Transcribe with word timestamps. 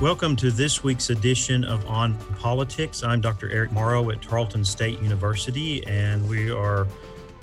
Welcome 0.00 0.36
to 0.36 0.50
this 0.50 0.82
week's 0.84 1.08
edition 1.08 1.64
of 1.64 1.86
On 1.86 2.18
Politics. 2.38 3.02
I'm 3.02 3.22
Dr. 3.22 3.50
Eric 3.50 3.72
Morrow 3.72 4.10
at 4.10 4.20
Tarleton 4.20 4.62
State 4.62 5.00
University, 5.00 5.82
and 5.86 6.28
we 6.28 6.50
are, 6.50 6.86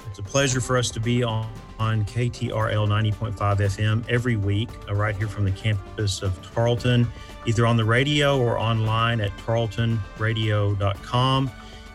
it's 0.08 0.20
a 0.20 0.24
pleasure 0.24 0.62
for 0.62 0.78
us 0.78 0.92
to 0.92 1.00
be 1.00 1.24
on, 1.24 1.52
on 1.80 2.06
KTRL 2.06 2.88
90.5 2.88 3.34
FM 3.34 4.08
every 4.08 4.36
week, 4.36 4.70
uh, 4.88 4.94
right 4.94 5.16
here 5.16 5.28
from 5.28 5.46
the 5.46 5.52
campus 5.52 6.22
of 6.22 6.40
Tarleton, 6.54 7.08
either 7.48 7.66
on 7.66 7.76
the 7.76 7.86
radio 7.86 8.40
or 8.40 8.60
online 8.60 9.20
at 9.20 9.36
tarletonradio.com. 9.38 11.52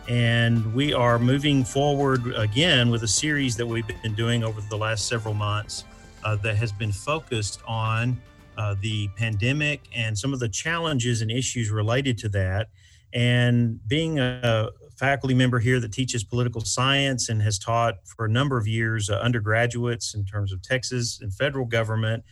And 0.08 0.74
we 0.74 0.92
are 0.92 1.20
moving 1.20 1.62
forward 1.62 2.34
again 2.34 2.90
with 2.90 3.04
a 3.04 3.08
series 3.08 3.56
that 3.58 3.66
we've 3.66 3.86
been 3.86 4.16
doing 4.16 4.42
over 4.42 4.60
the 4.60 4.76
last 4.76 5.06
several 5.06 5.34
months 5.34 5.84
uh, 6.24 6.34
that 6.34 6.56
has 6.56 6.72
been 6.72 6.90
focused 6.90 7.62
on 7.64 8.20
uh, 8.58 8.74
the 8.80 9.08
pandemic 9.16 9.82
and 9.94 10.18
some 10.18 10.34
of 10.34 10.40
the 10.40 10.48
challenges 10.48 11.22
and 11.22 11.30
issues 11.30 11.70
related 11.70 12.18
to 12.18 12.28
that. 12.28 12.68
And 13.14 13.80
being 13.88 14.18
a 14.18 14.68
faculty 14.96 15.34
member 15.34 15.60
here 15.60 15.78
that 15.80 15.92
teaches 15.92 16.24
political 16.24 16.60
science 16.60 17.28
and 17.28 17.40
has 17.40 17.58
taught 17.58 17.94
for 18.04 18.26
a 18.26 18.28
number 18.28 18.58
of 18.58 18.66
years 18.66 19.08
uh, 19.08 19.14
undergraduates 19.20 20.14
in 20.14 20.24
terms 20.24 20.52
of 20.52 20.60
Texas 20.60 21.20
and 21.22 21.32
federal 21.32 21.64
government, 21.64 22.24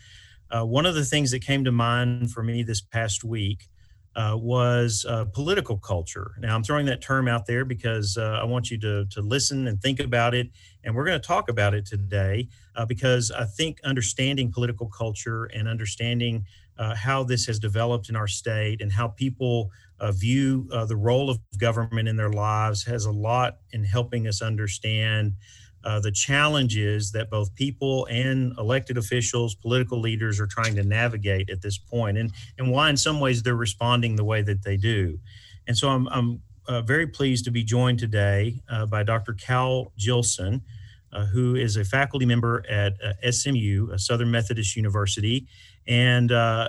uh, 0.50 0.64
one 0.64 0.84
of 0.84 0.94
the 0.94 1.04
things 1.04 1.30
that 1.30 1.42
came 1.42 1.64
to 1.64 1.72
mind 1.72 2.32
for 2.32 2.42
me 2.42 2.62
this 2.62 2.80
past 2.80 3.24
week 3.24 3.68
uh, 4.16 4.34
was 4.34 5.04
uh, 5.06 5.26
political 5.26 5.76
culture. 5.76 6.32
Now, 6.38 6.54
I'm 6.54 6.62
throwing 6.62 6.86
that 6.86 7.02
term 7.02 7.28
out 7.28 7.44
there 7.44 7.66
because 7.66 8.16
uh, 8.16 8.38
I 8.40 8.44
want 8.44 8.70
you 8.70 8.78
to, 8.80 9.04
to 9.04 9.20
listen 9.20 9.68
and 9.68 9.80
think 9.80 10.00
about 10.00 10.34
it. 10.34 10.48
And 10.84 10.94
we're 10.94 11.04
going 11.04 11.20
to 11.20 11.26
talk 11.26 11.50
about 11.50 11.74
it 11.74 11.84
today 11.84 12.48
uh, 12.74 12.86
because 12.86 13.30
I 13.30 13.44
think 13.44 13.78
understanding 13.84 14.50
political 14.50 14.88
culture 14.88 15.44
and 15.44 15.68
understanding 15.68 16.46
uh, 16.78 16.94
how 16.94 17.24
this 17.24 17.44
has 17.46 17.58
developed 17.58 18.08
in 18.08 18.16
our 18.16 18.26
state 18.26 18.80
and 18.80 18.90
how 18.90 19.08
people 19.08 19.70
uh, 20.00 20.12
view 20.12 20.66
the 20.88 20.96
role 20.96 21.30
of 21.30 21.38
government 21.58 22.08
in 22.08 22.16
their 22.16 22.30
lives 22.30 22.84
has 22.84 23.04
a 23.06 23.12
lot 23.12 23.58
in 23.72 23.84
helping 23.84 24.26
us 24.26 24.42
understand 24.42 25.34
uh, 25.86 26.00
the 26.00 26.10
challenges 26.10 27.12
that 27.12 27.30
both 27.30 27.54
people 27.54 28.06
and 28.10 28.52
elected 28.58 28.98
officials, 28.98 29.54
political 29.54 30.00
leaders 30.00 30.40
are 30.40 30.46
trying 30.48 30.74
to 30.74 30.82
navigate 30.82 31.48
at 31.48 31.62
this 31.62 31.78
point, 31.78 32.18
and 32.18 32.32
and 32.58 32.72
why 32.72 32.90
in 32.90 32.96
some 32.96 33.20
ways 33.20 33.42
they're 33.42 33.54
responding 33.54 34.16
the 34.16 34.24
way 34.24 34.42
that 34.42 34.64
they 34.64 34.76
do. 34.76 35.18
And 35.68 35.78
so 35.78 35.88
I'm 35.88 36.08
I'm 36.08 36.42
uh, 36.66 36.82
very 36.82 37.06
pleased 37.06 37.44
to 37.44 37.52
be 37.52 37.62
joined 37.62 38.00
today 38.00 38.60
uh, 38.68 38.86
by 38.86 39.04
Dr. 39.04 39.32
Cal 39.34 39.92
Jillson, 39.96 40.60
uh, 41.12 41.26
who 41.26 41.54
is 41.54 41.76
a 41.76 41.84
faculty 41.84 42.26
member 42.26 42.64
at 42.68 42.94
uh, 43.00 43.30
SMU, 43.30 43.96
Southern 43.96 44.32
Methodist 44.32 44.74
University, 44.74 45.46
and 45.86 46.32
uh, 46.32 46.68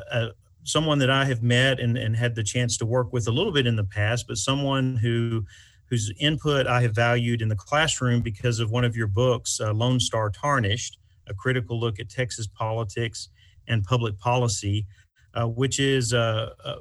someone 0.63 0.99
that 0.99 1.09
I 1.09 1.25
have 1.25 1.41
met 1.41 1.79
and, 1.79 1.97
and 1.97 2.15
had 2.15 2.35
the 2.35 2.43
chance 2.43 2.77
to 2.77 2.85
work 2.85 3.11
with 3.11 3.27
a 3.27 3.31
little 3.31 3.51
bit 3.51 3.65
in 3.65 3.77
the 3.77 3.83
past, 3.83 4.27
but 4.27 4.37
someone 4.37 4.97
who 4.97 5.47
whose 5.89 6.11
input 6.19 6.67
I 6.67 6.81
have 6.81 6.93
valued 6.93 7.41
in 7.41 7.49
the 7.49 7.55
classroom 7.55 8.21
because 8.21 8.59
of 8.59 8.71
one 8.71 8.83
of 8.83 8.95
your 8.95 9.07
books, 9.07 9.59
uh, 9.61 9.73
Lone 9.73 9.99
Star 9.99 10.29
Tarnished, 10.29 10.97
a 11.27 11.33
critical 11.33 11.79
look 11.79 11.99
at 11.99 12.09
Texas 12.09 12.47
politics 12.47 13.29
and 13.67 13.83
public 13.83 14.17
policy, 14.19 14.85
uh, 15.33 15.47
which 15.47 15.79
is 15.79 16.13
uh, 16.13 16.51
uh 16.63 16.75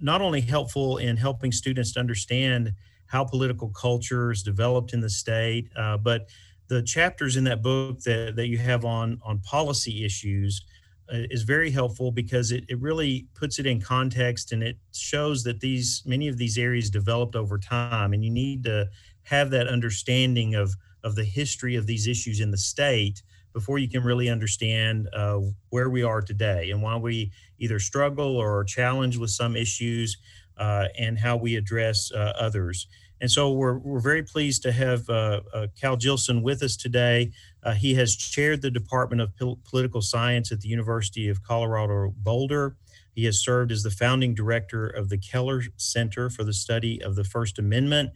not 0.00 0.20
only 0.20 0.40
helpful 0.40 0.96
in 0.96 1.16
helping 1.16 1.52
students 1.52 1.92
to 1.92 2.00
understand 2.00 2.72
how 3.06 3.24
political 3.24 3.68
culture 3.68 4.32
is 4.32 4.42
developed 4.42 4.92
in 4.92 5.00
the 5.00 5.08
state, 5.08 5.68
uh, 5.76 5.96
but 5.96 6.28
the 6.68 6.82
chapters 6.82 7.36
in 7.36 7.44
that 7.44 7.62
book 7.62 8.00
that, 8.00 8.34
that 8.34 8.48
you 8.48 8.58
have 8.58 8.84
on, 8.84 9.20
on 9.24 9.38
policy 9.40 10.04
issues 10.04 10.62
is 11.08 11.42
very 11.42 11.70
helpful 11.70 12.10
because 12.10 12.52
it, 12.52 12.64
it 12.68 12.80
really 12.80 13.26
puts 13.34 13.58
it 13.58 13.66
in 13.66 13.80
context 13.80 14.52
and 14.52 14.62
it 14.62 14.76
shows 14.92 15.44
that 15.44 15.60
these 15.60 16.02
many 16.06 16.28
of 16.28 16.36
these 16.36 16.58
areas 16.58 16.90
developed 16.90 17.36
over 17.36 17.58
time 17.58 18.12
and 18.12 18.24
you 18.24 18.30
need 18.30 18.64
to 18.64 18.88
have 19.22 19.50
that 19.50 19.68
understanding 19.68 20.54
of 20.54 20.74
of 21.04 21.14
the 21.14 21.24
history 21.24 21.76
of 21.76 21.86
these 21.86 22.08
issues 22.08 22.40
in 22.40 22.50
the 22.50 22.58
state 22.58 23.22
before 23.52 23.78
you 23.78 23.88
can 23.88 24.02
really 24.02 24.28
understand 24.28 25.08
uh, 25.14 25.40
where 25.70 25.88
we 25.88 26.02
are 26.02 26.20
today 26.20 26.70
and 26.70 26.82
why 26.82 26.94
we 26.94 27.32
either 27.58 27.78
struggle 27.78 28.36
or 28.36 28.58
are 28.58 28.64
challenged 28.64 29.18
with 29.18 29.30
some 29.30 29.56
issues 29.56 30.18
uh, 30.58 30.88
and 30.98 31.18
how 31.18 31.36
we 31.36 31.56
address 31.56 32.12
uh, 32.12 32.34
others. 32.38 32.86
And 33.20 33.30
so 33.30 33.52
we're, 33.52 33.78
we're 33.78 34.00
very 34.00 34.22
pleased 34.22 34.62
to 34.64 34.72
have 34.72 35.08
uh, 35.08 35.40
uh, 35.54 35.66
Cal 35.80 35.96
Jillson 35.96 36.42
with 36.42 36.62
us 36.62 36.76
today. 36.76 37.32
Uh, 37.66 37.72
he 37.72 37.94
has 37.94 38.14
chaired 38.14 38.62
the 38.62 38.70
Department 38.70 39.20
of 39.20 39.36
Pol- 39.36 39.58
Political 39.68 40.00
Science 40.02 40.52
at 40.52 40.60
the 40.60 40.68
University 40.68 41.28
of 41.28 41.42
Colorado 41.42 42.14
Boulder. 42.16 42.76
He 43.12 43.24
has 43.24 43.42
served 43.42 43.72
as 43.72 43.82
the 43.82 43.90
founding 43.90 44.34
director 44.34 44.86
of 44.86 45.08
the 45.08 45.18
Keller 45.18 45.62
Center 45.76 46.30
for 46.30 46.44
the 46.44 46.52
Study 46.52 47.02
of 47.02 47.16
the 47.16 47.24
First 47.24 47.58
Amendment. 47.58 48.10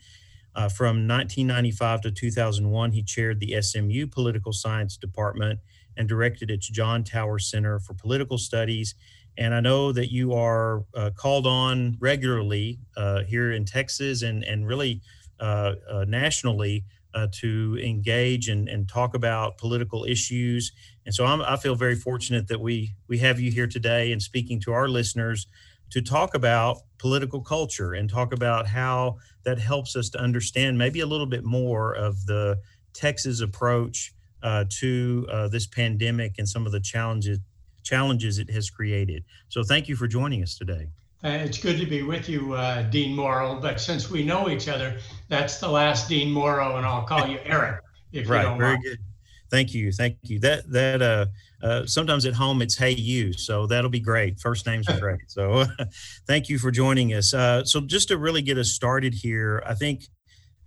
Uh, 0.55 0.69
from 0.69 1.09
1995 1.09 2.03
to 2.03 2.11
2001, 2.13 2.93
he 2.93 3.03
chaired 3.03 3.41
the 3.41 3.61
SMU 3.61 4.07
Political 4.07 4.53
Science 4.53 4.97
Department 4.97 5.59
and 5.97 6.09
directed 6.09 6.49
its 6.49 6.69
John 6.69 7.03
Tower 7.03 7.41
Center 7.41 7.81
for 7.81 7.95
Political 7.95 8.39
Studies 8.39 8.95
and 9.41 9.55
I 9.55 9.61
know 9.61 9.93
that 9.93 10.13
you 10.13 10.35
are 10.35 10.85
uh, 10.95 11.11
called 11.17 11.47
on 11.47 11.97
regularly 11.99 12.79
uh, 12.97 13.23
here 13.25 13.53
in 13.53 13.65
Texas 13.65 14.23
and, 14.23 14.45
and 14.45 14.67
really 14.67 15.01
uh, 15.41 15.75
uh 15.91 16.05
nationally 16.07 16.85
uh, 17.15 17.27
to 17.33 17.79
engage 17.83 18.49
and, 18.49 18.69
and 18.69 18.89
talk 18.89 19.15
about 19.15 19.59
political 19.59 20.05
issues. 20.05 20.73
And 21.05 21.15
so 21.15 21.25
I'm, 21.25 21.41
i 21.43 21.57
feel 21.57 21.75
very 21.75 21.97
fortunate 21.97 22.49
that 22.49 22.61
we, 22.61 22.95
we 23.09 23.19
have 23.19 23.41
you 23.41 23.51
here 23.51 23.67
today 23.67 24.13
and 24.13 24.23
speaking 24.23 24.61
to 24.63 24.73
our 24.73 24.89
listeners 24.89 25.47
to 25.91 26.01
talk 26.01 26.35
about 26.35 26.79
political 26.99 27.41
culture 27.41 27.93
and 27.95 28.09
talk 28.09 28.33
about 28.33 28.69
how 28.69 29.17
that 29.45 29.59
helps 29.59 29.97
us 29.97 30.09
to 30.11 30.21
understand 30.21 30.79
maybe 30.79 31.01
a 31.01 31.07
little 31.07 31.27
bit 31.27 31.45
more 31.45 31.93
of 31.93 32.27
the 32.27 32.59
Texas 32.93 33.41
approach 33.41 34.13
uh, 34.43 34.65
to 34.79 35.27
this 35.51 35.67
pandemic 35.67 36.37
and 36.39 36.49
some 36.49 36.65
of 36.65 36.73
the 36.73 36.81
challenges 36.81 37.39
challenges 37.83 38.39
it 38.39 38.51
has 38.51 38.71
created. 38.71 39.25
So 39.49 39.63
thank 39.63 39.89
you 39.89 39.97
for 39.97 40.07
joining 40.07 40.43
us 40.43 40.57
today. 40.57 40.89
Uh, 41.23 41.29
it's 41.29 41.59
good 41.59 41.79
to 41.79 41.85
be 41.85 42.03
with 42.03 42.29
you, 42.31 42.55
uh, 42.55 42.83
Dean 42.83 43.15
Morrow. 43.15 43.61
But 43.61 43.79
since 43.79 44.11
we 44.11 44.25
know 44.25 44.49
each 44.49 44.69
other, 44.69 44.99
that's 45.29 45.61
the 45.61 45.69
last 45.69 46.09
Dean 46.09 46.31
Morrow, 46.31 46.77
and 46.77 46.87
I'll 46.87 47.05
call 47.05 47.29
you 47.29 47.39
Eric. 47.45 47.81
If 48.13 48.29
right, 48.29 48.39
you 48.39 48.49
don't 48.49 48.59
very 48.59 48.73
mind. 48.73 48.85
good. 48.85 48.99
Thank 49.51 49.75
you, 49.75 49.93
thank 49.93 50.17
you. 50.23 50.39
That 50.39 50.71
that 50.71 51.03
uh, 51.03 51.27
uh, 51.63 51.85
sometimes 51.85 52.25
at 52.25 52.35
home 52.35 52.63
it's 52.63 52.77
hey 52.77 52.93
you, 52.93 53.33
so 53.33 53.67
that'll 53.67 53.91
be 53.91 54.01
great. 54.01 54.41
First 54.41 54.65
names 54.67 54.89
are 54.89 54.99
great. 54.99 55.21
So 55.27 55.67
thank 56.27 56.49
you 56.49 56.59
for 56.59 56.71
joining 56.71 57.13
us. 57.13 57.35
Uh, 57.35 57.65
so 57.65 57.81
just 57.81 58.09
to 58.09 58.17
really 58.17 58.43
get 58.43 58.57
us 58.57 58.71
started 58.71 59.13
here, 59.13 59.63
I 59.67 59.75
think 59.75 60.05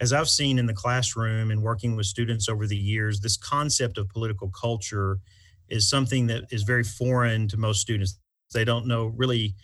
as 0.02 0.13
I've 0.13 0.30
seen 0.30 0.59
in 0.59 0.66
the 0.66 0.74
classroom 0.74 1.50
and 1.50 1.63
working 1.63 1.96
with 1.96 2.06
students 2.06 2.50
over 2.50 2.68
the 2.68 2.78
years, 2.78 3.22
this 3.22 3.38
concept 3.38 3.97
of 3.97 4.09
political 4.09 4.50
culture 4.50 5.18
is 5.69 5.90
something 5.90 6.28
that 6.28 6.44
is 6.52 6.63
very 6.63 6.84
foreign 6.84 7.47
to 7.47 7.58
most 7.58 7.80
students. 7.80 8.19
They 8.53 8.66
don't 8.66 8.86
know 8.86 9.06
really. 9.08 9.56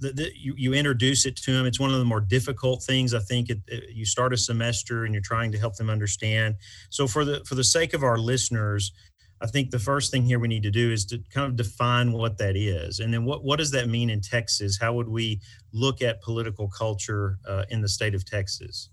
The, 0.00 0.12
the, 0.12 0.30
you, 0.34 0.54
you 0.56 0.74
introduce 0.74 1.26
it 1.26 1.36
to 1.36 1.52
them. 1.52 1.66
It's 1.66 1.80
one 1.80 1.92
of 1.92 1.98
the 1.98 2.04
more 2.04 2.20
difficult 2.20 2.82
things. 2.82 3.14
I 3.14 3.18
think 3.18 3.50
it, 3.50 3.58
it, 3.66 3.90
you 3.90 4.04
start 4.04 4.32
a 4.32 4.36
semester 4.36 5.04
and 5.04 5.12
you're 5.12 5.22
trying 5.22 5.52
to 5.52 5.58
help 5.58 5.76
them 5.76 5.90
understand. 5.90 6.56
So 6.90 7.06
for 7.06 7.24
the 7.24 7.44
for 7.44 7.54
the 7.54 7.64
sake 7.64 7.94
of 7.94 8.04
our 8.04 8.18
listeners, 8.18 8.92
I 9.40 9.46
think 9.46 9.70
the 9.70 9.78
first 9.78 10.10
thing 10.10 10.24
here 10.24 10.38
we 10.38 10.48
need 10.48 10.62
to 10.64 10.70
do 10.70 10.92
is 10.92 11.04
to 11.06 11.18
kind 11.32 11.46
of 11.46 11.56
define 11.56 12.12
what 12.12 12.38
that 12.38 12.56
is, 12.56 13.00
and 13.00 13.12
then 13.12 13.24
what 13.24 13.44
what 13.44 13.58
does 13.58 13.70
that 13.72 13.88
mean 13.88 14.10
in 14.10 14.20
Texas? 14.20 14.78
How 14.80 14.92
would 14.94 15.08
we 15.08 15.40
look 15.72 16.02
at 16.02 16.22
political 16.22 16.68
culture 16.68 17.38
uh, 17.46 17.64
in 17.70 17.80
the 17.80 17.88
state 17.88 18.14
of 18.14 18.24
Texas? 18.24 18.90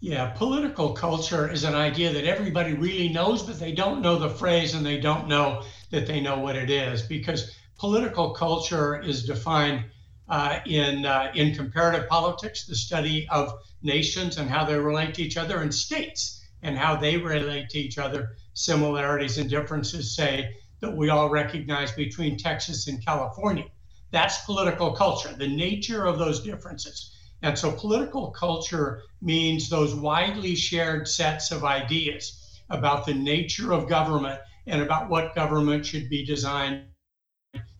Yeah, 0.00 0.30
political 0.30 0.92
culture 0.92 1.50
is 1.50 1.64
an 1.64 1.74
idea 1.74 2.12
that 2.12 2.24
everybody 2.24 2.74
really 2.74 3.08
knows, 3.08 3.42
but 3.42 3.58
they 3.58 3.72
don't 3.72 4.02
know 4.02 4.18
the 4.18 4.28
phrase 4.28 4.74
and 4.74 4.84
they 4.84 5.00
don't 5.00 5.28
know 5.28 5.62
that 5.90 6.06
they 6.06 6.20
know 6.20 6.38
what 6.38 6.56
it 6.56 6.68
is 6.68 7.02
because 7.02 7.56
political 7.78 8.30
culture 8.34 9.00
is 9.00 9.24
defined 9.24 9.84
uh, 10.28 10.60
in 10.66 11.04
uh, 11.04 11.30
in 11.34 11.54
comparative 11.54 12.08
politics, 12.08 12.66
the 12.66 12.74
study 12.74 13.28
of 13.28 13.52
nations 13.82 14.38
and 14.38 14.48
how 14.48 14.64
they 14.64 14.78
relate 14.78 15.14
to 15.14 15.22
each 15.22 15.36
other, 15.36 15.60
and 15.60 15.74
states 15.74 16.40
and 16.62 16.78
how 16.78 16.96
they 16.96 17.16
relate 17.16 17.68
to 17.70 17.78
each 17.78 17.98
other. 17.98 18.36
Similarities 18.54 19.36
and 19.38 19.50
differences, 19.50 20.14
say 20.16 20.56
that 20.80 20.96
we 20.96 21.10
all 21.10 21.28
recognize 21.28 21.92
between 21.92 22.38
Texas 22.38 22.86
and 22.88 23.04
California. 23.04 23.64
That's 24.12 24.44
political 24.44 24.92
culture, 24.92 25.34
the 25.36 25.48
nature 25.48 26.06
of 26.06 26.18
those 26.18 26.40
differences. 26.40 27.10
And 27.42 27.58
so 27.58 27.72
political 27.72 28.30
culture 28.30 29.02
means 29.20 29.68
those 29.68 29.94
widely 29.94 30.54
shared 30.54 31.06
sets 31.08 31.50
of 31.50 31.64
ideas 31.64 32.60
about 32.70 33.04
the 33.04 33.12
nature 33.12 33.72
of 33.72 33.88
government 33.88 34.40
and 34.66 34.80
about 34.80 35.10
what 35.10 35.34
government 35.34 35.84
should 35.84 36.08
be 36.08 36.24
designed 36.24 36.84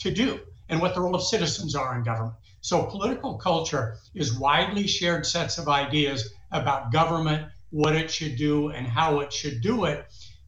to 0.00 0.10
do 0.10 0.40
and 0.74 0.82
what 0.82 0.92
the 0.92 1.00
role 1.00 1.14
of 1.14 1.22
citizens 1.22 1.76
are 1.76 1.96
in 1.96 2.02
government. 2.02 2.34
So 2.60 2.86
political 2.86 3.34
culture 3.34 3.96
is 4.12 4.36
widely 4.36 4.88
shared 4.88 5.24
sets 5.24 5.56
of 5.56 5.68
ideas 5.68 6.34
about 6.50 6.90
government, 6.90 7.46
what 7.70 7.94
it 7.94 8.10
should 8.10 8.34
do, 8.34 8.70
and 8.70 8.84
how 8.84 9.20
it 9.20 9.32
should 9.32 9.60
do 9.60 9.84
it. 9.84 10.04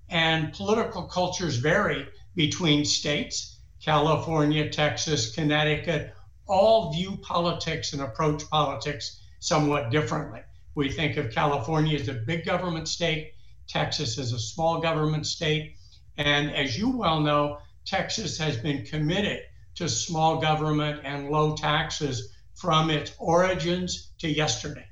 And 0.08 0.52
political 0.52 1.04
cultures 1.04 1.58
vary 1.58 2.08
between 2.34 2.84
states. 2.84 3.60
California, 3.80 4.68
Texas, 4.68 5.32
Connecticut, 5.32 6.12
all 6.48 6.92
view 6.92 7.16
politics 7.22 7.92
and 7.92 8.02
approach 8.02 8.50
politics 8.50 9.20
somewhat 9.38 9.90
differently. 9.90 10.40
We 10.74 10.90
think 10.90 11.16
of 11.18 11.30
California 11.30 12.00
as 12.00 12.08
a 12.08 12.14
big 12.14 12.44
government 12.44 12.88
state, 12.88 13.34
Texas 13.68 14.18
as 14.18 14.32
a 14.32 14.40
small 14.40 14.80
government 14.80 15.24
state. 15.24 15.76
And 16.16 16.52
as 16.52 16.76
you 16.76 16.90
well 16.90 17.20
know, 17.20 17.58
Texas 17.84 18.36
has 18.38 18.56
been 18.56 18.84
committed 18.84 19.42
to 19.76 19.88
small 19.88 20.40
government 20.40 21.00
and 21.04 21.30
low 21.30 21.54
taxes 21.54 22.32
from 22.54 22.90
its 22.90 23.12
origins 23.18 24.12
to 24.18 24.28
yesterday. 24.28 24.86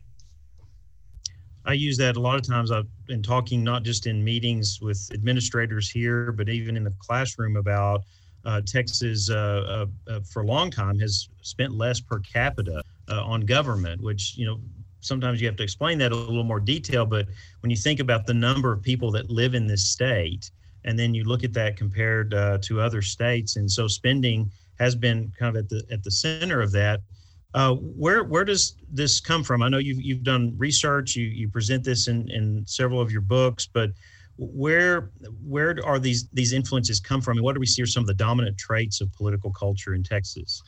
I 1.66 1.72
use 1.72 1.96
that 1.96 2.16
a 2.16 2.20
lot 2.20 2.36
of 2.36 2.42
times. 2.42 2.70
I've 2.70 2.88
been 3.06 3.22
talking 3.22 3.64
not 3.64 3.82
just 3.82 4.06
in 4.06 4.22
meetings 4.22 4.80
with 4.82 5.08
administrators 5.14 5.88
here, 5.90 6.30
but 6.30 6.50
even 6.50 6.76
in 6.76 6.84
the 6.84 6.92
classroom 6.98 7.56
about 7.56 8.02
uh, 8.44 8.60
Texas 8.66 9.30
uh, 9.30 9.86
uh, 10.06 10.12
uh 10.12 10.20
for 10.20 10.42
a 10.42 10.46
long 10.46 10.70
time 10.70 10.98
has 10.98 11.30
spent 11.40 11.72
less 11.72 12.00
per 12.00 12.18
capita 12.18 12.82
uh, 13.08 13.24
on 13.24 13.40
government, 13.40 14.02
which 14.02 14.36
you 14.36 14.44
know 14.44 14.60
sometimes 15.00 15.40
you 15.40 15.46
have 15.46 15.56
to 15.56 15.62
explain 15.62 15.96
that 15.98 16.12
a 16.12 16.14
little 16.14 16.44
more 16.44 16.60
detail. 16.60 17.06
But 17.06 17.26
when 17.60 17.70
you 17.70 17.76
think 17.76 18.00
about 18.00 18.26
the 18.26 18.34
number 18.34 18.70
of 18.70 18.82
people 18.82 19.10
that 19.12 19.30
live 19.30 19.54
in 19.54 19.66
this 19.66 19.88
state, 19.88 20.50
and 20.84 20.98
then 20.98 21.14
you 21.14 21.24
look 21.24 21.44
at 21.44 21.54
that 21.54 21.78
compared 21.78 22.34
uh, 22.34 22.58
to 22.62 22.82
other 22.82 23.00
states, 23.00 23.56
and 23.56 23.70
so 23.70 23.86
spending 23.88 24.50
has 24.78 24.94
been 24.94 25.32
kind 25.38 25.56
of 25.56 25.64
at 25.64 25.68
the 25.68 25.84
at 25.90 26.02
the 26.02 26.10
center 26.10 26.60
of 26.60 26.72
that. 26.72 27.00
Uh, 27.54 27.74
where 27.74 28.24
where 28.24 28.44
does 28.44 28.76
this 28.90 29.20
come 29.20 29.44
from? 29.44 29.62
I 29.62 29.68
know 29.68 29.78
you've 29.78 30.02
you've 30.02 30.24
done 30.24 30.54
research. 30.56 31.14
You 31.14 31.26
you 31.26 31.48
present 31.48 31.84
this 31.84 32.08
in 32.08 32.28
in 32.30 32.64
several 32.66 33.00
of 33.00 33.12
your 33.12 33.20
books, 33.20 33.68
but 33.72 33.90
where 34.36 35.10
where 35.46 35.76
are 35.84 35.98
these 35.98 36.28
these 36.32 36.52
influences 36.52 36.98
come 36.98 37.20
from, 37.20 37.36
and 37.36 37.44
what 37.44 37.54
do 37.54 37.60
we 37.60 37.66
see 37.66 37.82
are 37.82 37.86
some 37.86 38.02
of 38.02 38.08
the 38.08 38.14
dominant 38.14 38.58
traits 38.58 39.00
of 39.00 39.12
political 39.12 39.52
culture 39.52 39.94
in 39.94 40.02
Texas? 40.02 40.62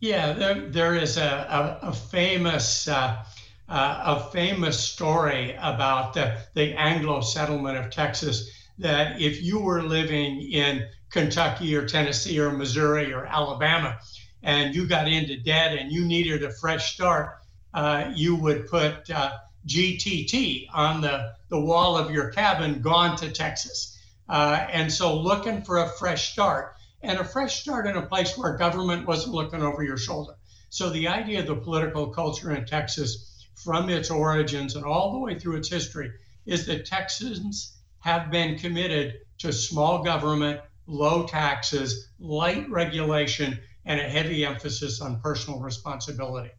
Yeah, 0.00 0.32
there, 0.34 0.68
there 0.68 0.94
is 0.94 1.16
a, 1.16 1.78
a, 1.82 1.88
a 1.88 1.92
famous 1.92 2.86
uh, 2.86 3.24
uh, 3.68 4.02
a 4.04 4.30
famous 4.30 4.78
story 4.78 5.56
about 5.60 6.14
the, 6.14 6.38
the 6.54 6.72
Anglo 6.74 7.20
settlement 7.20 7.78
of 7.78 7.90
Texas. 7.90 8.50
That 8.78 9.20
if 9.20 9.42
you 9.42 9.58
were 9.58 9.82
living 9.82 10.40
in 10.52 10.86
Kentucky 11.16 11.74
or 11.74 11.86
Tennessee 11.86 12.38
or 12.38 12.52
Missouri 12.52 13.10
or 13.10 13.24
Alabama, 13.24 13.98
and 14.42 14.74
you 14.74 14.86
got 14.86 15.08
into 15.08 15.38
debt 15.38 15.72
and 15.72 15.90
you 15.90 16.04
needed 16.04 16.44
a 16.44 16.52
fresh 16.52 16.92
start, 16.92 17.38
uh, 17.72 18.12
you 18.14 18.36
would 18.36 18.68
put 18.68 19.08
uh, 19.10 19.32
GTT 19.66 20.66
on 20.74 21.00
the, 21.00 21.32
the 21.48 21.58
wall 21.58 21.96
of 21.96 22.10
your 22.10 22.28
cabin, 22.32 22.82
gone 22.82 23.16
to 23.16 23.30
Texas. 23.30 23.98
Uh, 24.28 24.66
and 24.70 24.92
so 24.92 25.18
looking 25.18 25.62
for 25.62 25.78
a 25.78 25.88
fresh 25.88 26.32
start 26.32 26.74
and 27.02 27.18
a 27.18 27.24
fresh 27.24 27.62
start 27.62 27.86
in 27.86 27.96
a 27.96 28.04
place 28.04 28.36
where 28.36 28.58
government 28.58 29.06
wasn't 29.06 29.34
looking 29.34 29.62
over 29.62 29.82
your 29.82 29.96
shoulder. 29.96 30.34
So 30.68 30.90
the 30.90 31.08
idea 31.08 31.40
of 31.40 31.46
the 31.46 31.56
political 31.56 32.08
culture 32.08 32.54
in 32.54 32.66
Texas 32.66 33.46
from 33.54 33.88
its 33.88 34.10
origins 34.10 34.76
and 34.76 34.84
all 34.84 35.12
the 35.12 35.18
way 35.18 35.38
through 35.38 35.56
its 35.56 35.70
history 35.70 36.12
is 36.44 36.66
that 36.66 36.84
Texans 36.84 37.78
have 38.00 38.30
been 38.30 38.58
committed 38.58 39.14
to 39.38 39.50
small 39.50 40.02
government, 40.02 40.60
low 40.86 41.26
taxes, 41.26 42.08
light 42.18 42.68
regulation, 42.70 43.58
and 43.84 44.00
a 44.00 44.08
heavy 44.08 44.44
emphasis 44.44 45.00
on 45.00 45.20
personal 45.20 45.60
responsibility. 45.60 46.50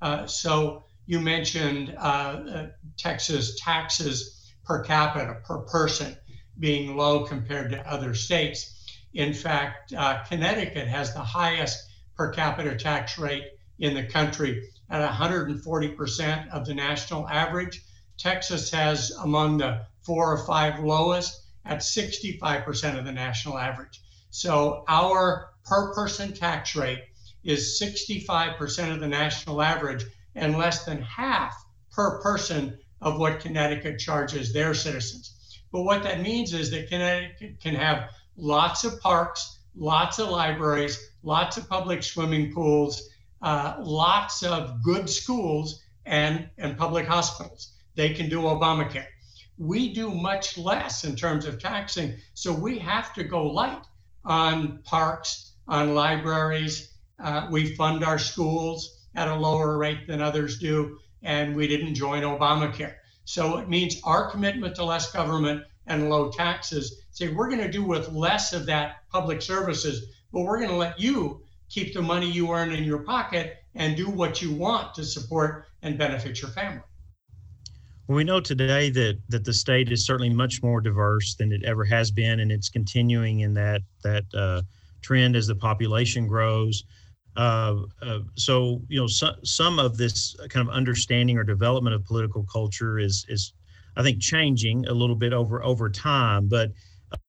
Uh, 0.00 0.26
so 0.26 0.84
you 1.06 1.20
mentioned 1.20 1.94
uh, 1.98 2.00
uh, 2.00 2.66
Texas 2.96 3.58
taxes 3.60 4.52
per 4.64 4.82
capita, 4.82 5.40
per 5.44 5.58
person, 5.58 6.16
being 6.58 6.96
low 6.96 7.24
compared 7.24 7.70
to 7.70 7.90
other 7.90 8.14
states. 8.14 8.86
In 9.14 9.34
fact, 9.34 9.92
uh, 9.92 10.22
Connecticut 10.24 10.88
has 10.88 11.12
the 11.12 11.20
highest 11.20 11.90
per 12.16 12.32
capita 12.32 12.76
tax 12.76 13.18
rate 13.18 13.44
in 13.78 13.94
the 13.94 14.04
country 14.04 14.70
at 14.90 15.10
140% 15.10 16.50
of 16.50 16.66
the 16.66 16.74
national 16.74 17.28
average. 17.28 17.82
Texas 18.18 18.70
has 18.70 19.10
among 19.22 19.58
the 19.58 19.84
four 20.02 20.32
or 20.32 20.46
five 20.46 20.80
lowest 20.80 21.41
at 21.64 21.78
65% 21.78 22.98
of 22.98 23.04
the 23.04 23.12
national 23.12 23.58
average. 23.58 24.00
So 24.30 24.84
our 24.88 25.50
per 25.64 25.94
person 25.94 26.32
tax 26.32 26.74
rate 26.74 27.04
is 27.44 27.80
65% 27.80 28.92
of 28.92 29.00
the 29.00 29.08
national 29.08 29.62
average 29.62 30.04
and 30.34 30.56
less 30.56 30.84
than 30.84 31.02
half 31.02 31.54
per 31.90 32.20
person 32.22 32.78
of 33.00 33.18
what 33.18 33.40
Connecticut 33.40 33.98
charges 33.98 34.52
their 34.52 34.74
citizens. 34.74 35.34
But 35.72 35.82
what 35.82 36.02
that 36.04 36.20
means 36.20 36.54
is 36.54 36.70
that 36.70 36.88
Connecticut 36.88 37.60
can 37.60 37.74
have 37.74 38.10
lots 38.36 38.84
of 38.84 39.00
parks, 39.00 39.58
lots 39.74 40.18
of 40.18 40.28
libraries, 40.28 41.10
lots 41.22 41.56
of 41.56 41.68
public 41.68 42.02
swimming 42.02 42.52
pools, 42.52 43.08
uh, 43.42 43.76
lots 43.80 44.42
of 44.42 44.82
good 44.82 45.08
schools, 45.08 45.82
and, 46.06 46.48
and 46.58 46.76
public 46.76 47.06
hospitals. 47.06 47.72
They 47.94 48.14
can 48.14 48.28
do 48.28 48.42
Obamacare. 48.42 49.06
We 49.58 49.92
do 49.92 50.10
much 50.10 50.58
less 50.58 51.04
in 51.04 51.14
terms 51.14 51.44
of 51.44 51.60
taxing, 51.60 52.16
so 52.34 52.52
we 52.52 52.78
have 52.78 53.12
to 53.14 53.24
go 53.24 53.46
light 53.46 53.84
on 54.24 54.78
parks, 54.84 55.52
on 55.68 55.94
libraries. 55.94 56.92
Uh, 57.18 57.48
we 57.50 57.74
fund 57.74 58.02
our 58.04 58.18
schools 58.18 59.06
at 59.14 59.28
a 59.28 59.34
lower 59.34 59.78
rate 59.78 60.06
than 60.06 60.22
others 60.22 60.58
do, 60.58 60.98
and 61.22 61.54
we 61.54 61.68
didn't 61.68 61.94
join 61.94 62.22
Obamacare. 62.22 62.94
So 63.24 63.58
it 63.58 63.68
means 63.68 64.00
our 64.04 64.30
commitment 64.30 64.74
to 64.76 64.84
less 64.84 65.12
government 65.12 65.64
and 65.86 66.08
low 66.08 66.30
taxes 66.30 67.02
say 67.10 67.28
we're 67.28 67.48
going 67.48 67.60
to 67.60 67.70
do 67.70 67.84
with 67.84 68.12
less 68.12 68.52
of 68.52 68.66
that 68.66 69.08
public 69.10 69.42
services, 69.42 70.14
but 70.32 70.40
we're 70.40 70.58
going 70.58 70.70
to 70.70 70.76
let 70.76 70.98
you 70.98 71.42
keep 71.68 71.94
the 71.94 72.02
money 72.02 72.30
you 72.30 72.50
earn 72.50 72.72
in 72.72 72.84
your 72.84 73.02
pocket 73.02 73.58
and 73.74 73.96
do 73.96 74.08
what 74.08 74.42
you 74.42 74.52
want 74.52 74.94
to 74.94 75.04
support 75.04 75.66
and 75.82 75.98
benefit 75.98 76.40
your 76.40 76.50
family. 76.50 76.82
We 78.12 78.24
know 78.24 78.40
today 78.40 78.90
that 78.90 79.18
that 79.28 79.44
the 79.44 79.52
state 79.52 79.90
is 79.90 80.04
certainly 80.04 80.30
much 80.30 80.62
more 80.62 80.80
diverse 80.80 81.34
than 81.34 81.52
it 81.52 81.62
ever 81.64 81.84
has 81.84 82.10
been, 82.10 82.40
and 82.40 82.52
it's 82.52 82.68
continuing 82.68 83.40
in 83.40 83.54
that 83.54 83.82
that 84.02 84.24
uh, 84.34 84.62
trend 85.00 85.36
as 85.36 85.46
the 85.46 85.54
population 85.54 86.26
grows. 86.26 86.84
Uh, 87.36 87.76
uh, 88.02 88.18
so 88.36 88.82
you 88.88 89.00
know, 89.00 89.06
so, 89.06 89.32
some 89.42 89.78
of 89.78 89.96
this 89.96 90.36
kind 90.50 90.66
of 90.68 90.74
understanding 90.74 91.38
or 91.38 91.44
development 91.44 91.94
of 91.94 92.04
political 92.04 92.44
culture 92.44 92.98
is 92.98 93.24
is 93.28 93.54
I 93.96 94.02
think 94.02 94.20
changing 94.20 94.86
a 94.86 94.92
little 94.92 95.16
bit 95.16 95.32
over 95.32 95.62
over 95.64 95.88
time, 95.88 96.48
but 96.48 96.70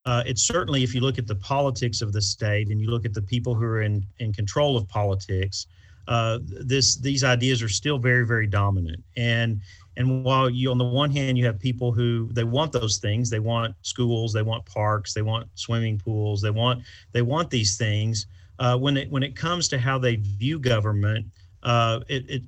uh, 0.06 0.24
it's 0.26 0.44
certainly 0.44 0.84
if 0.84 0.94
you 0.94 1.02
look 1.02 1.18
at 1.18 1.28
the 1.28 1.36
politics 1.36 2.02
of 2.02 2.14
the 2.14 2.22
state 2.22 2.70
and 2.70 2.80
you 2.82 2.90
look 2.90 3.06
at 3.06 3.14
the 3.14 3.22
people 3.22 3.56
who 3.56 3.64
are 3.64 3.82
in 3.82 4.06
in 4.20 4.34
control 4.34 4.76
of 4.76 4.88
politics, 4.90 5.68
uh, 6.08 6.40
this 6.44 6.98
these 6.98 7.24
ideas 7.24 7.62
are 7.62 7.70
still 7.70 7.98
very 7.98 8.26
very 8.26 8.48
dominant. 8.48 9.02
And 9.16 9.62
and 9.98 10.24
while 10.24 10.50
you 10.50 10.72
on 10.72 10.78
the 10.78 10.86
one 10.86 11.12
hand 11.12 11.38
you 11.38 11.46
have 11.46 11.60
people 11.60 11.92
who 11.92 12.30
they 12.34 12.44
want 12.44 12.72
those 12.72 12.98
things, 12.98 13.30
they 13.30 13.40
want 13.40 13.76
schools, 13.82 14.34
they 14.34 14.42
want 14.42 14.66
parks, 14.66 15.14
they 15.14 15.22
want 15.22 15.48
swimming 15.56 15.98
pools, 15.98 16.42
they 16.42 16.50
want 16.50 16.84
they 17.12 17.22
want 17.22 17.50
these 17.50 17.78
things 17.78 18.28
uh, 18.60 18.78
when 18.78 18.98
it 18.98 19.10
when 19.12 19.24
it 19.24 19.36
comes 19.36 19.68
to 19.70 19.80
how 19.80 19.98
they 19.98 20.16
view 20.16 20.60
government, 20.60 21.26
uh, 21.64 22.00
it, 22.08 22.30
it 22.30 22.44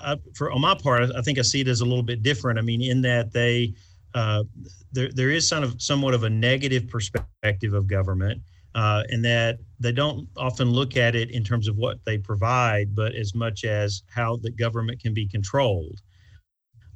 I, 0.00 0.16
for 0.34 0.52
on 0.52 0.60
my 0.60 0.74
part, 0.74 1.10
I 1.16 1.22
think 1.22 1.38
I 1.38 1.42
see 1.42 1.60
it 1.60 1.68
as 1.68 1.80
a 1.80 1.84
little 1.84 2.02
bit 2.02 2.22
different. 2.22 2.58
I 2.58 2.62
mean, 2.62 2.82
in 2.82 3.00
that 3.02 3.32
they 3.32 3.74
uh, 4.14 4.44
there 4.92 5.10
there 5.12 5.30
is 5.30 5.48
kind 5.48 5.64
of 5.64 5.80
somewhat 5.80 6.14
of 6.14 6.24
a 6.24 6.30
negative 6.30 6.88
perspective 6.88 7.72
of 7.72 7.86
government, 7.86 8.42
uh, 8.74 9.04
in 9.08 9.22
that 9.22 9.58
they 9.80 9.92
don't 9.92 10.28
often 10.36 10.70
look 10.70 10.96
at 10.96 11.14
it 11.14 11.30
in 11.30 11.42
terms 11.42 11.68
of 11.68 11.76
what 11.76 12.04
they 12.04 12.18
provide, 12.18 12.94
but 12.94 13.14
as 13.14 13.34
much 13.34 13.64
as 13.64 14.02
how 14.08 14.36
the 14.36 14.50
government 14.50 15.00
can 15.00 15.14
be 15.14 15.26
controlled. 15.26 16.00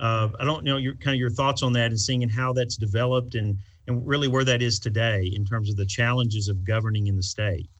Uh, 0.03 0.29
I 0.41 0.45
don't 0.45 0.65
know 0.65 0.79
your 0.79 0.95
kind 0.95 1.15
of 1.15 1.21
your 1.21 1.31
thoughts 1.31 1.63
on 1.63 1.73
that 1.75 1.87
and 1.87 1.99
seeing 1.99 2.29
how 2.29 2.53
that's 2.53 2.77
developed 2.77 3.37
and 3.37 3.57
and 3.87 4.07
really 4.07 4.29
where 4.29 4.45
that 4.45 4.61
is 4.61 4.79
today 4.79 5.33
in 5.35 5.45
terms 5.45 5.71
of 5.71 5.77
the 5.77 5.87
challenges 5.87 6.49
of 6.49 6.65
governing 6.65 7.07
in 7.07 7.17
the 7.17 7.23
state. 7.23 7.71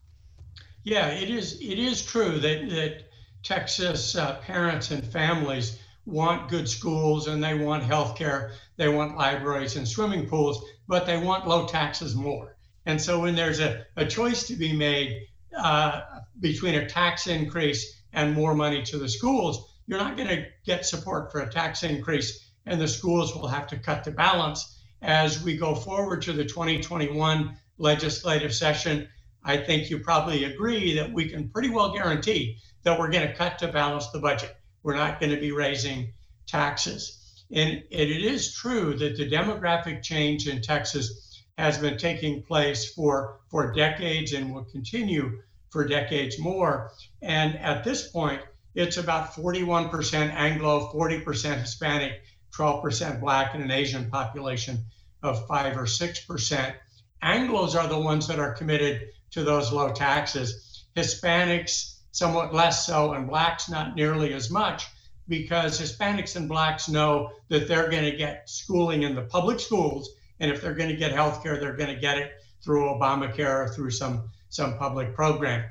Yeah, 0.85 1.09
it 1.09 1.29
is. 1.29 1.61
It 1.61 1.79
is 1.81 2.01
true 2.05 2.39
that 2.39 2.71
that 2.71 3.05
Texas 3.43 4.15
uh, 4.15 4.37
parents 4.37 4.93
and 4.93 5.05
families 5.05 5.81
want 6.07 6.49
good 6.49 6.69
schools 6.69 7.27
and 7.27 7.43
they 7.43 7.55
want 7.55 7.83
health 7.83 8.17
care, 8.17 8.53
they 8.77 8.89
want 8.89 9.17
libraries 9.17 9.77
and 9.77 9.87
swimming 9.87 10.29
pools, 10.29 10.65
but 10.89 11.07
they 11.07 11.17
want 11.17 11.47
low 11.47 11.67
taxes 11.67 12.15
more. 12.15 12.57
And 12.87 13.01
so 13.01 13.21
when 13.21 13.35
there's 13.35 13.61
a, 13.61 13.85
a 13.97 14.07
choice 14.07 14.45
to 14.49 14.57
be 14.57 14.73
made 14.73 15.27
uh, 15.57 16.03
between 16.41 16.75
a 16.77 16.89
tax 16.89 17.27
increase 17.27 18.03
and 18.13 18.35
more 18.35 18.55
money 18.55 18.83
to 18.83 18.99
the 18.99 19.09
schools, 19.09 19.72
you're 19.87 19.99
not 19.99 20.17
going 20.17 20.29
to 20.29 20.47
get 20.65 20.87
support 20.87 21.33
for 21.33 21.41
a 21.41 21.51
tax 21.51 21.83
increase, 21.83 22.51
and 22.67 22.81
the 22.81 22.89
schools 22.89 23.35
will 23.35 23.49
have 23.49 23.67
to 23.69 23.79
cut 23.79 24.05
the 24.05 24.11
balance 24.11 24.79
as 25.01 25.43
we 25.43 25.57
go 25.57 25.75
forward 25.75 26.23
to 26.23 26.33
the 26.33 26.45
2021 26.45 27.57
legislative 27.79 28.55
session 28.55 29.09
I 29.45 29.57
think 29.57 29.91
you 29.91 29.99
probably 29.99 30.45
agree 30.45 30.95
that 30.95 31.13
we 31.13 31.29
can 31.29 31.49
pretty 31.49 31.69
well 31.71 31.93
guarantee 31.93 32.59
that 32.85 32.99
we're 32.99 33.11
going 33.11 33.27
to 33.27 33.35
cut 33.35 33.59
to 33.59 33.69
balance 33.69 34.09
the 34.11 34.21
budget. 34.21 34.57
We're 34.83 34.97
not 34.97 35.19
going 35.21 35.31
to 35.31 35.41
be 35.41 35.53
raising 35.53 36.13
taxes. 36.47 37.45
And 37.51 37.83
it 37.91 38.11
is 38.11 38.55
true 38.55 38.95
that 38.99 39.17
the 39.17 39.29
demographic 39.29 40.03
change 40.03 40.49
in 40.49 40.63
Texas 40.63 41.45
has 41.59 41.77
been 41.77 41.99
taking 41.99 42.43
place 42.43 42.93
for, 42.93 43.41
for 43.51 43.73
decades 43.73 44.33
and 44.33 44.55
will 44.55 44.65
continue 44.65 45.43
for 45.71 45.87
decades 45.87 46.39
more. 46.39 46.93
And 47.21 47.59
at 47.59 47.85
this 47.85 48.11
point, 48.11 48.43
it's 48.75 48.97
about 48.97 49.33
41% 49.33 50.33
Anglo, 50.33 50.91
40% 50.93 51.61
Hispanic, 51.61 52.23
12% 52.57 53.21
Black, 53.21 53.55
and 53.55 53.63
an 53.63 53.71
Asian 53.71 54.11
population 54.11 54.85
of 55.23 55.47
5 55.47 55.77
or 55.77 55.85
6%. 55.85 56.75
Anglos 57.23 57.75
are 57.75 57.89
the 57.89 57.99
ones 57.99 58.27
that 58.29 58.39
are 58.39 58.55
committed 58.55 59.09
to 59.33 59.45
those 59.45 59.73
low 59.73 59.93
taxes. 59.93 60.85
Hispanics, 60.97 61.99
somewhat 62.13 62.55
less 62.55 62.87
so, 62.87 63.13
and 63.13 63.29
Blacks, 63.29 63.69
not 63.69 63.95
nearly 63.95 64.33
as 64.33 64.51
much, 64.51 64.87
because 65.29 65.81
Hispanics 65.81 66.37
and 66.37 66.49
Blacks 66.49 66.89
know 66.89 67.31
that 67.49 67.69
they're 67.69 67.91
going 67.91 68.11
to 68.11 68.17
get 68.17 68.49
schooling 68.49 69.03
in 69.03 69.15
the 69.15 69.23
public 69.23 69.61
schools. 69.61 70.11
And 70.41 70.51
if 70.51 70.61
they're 70.61 70.75
going 70.75 70.91
to 70.91 70.97
get 70.97 71.13
health 71.13 71.43
care, 71.43 71.59
they're 71.59 71.77
going 71.77 71.95
to 71.95 72.01
get 72.01 72.19
it 72.19 72.33
through 72.65 72.87
Obamacare 72.87 73.67
or 73.67 73.69
through 73.69 73.91
some, 73.91 74.31
some 74.49 74.77
public 74.79 75.15
program. 75.15 75.65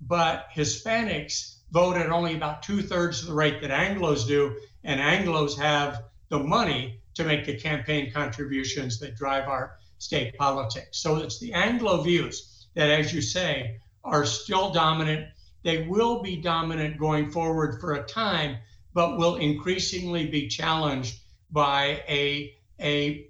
But 0.00 0.48
Hispanics 0.54 1.57
vote 1.70 1.96
at 1.96 2.10
only 2.10 2.34
about 2.34 2.62
two 2.62 2.82
thirds 2.82 3.20
of 3.22 3.28
the 3.28 3.34
rate 3.34 3.60
that 3.60 3.70
Anglos 3.70 4.26
do, 4.26 4.56
and 4.84 5.00
Anglos 5.00 5.56
have 5.58 6.04
the 6.28 6.38
money 6.38 7.00
to 7.14 7.24
make 7.24 7.44
the 7.44 7.58
campaign 7.58 8.10
contributions 8.12 8.98
that 9.00 9.16
drive 9.16 9.48
our 9.48 9.76
state 9.98 10.36
politics. 10.36 10.98
So 10.98 11.16
it's 11.16 11.38
the 11.40 11.52
Anglo 11.52 12.02
views 12.02 12.66
that, 12.74 12.90
as 12.90 13.12
you 13.12 13.20
say, 13.20 13.78
are 14.04 14.24
still 14.24 14.72
dominant. 14.72 15.26
They 15.64 15.86
will 15.86 16.22
be 16.22 16.36
dominant 16.36 16.98
going 16.98 17.30
forward 17.30 17.80
for 17.80 17.94
a 17.94 18.04
time, 18.04 18.58
but 18.94 19.18
will 19.18 19.36
increasingly 19.36 20.26
be 20.26 20.48
challenged 20.48 21.20
by 21.50 22.02
a, 22.08 22.54
a 22.80 23.28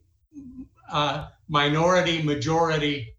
uh, 0.91 1.29
minority 1.49 2.23
majority 2.23 3.15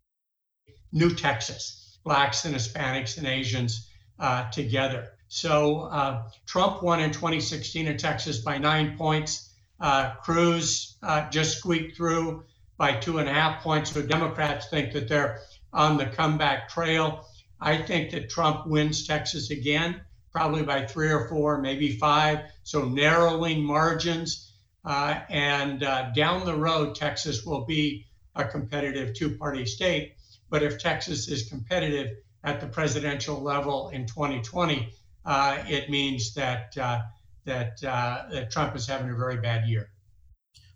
new 0.91 1.13
Texas, 1.13 1.99
blacks 2.03 2.45
and 2.45 2.55
Hispanics 2.55 3.17
and 3.17 3.27
Asians 3.27 3.88
uh, 4.19 4.49
together. 4.51 5.09
So 5.27 5.81
uh, 5.81 6.23
Trump 6.45 6.81
won 6.81 6.99
in 6.99 7.11
2016 7.11 7.87
in 7.87 7.97
Texas 7.97 8.39
by 8.39 8.57
nine 8.57 8.97
points. 8.97 9.53
Uh, 9.79 10.15
Cruz 10.15 10.97
uh, 11.03 11.29
just 11.29 11.59
squeaked 11.59 11.95
through 11.95 12.43
by 12.77 12.93
two 12.93 13.19
and 13.19 13.29
a 13.29 13.33
half 13.33 13.61
points. 13.61 13.91
So 13.91 14.01
Democrats 14.01 14.67
think 14.69 14.93
that 14.93 15.07
they're 15.07 15.41
on 15.71 15.97
the 15.97 16.07
comeback 16.07 16.69
trail. 16.69 17.25
I 17.61 17.77
think 17.77 18.11
that 18.11 18.29
Trump 18.29 18.67
wins 18.67 19.05
Texas 19.05 19.51
again, 19.51 20.01
probably 20.31 20.63
by 20.63 20.85
three 20.85 21.11
or 21.11 21.27
four, 21.27 21.61
maybe 21.61 21.97
five. 21.97 22.39
So 22.63 22.85
narrowing 22.85 23.63
margins. 23.63 24.47
Uh, 24.83 25.19
and 25.29 25.83
uh, 25.83 26.09
down 26.15 26.45
the 26.45 26.55
road, 26.55 26.95
Texas 26.95 27.45
will 27.45 27.65
be 27.65 28.07
a 28.35 28.45
competitive 28.45 29.13
two 29.13 29.37
party 29.37 29.65
state. 29.65 30.15
But 30.49 30.63
if 30.63 30.79
Texas 30.79 31.27
is 31.27 31.49
competitive, 31.49 32.17
at 32.43 32.61
the 32.61 32.67
presidential 32.67 33.41
level 33.41 33.89
in 33.89 34.05
2020, 34.05 34.89
uh, 35.25 35.57
it 35.67 35.89
means 35.89 36.33
that 36.33 36.77
uh, 36.77 36.99
that 37.45 37.83
uh, 37.83 38.23
that 38.31 38.51
Trump 38.51 38.75
is 38.75 38.87
having 38.87 39.09
a 39.09 39.15
very 39.15 39.37
bad 39.37 39.67
year. 39.67 39.91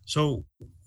So, 0.06 0.44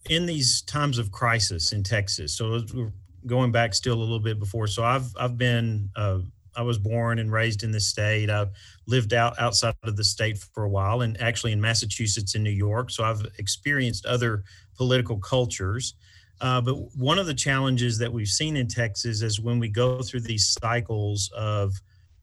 in 0.09 0.27
these 0.27 0.63
times 0.63 0.99
of 0.99 1.11
crisis 1.11 1.73
in 1.73 1.83
Texas, 1.83 2.37
so 2.37 2.63
we're 2.75 2.93
going 3.27 3.51
back 3.51 3.75
still 3.75 3.95
a 3.95 4.01
little 4.01 4.21
bit 4.21 4.39
before. 4.39 4.67
So, 4.67 4.85
I've 4.85 5.09
I've 5.19 5.39
been 5.39 5.91
uh, 5.97 6.19
I 6.55 6.63
was 6.63 6.79
born 6.79 7.19
and 7.19 7.33
raised 7.33 7.63
in 7.63 7.71
this 7.71 7.89
state. 7.89 8.31
I've 8.31 8.51
lived 8.87 9.15
out 9.15 9.39
outside 9.39 9.75
of 9.83 9.97
the 9.97 10.05
state 10.05 10.39
for 10.39 10.65
a 10.65 10.71
while, 10.71 11.01
and 11.01 11.21
actually 11.21 11.53
in 11.53 11.61
Massachusetts 11.61 12.35
and 12.35 12.45
New 12.45 12.51
York. 12.51 12.91
So, 12.91 13.05
I've 13.05 13.27
experienced 13.39 14.05
other 14.05 14.45
political 14.77 15.19
cultures. 15.19 15.95
Uh, 16.41 16.61
but 16.61 16.75
one 16.97 17.19
of 17.19 17.27
the 17.27 17.35
challenges 17.35 17.99
that 17.99 18.13
we've 18.13 18.29
seen 18.29 18.57
in 18.57 18.69
Texas 18.69 19.23
is 19.23 19.41
when 19.41 19.59
we 19.59 19.69
go 19.69 20.03
through 20.03 20.21
these 20.21 20.57
cycles 20.61 21.31
of 21.35 21.75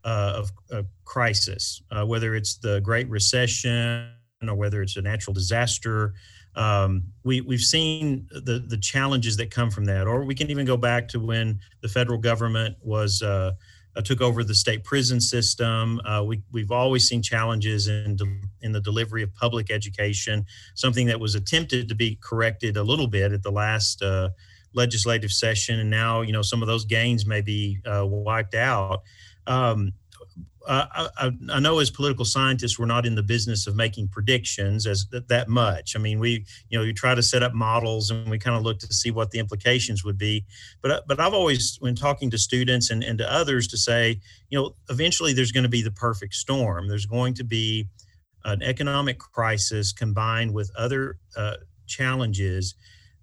uh, 0.05 0.33
of, 0.35 0.51
of, 0.69 0.85
crisis, 1.05 1.81
uh, 1.91 2.05
whether 2.05 2.35
it's 2.35 2.57
the 2.57 2.81
Great 2.81 3.07
Recession 3.09 4.09
or 4.45 4.53
whether 4.53 4.81
it's 4.81 4.97
a 4.97 5.01
natural 5.01 5.33
disaster. 5.33 6.13
Um, 6.55 7.03
we 7.23 7.41
we've 7.41 7.61
seen 7.61 8.27
the 8.29 8.63
the 8.67 8.77
challenges 8.77 9.37
that 9.37 9.49
come 9.49 9.71
from 9.71 9.85
that, 9.85 10.05
or 10.05 10.25
we 10.25 10.35
can 10.35 10.51
even 10.51 10.65
go 10.65 10.77
back 10.77 11.07
to 11.09 11.19
when 11.19 11.59
the 11.81 11.87
federal 11.87 12.19
government 12.19 12.75
was 12.81 13.23
uh, 13.95 14.01
took 14.01 14.21
over 14.21 14.43
the 14.43 14.55
state 14.55 14.83
prison 14.83 15.19
system. 15.21 16.01
Uh, 16.05 16.23
we, 16.25 16.41
we've 16.51 16.71
always 16.71 17.07
seen 17.07 17.21
challenges 17.21 17.87
in, 17.87 18.15
de- 18.15 18.41
in 18.61 18.71
the 18.71 18.81
delivery 18.81 19.23
of 19.23 19.33
public 19.35 19.71
education, 19.71 20.45
something 20.75 21.07
that 21.07 21.19
was 21.19 21.35
attempted 21.35 21.87
to 21.89 21.95
be 21.95 22.17
corrected 22.21 22.77
a 22.77 22.83
little 22.83 23.07
bit 23.07 23.31
at 23.31 23.43
the 23.43 23.51
last 23.51 24.01
uh, 24.01 24.29
legislative 24.73 25.31
session. 25.31 25.79
And 25.79 25.89
now, 25.89 26.21
you 26.21 26.33
know, 26.33 26.41
some 26.41 26.61
of 26.61 26.67
those 26.67 26.85
gains 26.85 27.25
may 27.25 27.41
be 27.41 27.79
uh, 27.85 28.05
wiped 28.05 28.55
out. 28.55 29.01
Um, 29.45 29.93
I, 30.67 31.09
I, 31.17 31.31
I, 31.51 31.59
know 31.59 31.79
as 31.79 31.89
political 31.89 32.25
scientists, 32.25 32.79
we're 32.79 32.85
not 32.85 33.05
in 33.05 33.15
the 33.15 33.23
business 33.23 33.67
of 33.67 33.75
making 33.75 34.07
predictions 34.09 34.87
as 34.87 35.05
that, 35.11 35.27
that 35.27 35.49
much. 35.49 35.95
I 35.95 35.99
mean, 35.99 36.19
we, 36.19 36.45
you 36.69 36.77
know, 36.77 36.83
you 36.83 36.93
try 36.93 37.15
to 37.15 37.23
set 37.23 37.43
up 37.43 37.53
models 37.53 38.11
and 38.11 38.29
we 38.29 38.39
kind 38.39 38.55
of 38.55 38.63
look 38.63 38.79
to 38.79 38.93
see 38.93 39.11
what 39.11 39.31
the 39.31 39.39
implications 39.39 40.03
would 40.03 40.17
be. 40.17 40.45
But, 40.81 41.05
but 41.07 41.19
I've 41.19 41.33
always, 41.33 41.77
when 41.79 41.95
talking 41.95 42.29
to 42.31 42.37
students 42.37 42.91
and, 42.91 43.03
and 43.03 43.17
to 43.17 43.31
others, 43.31 43.67
to 43.69 43.77
say, 43.77 44.19
you 44.49 44.59
know, 44.59 44.75
eventually 44.89 45.33
there's 45.33 45.51
going 45.51 45.63
to 45.63 45.69
be 45.69 45.81
the 45.81 45.91
perfect 45.91 46.33
storm. 46.33 46.87
There's 46.87 47.05
going 47.05 47.33
to 47.35 47.43
be 47.43 47.87
an 48.45 48.61
economic 48.61 49.19
crisis 49.19 49.91
combined 49.91 50.53
with 50.53 50.71
other 50.77 51.17
uh, 51.35 51.55
challenges 51.87 52.75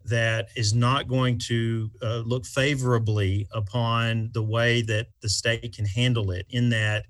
that 0.04 0.48
is 0.56 0.74
not 0.74 1.08
going 1.08 1.38
to 1.38 1.90
uh, 2.02 2.22
look 2.24 2.46
favorably 2.46 3.46
upon 3.52 4.30
the 4.32 4.42
way 4.42 4.82
that 4.82 5.08
the 5.20 5.28
state 5.28 5.74
can 5.74 5.84
handle 5.84 6.30
it 6.30 6.46
in 6.50 6.70
that 6.70 7.06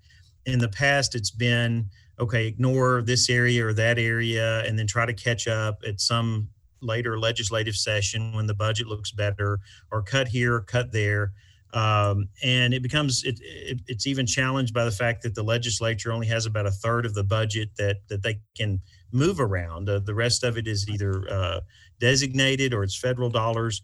in 0.46 0.58
the 0.58 0.68
past 0.68 1.14
it's 1.14 1.30
been 1.30 1.88
okay 2.18 2.46
ignore 2.46 3.02
this 3.02 3.28
area 3.30 3.64
or 3.64 3.72
that 3.72 3.98
area 3.98 4.64
and 4.64 4.78
then 4.78 4.86
try 4.86 5.06
to 5.06 5.14
catch 5.14 5.46
up 5.48 5.82
at 5.86 6.00
some 6.00 6.48
later 6.82 7.18
legislative 7.18 7.76
session 7.76 8.32
when 8.32 8.46
the 8.46 8.54
budget 8.54 8.86
looks 8.86 9.10
better 9.10 9.60
or 9.90 10.02
cut 10.02 10.28
here 10.28 10.54
or 10.54 10.60
cut 10.60 10.92
there. 10.92 11.32
Um, 11.72 12.28
and 12.42 12.74
it 12.74 12.82
becomes 12.82 13.22
it, 13.22 13.38
it, 13.42 13.80
it's 13.86 14.06
even 14.06 14.26
challenged 14.26 14.74
by 14.74 14.84
the 14.84 14.90
fact 14.90 15.22
that 15.22 15.36
the 15.36 15.42
legislature 15.42 16.10
only 16.10 16.26
has 16.26 16.44
about 16.44 16.66
a 16.66 16.70
third 16.70 17.06
of 17.06 17.14
the 17.14 17.22
budget 17.22 17.70
that 17.78 17.98
that 18.08 18.22
they 18.22 18.40
can 18.56 18.80
move 19.12 19.38
around. 19.38 19.88
Uh, 19.88 20.00
the 20.00 20.14
rest 20.14 20.42
of 20.42 20.58
it 20.58 20.66
is 20.66 20.88
either 20.88 21.30
uh, 21.30 21.60
designated 22.00 22.74
or 22.74 22.82
it's 22.82 22.98
federal 22.98 23.30
dollars. 23.30 23.82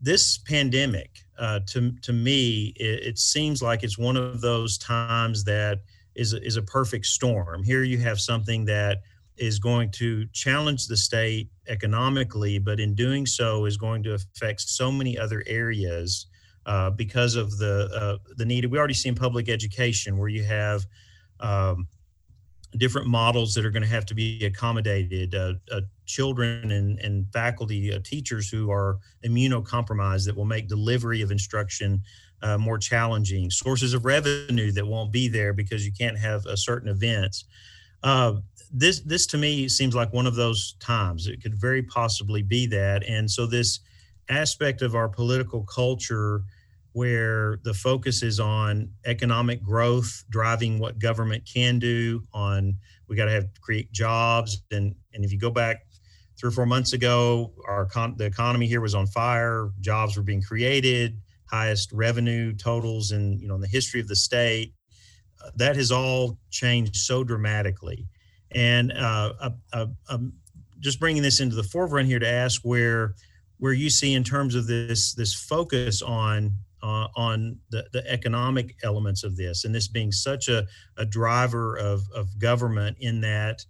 This 0.00 0.38
pandemic 0.38 1.10
uh, 1.38 1.60
to 1.68 1.92
to 2.00 2.12
me 2.14 2.72
it, 2.76 3.02
it 3.02 3.18
seems 3.18 3.62
like 3.62 3.82
it's 3.82 3.98
one 3.98 4.16
of 4.16 4.40
those 4.40 4.78
times 4.78 5.44
that 5.44 5.80
is 6.16 6.32
is 6.32 6.56
a 6.56 6.62
perfect 6.62 7.06
storm. 7.06 7.62
Here 7.62 7.84
you 7.84 7.98
have 7.98 8.18
something 8.18 8.64
that 8.64 9.02
is 9.36 9.58
going 9.58 9.90
to 9.90 10.26
challenge 10.32 10.86
the 10.86 10.96
state 10.96 11.50
economically, 11.68 12.58
but 12.58 12.80
in 12.80 12.94
doing 12.94 13.26
so 13.26 13.66
is 13.66 13.76
going 13.76 14.02
to 14.02 14.14
affect 14.14 14.62
so 14.62 14.90
many 14.90 15.18
other 15.18 15.44
areas 15.46 16.26
uh, 16.64 16.90
because 16.90 17.36
of 17.36 17.58
the 17.58 17.88
uh, 17.94 18.16
the 18.36 18.44
need. 18.44 18.64
We 18.64 18.78
already 18.78 18.94
see 18.94 19.10
in 19.10 19.14
public 19.14 19.48
education 19.48 20.16
where 20.18 20.28
you 20.28 20.42
have 20.44 20.84
um, 21.40 21.86
different 22.78 23.06
models 23.06 23.54
that 23.54 23.64
are 23.64 23.70
going 23.70 23.82
to 23.82 23.88
have 23.88 24.06
to 24.06 24.14
be 24.14 24.44
accommodated. 24.44 25.34
Uh, 25.34 25.54
uh 25.70 25.82
children 26.06 26.70
and, 26.70 27.00
and 27.00 27.26
faculty, 27.32 27.92
uh, 27.92 27.98
teachers 28.04 28.48
who 28.48 28.70
are 28.70 28.98
immunocompromised 29.24 30.24
that 30.24 30.36
will 30.36 30.44
make 30.44 30.68
delivery 30.68 31.20
of 31.20 31.32
instruction 31.32 32.00
uh, 32.46 32.56
more 32.56 32.78
challenging, 32.78 33.50
sources 33.50 33.92
of 33.92 34.04
revenue 34.04 34.70
that 34.70 34.86
won't 34.86 35.10
be 35.10 35.26
there 35.26 35.52
because 35.52 35.84
you 35.84 35.92
can't 35.92 36.16
have 36.16 36.46
a 36.46 36.56
certain 36.56 36.88
events. 36.88 37.44
Uh, 38.04 38.34
this 38.72 39.00
this 39.00 39.26
to 39.26 39.38
me 39.38 39.68
seems 39.68 39.94
like 39.94 40.12
one 40.12 40.26
of 40.26 40.36
those 40.36 40.76
times. 40.78 41.26
It 41.26 41.42
could 41.42 41.54
very 41.54 41.82
possibly 41.82 42.42
be 42.42 42.66
that, 42.68 43.02
and 43.04 43.28
so 43.28 43.46
this 43.46 43.80
aspect 44.28 44.82
of 44.82 44.94
our 44.94 45.08
political 45.08 45.62
culture 45.62 46.42
where 46.92 47.58
the 47.62 47.74
focus 47.74 48.22
is 48.22 48.40
on 48.40 48.90
economic 49.04 49.62
growth 49.62 50.24
driving 50.30 50.78
what 50.78 50.98
government 50.98 51.42
can 51.52 51.78
do 51.78 52.22
on 52.32 52.76
we 53.08 53.14
got 53.14 53.26
to 53.26 53.30
have 53.30 53.46
create 53.60 53.92
jobs 53.92 54.62
and 54.72 54.94
and 55.14 55.24
if 55.24 55.30
you 55.30 55.38
go 55.38 55.50
back 55.50 55.86
three 56.38 56.48
or 56.48 56.50
four 56.50 56.66
months 56.66 56.92
ago 56.92 57.52
our 57.68 57.84
con- 57.84 58.16
the 58.16 58.24
economy 58.24 58.66
here 58.66 58.80
was 58.80 58.94
on 58.94 59.06
fire 59.06 59.70
jobs 59.80 60.16
were 60.16 60.24
being 60.24 60.42
created 60.42 61.16
highest 61.50 61.92
revenue 61.92 62.54
totals 62.54 63.12
in 63.12 63.38
you 63.38 63.48
know 63.48 63.54
in 63.54 63.60
the 63.60 63.68
history 63.68 64.00
of 64.00 64.08
the 64.08 64.16
state. 64.16 64.72
Uh, 65.44 65.50
that 65.56 65.76
has 65.76 65.92
all 65.92 66.38
changed 66.50 66.96
so 66.96 67.22
dramatically, 67.22 68.06
and 68.52 68.92
uh, 68.92 69.32
uh, 69.40 69.50
uh, 69.72 69.86
um, 70.08 70.32
just 70.80 70.98
bringing 70.98 71.22
this 71.22 71.40
into 71.40 71.54
the 71.54 71.62
forefront 71.62 72.06
here 72.06 72.18
to 72.18 72.28
ask 72.28 72.62
where 72.62 73.14
where 73.58 73.72
you 73.72 73.90
see 73.90 74.14
in 74.14 74.24
terms 74.24 74.54
of 74.54 74.66
this 74.66 75.14
this 75.14 75.34
focus 75.34 76.02
on 76.02 76.52
uh, 76.82 77.08
on 77.16 77.58
the, 77.70 77.84
the 77.92 78.06
economic 78.10 78.76
elements 78.82 79.24
of 79.24 79.36
this, 79.36 79.64
and 79.64 79.74
this 79.74 79.88
being 79.88 80.12
such 80.12 80.48
a, 80.48 80.66
a 80.96 81.04
driver 81.04 81.76
of, 81.76 82.02
of 82.14 82.38
government 82.38 82.96
in 83.00 83.20
that 83.20 83.64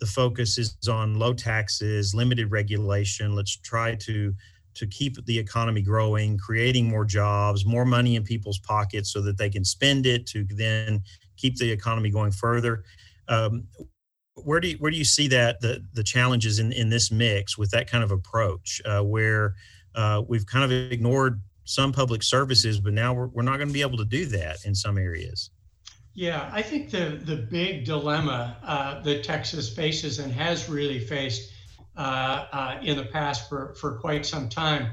the 0.00 0.06
focus 0.06 0.58
is 0.58 0.76
on 0.88 1.18
low 1.18 1.34
taxes, 1.34 2.14
limited 2.14 2.50
regulation. 2.50 3.34
Let's 3.34 3.56
try 3.56 3.94
to 3.96 4.34
to 4.74 4.86
keep 4.86 5.24
the 5.26 5.38
economy 5.38 5.82
growing, 5.82 6.38
creating 6.38 6.88
more 6.88 7.04
jobs, 7.04 7.64
more 7.64 7.84
money 7.84 8.16
in 8.16 8.24
people's 8.24 8.58
pockets 8.58 9.12
so 9.12 9.20
that 9.20 9.38
they 9.38 9.50
can 9.50 9.64
spend 9.64 10.06
it 10.06 10.26
to 10.26 10.44
then 10.50 11.02
keep 11.36 11.56
the 11.56 11.70
economy 11.70 12.10
going 12.10 12.32
further. 12.32 12.84
Um, 13.28 13.66
where 14.34 14.60
do 14.60 14.68
you, 14.68 14.76
where 14.78 14.90
do 14.90 14.96
you 14.96 15.04
see 15.04 15.28
that 15.28 15.60
the 15.60 15.84
the 15.92 16.02
challenges 16.02 16.58
in 16.58 16.72
in 16.72 16.88
this 16.88 17.10
mix 17.10 17.58
with 17.58 17.70
that 17.72 17.90
kind 17.90 18.02
of 18.02 18.10
approach 18.10 18.80
uh, 18.84 19.02
where 19.02 19.54
uh, 19.94 20.22
we've 20.26 20.46
kind 20.46 20.64
of 20.64 20.72
ignored 20.92 21.40
some 21.64 21.92
public 21.92 22.22
services, 22.22 22.80
but 22.80 22.92
now 22.92 23.12
we're, 23.12 23.28
we're 23.28 23.42
not 23.42 23.56
going 23.56 23.68
to 23.68 23.74
be 23.74 23.82
able 23.82 23.98
to 23.98 24.04
do 24.04 24.26
that 24.26 24.64
in 24.64 24.74
some 24.74 24.98
areas. 24.98 25.50
Yeah, 26.14 26.50
I 26.52 26.62
think 26.62 26.90
the 26.90 27.20
the 27.22 27.36
big 27.36 27.84
dilemma 27.84 28.56
uh, 28.62 29.00
that 29.02 29.24
Texas 29.24 29.74
faces 29.74 30.18
and 30.18 30.32
has 30.32 30.68
really 30.68 30.98
faced 30.98 31.51
in 31.96 32.96
the 32.96 33.08
past 33.12 33.48
for, 33.48 33.74
for 33.74 33.98
quite 33.98 34.26
some 34.26 34.48
time 34.48 34.92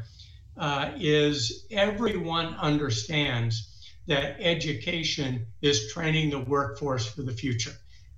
uh, 0.57 0.91
is 0.99 1.65
everyone 1.71 2.53
understands 2.55 3.93
that 4.07 4.37
education 4.39 5.45
is 5.61 5.91
training 5.93 6.29
the 6.29 6.39
workforce 6.39 7.05
for 7.05 7.21
the 7.21 7.31
future. 7.31 7.71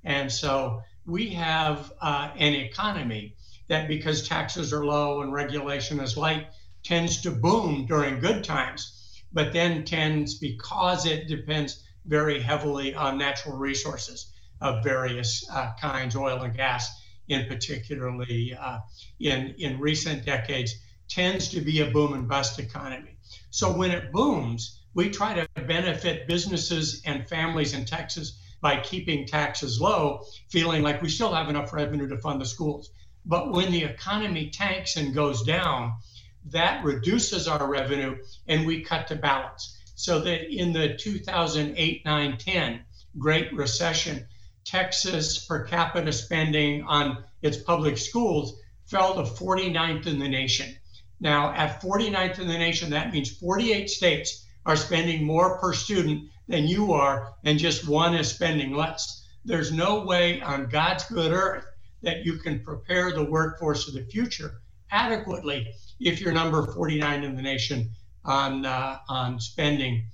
And 0.04 0.32
so 0.32 0.82
we 1.06 1.30
have 1.30 1.92
uh, 2.02 2.32
an 2.38 2.54
economy 2.54 3.36
that, 3.68 3.88
because 3.88 4.28
taxes 4.28 4.74
are 4.74 4.86
low 4.86 5.22
and 5.22 5.32
regulation 5.32 6.00
is 6.00 6.18
light, 6.18 6.48
tends 6.84 7.22
to 7.22 7.32
boom 7.32 7.86
during 7.86 8.20
good 8.20 8.44
times, 8.44 9.22
but 9.32 9.54
then 9.54 9.84
tends, 9.86 10.40
because 10.40 11.06
it 11.06 11.28
depends 11.28 11.84
very 12.06 12.42
heavily 12.42 12.96
on 12.96 13.18
natural 13.18 13.58
resources 13.58 14.34
of 14.62 14.84
various 14.84 15.48
uh, 15.52 15.72
kinds, 15.80 16.16
oil 16.16 16.42
and 16.42 16.56
gas 16.56 17.01
in 17.32 17.48
particularly 17.48 18.56
uh, 18.60 18.80
in, 19.20 19.56
in 19.58 19.80
recent 19.80 20.26
decades, 20.26 20.76
tends 21.08 21.50
to 21.50 21.62
be 21.62 21.82
a 21.82 21.92
boom 21.92 22.14
and 22.14 22.28
bust 22.28 22.60
economy. 22.60 23.18
So 23.50 23.72
when 23.72 23.92
it 23.92 24.12
booms, 24.12 24.80
we 24.94 25.10
try 25.10 25.34
to 25.34 25.62
benefit 25.62 26.28
businesses 26.28 27.02
and 27.06 27.28
families 27.28 27.74
in 27.74 27.86
Texas 27.86 28.40
by 28.62 28.80
keeping 28.80 29.26
taxes 29.26 29.82
low, 29.82 30.24
feeling 30.50 30.84
like 30.84 31.02
we 31.02 31.10
still 31.10 31.34
have 31.34 31.50
enough 31.50 31.74
revenue 31.74 32.08
to 32.08 32.18
fund 32.18 32.40
the 32.40 32.46
schools. 32.46 32.92
But 33.26 33.52
when 33.52 33.72
the 33.72 33.84
economy 33.84 34.50
tanks 34.50 34.98
and 34.98 35.14
goes 35.14 35.44
down, 35.44 35.94
that 36.46 36.84
reduces 36.84 37.48
our 37.48 37.68
revenue 37.68 38.18
and 38.48 38.66
we 38.66 38.82
cut 38.82 39.08
to 39.08 39.16
balance. 39.16 39.78
So 39.96 40.20
that 40.22 40.52
in 40.52 40.74
the 40.74 40.96
2008 40.96 42.06
9 42.06 42.38
10 42.38 42.82
Great 43.18 43.54
Recession, 43.54 44.26
Texas 44.66 45.46
per 45.46 45.66
capita 45.66 46.12
spending 46.12 46.84
on 46.84 47.24
its 47.42 47.58
public 47.58 47.98
schools 47.98 48.60
fell 48.86 49.16
to 49.16 49.22
49th 49.22 50.08
in 50.08 50.20
the 50.20 50.28
nation. 50.28 50.76
Now, 51.20 51.54
at 51.54 51.82
49th 51.82 52.40
in 52.40 52.48
the 52.48 52.58
nation, 52.58 52.90
that 52.92 53.14
means 53.14 53.30
48 53.38 53.90
states 53.90 54.46
are 54.66 54.76
spending 54.76 55.24
more 55.24 55.58
per 55.60 55.74
student 55.74 56.30
than 56.48 56.68
you 56.68 56.94
are, 56.94 57.34
and 57.44 57.58
just 57.58 57.88
one 57.88 58.16
is 58.16 58.30
spending 58.30 58.76
less. 58.76 59.26
There's 59.46 59.72
no 59.72 60.04
way 60.04 60.42
on 60.42 60.70
God's 60.70 61.06
good 61.06 61.32
earth 61.32 61.66
that 62.02 62.26
you 62.26 62.38
can 62.38 62.60
prepare 62.60 63.12
the 63.12 63.24
workforce 63.24 63.88
of 63.88 63.94
the 63.94 64.06
future 64.06 64.62
adequately 64.92 65.74
if 66.00 66.20
you're 66.20 66.34
number 66.34 66.66
49 66.74 67.24
in 67.24 67.36
the 67.36 67.42
nation 67.42 67.92
on, 68.26 68.66
uh, 68.66 68.98
on 69.08 69.40
spending 69.40 70.06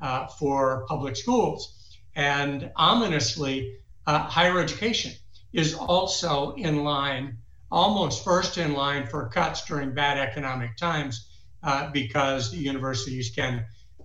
uh, 0.00 0.26
for 0.26 0.84
public 0.88 1.16
schools. 1.16 1.98
And 2.14 2.70
ominously, 2.76 3.78
uh, 4.06 4.20
higher 4.20 4.60
education 4.60 5.12
is 5.52 5.74
also 5.74 6.52
in 6.54 6.84
line, 6.84 7.38
almost 7.70 8.24
first 8.24 8.58
in 8.58 8.74
line 8.74 9.06
for 9.06 9.28
cuts 9.28 9.64
during 9.64 9.94
bad 9.94 10.18
economic 10.18 10.76
times 10.76 11.28
uh, 11.62 11.90
because 11.90 12.50
the 12.50 12.58
universities 12.58 13.30
can, 13.34 13.64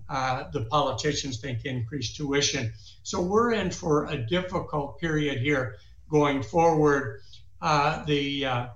uh, 0.10 0.46
the 0.52 0.66
politicians 0.66 1.40
think, 1.40 1.66
increase 1.66 2.16
tuition. 2.16 2.74
So 3.04 3.22
we're 3.22 3.54
in 3.54 3.70
for 3.72 4.06
a 4.06 4.18
difficult 4.18 5.00
period 5.00 5.40
here 5.40 5.76
going 6.10 6.42
forward. 6.42 7.22
Uh, 7.62 8.04
the 8.06 8.46
uh, 8.46 8.68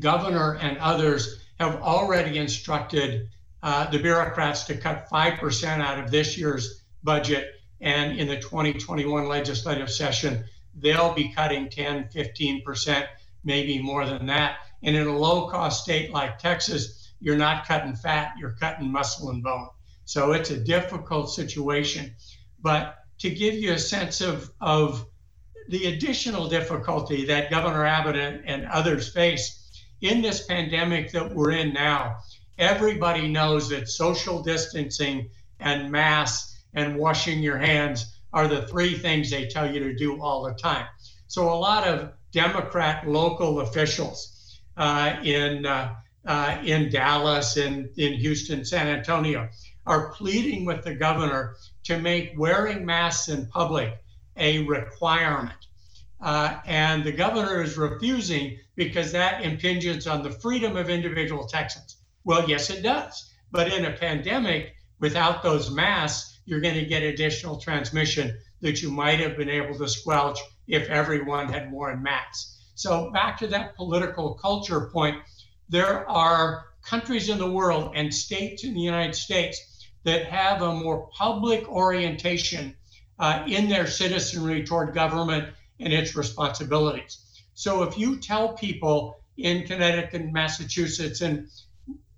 governor 0.00 0.56
and 0.56 0.78
others 0.78 1.42
have 1.58 1.82
already 1.82 2.38
instructed 2.38 3.28
uh, 3.62 3.90
the 3.90 3.98
bureaucrats 3.98 4.64
to 4.64 4.76
cut 4.76 5.08
5% 5.10 5.80
out 5.80 5.98
of 5.98 6.10
this 6.10 6.38
year's 6.38 6.82
budget 7.02 7.57
and 7.80 8.18
in 8.18 8.28
the 8.28 8.36
2021 8.36 9.28
legislative 9.28 9.90
session, 9.90 10.44
they'll 10.74 11.14
be 11.14 11.32
cutting 11.32 11.68
10, 11.68 12.08
15%, 12.14 13.06
maybe 13.44 13.80
more 13.80 14.04
than 14.06 14.26
that. 14.26 14.56
And 14.82 14.96
in 14.96 15.06
a 15.06 15.16
low 15.16 15.48
cost 15.48 15.82
state 15.82 16.12
like 16.12 16.38
Texas, 16.38 17.12
you're 17.20 17.36
not 17.36 17.66
cutting 17.66 17.94
fat, 17.94 18.32
you're 18.38 18.56
cutting 18.60 18.90
muscle 18.90 19.30
and 19.30 19.42
bone. 19.42 19.68
So 20.04 20.32
it's 20.32 20.50
a 20.50 20.58
difficult 20.58 21.30
situation. 21.30 22.14
But 22.60 22.96
to 23.18 23.30
give 23.30 23.54
you 23.54 23.72
a 23.72 23.78
sense 23.78 24.20
of, 24.20 24.50
of 24.60 25.04
the 25.68 25.86
additional 25.86 26.48
difficulty 26.48 27.26
that 27.26 27.50
Governor 27.50 27.84
Abbott 27.84 28.16
and, 28.16 28.48
and 28.48 28.66
others 28.66 29.12
face 29.12 29.84
in 30.00 30.22
this 30.22 30.46
pandemic 30.46 31.12
that 31.12 31.34
we're 31.34 31.52
in 31.52 31.72
now, 31.72 32.18
everybody 32.58 33.28
knows 33.28 33.68
that 33.68 33.88
social 33.88 34.42
distancing 34.42 35.28
and 35.60 35.90
masks 35.90 36.57
and 36.78 36.96
washing 36.96 37.42
your 37.42 37.58
hands 37.58 38.18
are 38.32 38.48
the 38.48 38.62
three 38.62 38.94
things 38.96 39.30
they 39.30 39.46
tell 39.46 39.72
you 39.72 39.80
to 39.80 39.94
do 39.94 40.20
all 40.20 40.42
the 40.42 40.54
time. 40.54 40.86
So 41.26 41.52
a 41.52 41.54
lot 41.54 41.86
of 41.86 42.12
Democrat 42.32 43.08
local 43.08 43.60
officials 43.60 44.60
uh, 44.76 45.16
in 45.22 45.66
uh, 45.66 45.94
uh, 46.26 46.58
in 46.64 46.90
Dallas 46.90 47.56
and 47.56 47.88
in 47.96 48.12
Houston, 48.14 48.64
San 48.64 48.86
Antonio 48.86 49.48
are 49.86 50.12
pleading 50.12 50.66
with 50.66 50.84
the 50.84 50.94
governor 50.94 51.56
to 51.84 51.98
make 51.98 52.34
wearing 52.36 52.84
masks 52.84 53.28
in 53.28 53.46
public 53.46 53.94
a 54.36 54.58
requirement. 54.64 55.66
Uh, 56.20 56.58
and 56.66 57.04
the 57.04 57.12
governor 57.12 57.62
is 57.62 57.78
refusing 57.78 58.58
because 58.76 59.12
that 59.12 59.42
impinges 59.42 60.06
on 60.06 60.22
the 60.22 60.30
freedom 60.30 60.76
of 60.76 60.90
individual 60.90 61.46
Texans. 61.46 61.96
Well, 62.24 62.48
yes, 62.48 62.68
it 62.70 62.82
does. 62.82 63.32
But 63.50 63.72
in 63.72 63.86
a 63.86 63.92
pandemic, 63.92 64.74
without 65.00 65.42
those 65.42 65.70
masks, 65.70 66.37
you're 66.48 66.60
going 66.62 66.74
to 66.74 66.86
get 66.86 67.02
additional 67.02 67.58
transmission 67.58 68.34
that 68.62 68.80
you 68.80 68.90
might 68.90 69.20
have 69.20 69.36
been 69.36 69.50
able 69.50 69.76
to 69.76 69.86
squelch 69.86 70.38
if 70.66 70.88
everyone 70.88 71.52
had 71.52 71.70
worn 71.70 72.02
masks. 72.02 72.56
So, 72.74 73.10
back 73.10 73.36
to 73.38 73.46
that 73.48 73.76
political 73.76 74.34
culture 74.34 74.88
point, 74.90 75.18
there 75.68 76.08
are 76.08 76.64
countries 76.82 77.28
in 77.28 77.36
the 77.36 77.50
world 77.50 77.92
and 77.94 78.12
states 78.12 78.64
in 78.64 78.72
the 78.72 78.80
United 78.80 79.14
States 79.14 79.90
that 80.04 80.24
have 80.24 80.62
a 80.62 80.74
more 80.74 81.10
public 81.12 81.68
orientation 81.68 82.74
uh, 83.18 83.44
in 83.46 83.68
their 83.68 83.86
citizenry 83.86 84.64
toward 84.64 84.94
government 84.94 85.48
and 85.80 85.92
its 85.92 86.16
responsibilities. 86.16 87.42
So, 87.52 87.82
if 87.82 87.98
you 87.98 88.16
tell 88.20 88.54
people 88.54 89.20
in 89.36 89.66
Connecticut, 89.66 90.32
Massachusetts, 90.32 91.20
and 91.20 91.48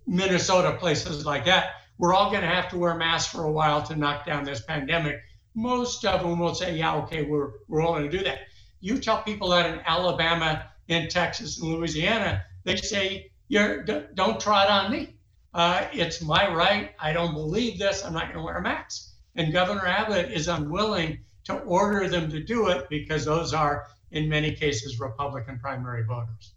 Minnesota, 0.06 0.76
places 0.78 1.26
like 1.26 1.46
that, 1.46 1.70
we're 2.00 2.14
all 2.14 2.30
going 2.30 2.40
to 2.40 2.48
have 2.48 2.70
to 2.70 2.78
wear 2.78 2.94
masks 2.94 3.30
for 3.30 3.44
a 3.44 3.52
while 3.52 3.82
to 3.82 3.94
knock 3.94 4.24
down 4.24 4.42
this 4.42 4.62
pandemic. 4.62 5.20
Most 5.54 6.02
of 6.06 6.22
them 6.22 6.38
will 6.38 6.54
say, 6.54 6.74
yeah, 6.74 6.96
okay, 6.96 7.24
we're, 7.24 7.50
we're 7.68 7.82
all 7.82 7.92
going 7.92 8.10
to 8.10 8.18
do 8.18 8.24
that. 8.24 8.38
You 8.80 8.98
tell 8.98 9.22
people 9.22 9.50
that 9.50 9.66
in 9.66 9.80
Alabama, 9.84 10.64
in 10.88 11.08
Texas, 11.08 11.60
and 11.60 11.70
Louisiana, 11.70 12.42
they 12.64 12.76
say, 12.76 13.30
You're, 13.48 13.82
don't 14.14 14.40
trot 14.40 14.70
on 14.70 14.90
me. 14.90 15.16
Uh, 15.52 15.88
it's 15.92 16.22
my 16.22 16.50
right. 16.50 16.92
I 16.98 17.12
don't 17.12 17.34
believe 17.34 17.78
this. 17.78 18.02
I'm 18.02 18.14
not 18.14 18.24
going 18.24 18.36
to 18.36 18.42
wear 18.42 18.56
a 18.56 18.62
mask. 18.62 19.10
And 19.36 19.52
Governor 19.52 19.86
Abbott 19.86 20.32
is 20.32 20.48
unwilling 20.48 21.18
to 21.44 21.58
order 21.58 22.08
them 22.08 22.30
to 22.30 22.42
do 22.42 22.68
it 22.68 22.88
because 22.88 23.26
those 23.26 23.52
are, 23.52 23.88
in 24.10 24.26
many 24.26 24.54
cases, 24.54 24.98
Republican 24.98 25.58
primary 25.58 26.04
voters. 26.04 26.54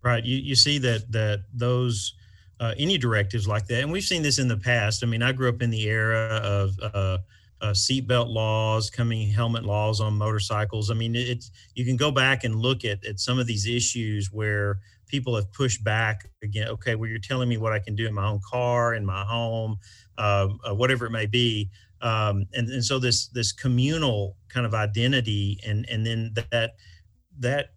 Right. 0.00 0.22
You, 0.22 0.36
you 0.36 0.54
see 0.54 0.78
that 0.78 1.10
that 1.10 1.40
those 1.52 2.14
uh, 2.64 2.74
any 2.78 2.96
directives 2.96 3.46
like 3.46 3.66
that. 3.66 3.82
And 3.82 3.92
we've 3.92 4.04
seen 4.04 4.22
this 4.22 4.38
in 4.38 4.48
the 4.48 4.56
past. 4.56 5.04
I 5.04 5.06
mean, 5.06 5.22
I 5.22 5.32
grew 5.32 5.50
up 5.50 5.60
in 5.60 5.68
the 5.68 5.82
era 5.82 6.40
of 6.42 6.70
uh, 6.80 7.18
uh, 7.60 7.72
seatbelt 7.72 8.28
laws, 8.28 8.88
coming 8.88 9.28
helmet 9.28 9.64
laws 9.64 10.00
on 10.00 10.14
motorcycles. 10.14 10.90
I 10.90 10.94
mean, 10.94 11.14
it's 11.14 11.50
you 11.74 11.84
can 11.84 11.98
go 11.98 12.10
back 12.10 12.44
and 12.44 12.56
look 12.56 12.86
at 12.86 13.04
at 13.04 13.20
some 13.20 13.38
of 13.38 13.46
these 13.46 13.66
issues 13.66 14.32
where 14.32 14.78
people 15.08 15.36
have 15.36 15.52
pushed 15.52 15.84
back 15.84 16.30
again. 16.42 16.68
Okay, 16.68 16.94
well, 16.94 17.08
you're 17.10 17.18
telling 17.18 17.50
me 17.50 17.58
what 17.58 17.74
I 17.74 17.80
can 17.80 17.94
do 17.94 18.06
in 18.06 18.14
my 18.14 18.26
own 18.26 18.40
car, 18.50 18.94
in 18.94 19.04
my 19.04 19.24
home, 19.24 19.78
um, 20.16 20.58
uh, 20.66 20.74
whatever 20.74 21.04
it 21.04 21.10
may 21.10 21.26
be. 21.26 21.68
Um, 22.00 22.46
and, 22.54 22.70
and 22.70 22.84
so 22.84 22.98
this 22.98 23.28
this 23.28 23.52
communal 23.52 24.36
kind 24.48 24.64
of 24.64 24.72
identity 24.72 25.60
and 25.66 25.86
and 25.90 26.06
then 26.06 26.32
that 26.50 26.76
that 27.40 27.73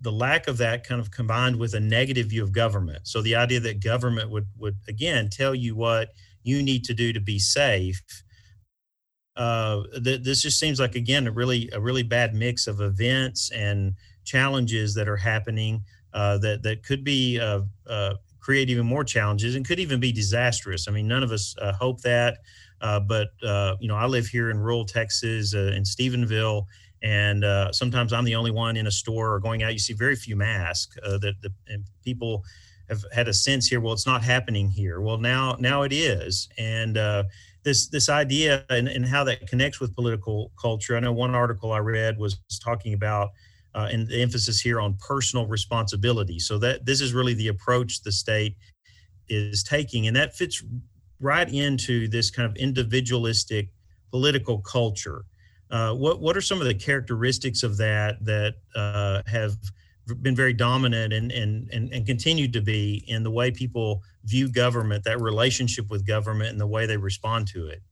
the 0.00 0.12
lack 0.12 0.46
of 0.46 0.58
that 0.58 0.86
kind 0.86 1.00
of 1.00 1.10
combined 1.10 1.56
with 1.56 1.74
a 1.74 1.80
negative 1.80 2.26
view 2.26 2.42
of 2.42 2.52
government. 2.52 3.00
So 3.04 3.22
the 3.22 3.34
idea 3.34 3.60
that 3.60 3.82
government 3.82 4.30
would 4.30 4.46
would 4.58 4.76
again 4.88 5.28
tell 5.30 5.54
you 5.54 5.74
what 5.74 6.10
you 6.42 6.62
need 6.62 6.84
to 6.84 6.94
do 6.94 7.12
to 7.12 7.20
be 7.20 7.38
safe. 7.38 8.02
Uh, 9.36 9.82
th- 10.02 10.22
this 10.22 10.42
just 10.42 10.58
seems 10.58 10.80
like 10.80 10.94
again 10.94 11.26
a 11.26 11.30
really 11.30 11.68
a 11.72 11.80
really 11.80 12.02
bad 12.02 12.34
mix 12.34 12.66
of 12.66 12.80
events 12.80 13.50
and 13.50 13.94
challenges 14.24 14.94
that 14.94 15.08
are 15.08 15.16
happening 15.16 15.82
uh, 16.14 16.38
that 16.38 16.62
that 16.62 16.82
could 16.82 17.04
be 17.04 17.38
uh, 17.38 17.60
uh 17.86 18.14
create 18.40 18.70
even 18.70 18.86
more 18.86 19.02
challenges 19.02 19.56
and 19.56 19.66
could 19.66 19.80
even 19.80 19.98
be 19.98 20.12
disastrous. 20.12 20.86
I 20.86 20.92
mean, 20.92 21.08
none 21.08 21.24
of 21.24 21.32
us 21.32 21.56
uh, 21.60 21.72
hope 21.72 22.00
that. 22.02 22.38
Uh, 22.80 23.00
but 23.00 23.30
you 23.80 23.88
know, 23.88 23.96
I 23.96 24.06
live 24.06 24.26
here 24.26 24.50
in 24.50 24.58
rural 24.58 24.84
Texas 24.84 25.52
in 25.52 25.82
Stephenville, 25.82 26.66
and 27.02 27.44
uh, 27.44 27.72
sometimes 27.72 28.12
I'm 28.12 28.24
the 28.24 28.34
only 28.34 28.50
one 28.50 28.76
in 28.76 28.86
a 28.86 28.90
store 28.90 29.34
or 29.34 29.40
going 29.40 29.62
out. 29.62 29.72
You 29.72 29.78
see 29.78 29.92
very 29.92 30.16
few 30.16 30.36
masks. 30.36 30.96
Uh, 31.04 31.18
that 31.18 31.34
the 31.42 31.52
people 32.04 32.44
have 32.88 33.04
had 33.12 33.28
a 33.28 33.34
sense 33.34 33.66
here. 33.66 33.80
Well, 33.80 33.92
it's 33.92 34.06
not 34.06 34.22
happening 34.22 34.70
here. 34.70 35.00
Well, 35.00 35.18
now 35.18 35.56
now 35.58 35.82
it 35.82 35.92
is, 35.92 36.48
and 36.58 36.96
this 37.66 37.88
this 37.88 38.08
idea 38.08 38.64
and, 38.70 38.88
and 38.88 39.04
how 39.04 39.24
that 39.24 39.46
connects 39.48 39.80
with 39.80 39.94
political 39.94 40.52
culture. 40.58 40.96
I 40.96 41.00
know 41.00 41.12
one 41.12 41.34
article 41.34 41.72
I 41.72 41.78
read 41.78 42.16
was 42.16 42.38
talking 42.62 42.94
about 42.94 43.30
uh, 43.74 43.88
and 43.92 44.08
the 44.08 44.22
emphasis 44.22 44.60
here 44.60 44.80
on 44.80 44.94
personal 44.94 45.46
responsibility. 45.46 46.38
So 46.38 46.58
that 46.58 46.86
this 46.86 47.00
is 47.00 47.12
really 47.12 47.34
the 47.34 47.48
approach 47.48 48.02
the 48.02 48.12
state 48.12 48.56
is 49.28 49.62
taking, 49.62 50.06
and 50.06 50.16
that 50.16 50.34
fits 50.34 50.64
right 51.20 51.52
into 51.52 52.08
this 52.08 52.30
kind 52.30 52.48
of 52.48 52.56
individualistic 52.56 53.68
political 54.10 54.60
culture. 54.60 55.24
Uh, 55.70 55.94
what 55.94 56.20
what 56.20 56.36
are 56.36 56.40
some 56.40 56.60
of 56.60 56.66
the 56.66 56.74
characteristics 56.74 57.62
of 57.62 57.76
that 57.76 58.24
that 58.24 58.54
uh, 58.74 59.22
have 59.26 59.56
been 60.22 60.36
very 60.36 60.52
dominant 60.52 61.12
and, 61.12 61.32
and 61.32 61.68
and 61.72 61.92
and 61.92 62.06
continued 62.06 62.52
to 62.52 62.60
be 62.60 63.04
in 63.08 63.22
the 63.22 63.30
way 63.30 63.50
people 63.50 64.02
view 64.24 64.48
government, 64.48 65.04
that 65.04 65.20
relationship 65.20 65.90
with 65.90 66.06
government, 66.06 66.50
and 66.50 66.60
the 66.60 66.66
way 66.66 66.86
they 66.86 66.96
respond 66.96 67.48
to 67.48 67.66
it? 67.66 67.82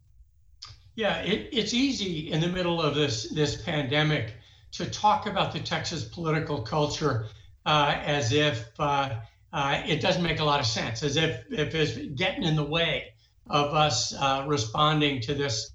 Yeah, 0.94 1.18
it, 1.22 1.48
it's 1.52 1.74
easy 1.74 2.30
in 2.30 2.40
the 2.40 2.48
middle 2.48 2.80
of 2.80 2.94
this 2.94 3.28
this 3.30 3.60
pandemic 3.62 4.34
to 4.72 4.88
talk 4.88 5.26
about 5.26 5.52
the 5.52 5.60
Texas 5.60 6.04
political 6.04 6.62
culture 6.62 7.26
uh, 7.66 7.96
as 8.04 8.32
if 8.32 8.68
uh, 8.78 9.14
uh, 9.52 9.82
it 9.86 10.00
doesn't 10.00 10.22
make 10.22 10.40
a 10.40 10.44
lot 10.44 10.60
of 10.60 10.66
sense, 10.66 11.02
as 11.02 11.16
if 11.16 11.44
if 11.50 11.74
it's 11.74 11.96
getting 12.14 12.44
in 12.44 12.54
the 12.54 12.64
way 12.64 13.14
of 13.48 13.74
us 13.74 14.14
uh, 14.14 14.44
responding 14.46 15.20
to 15.20 15.34
this 15.34 15.73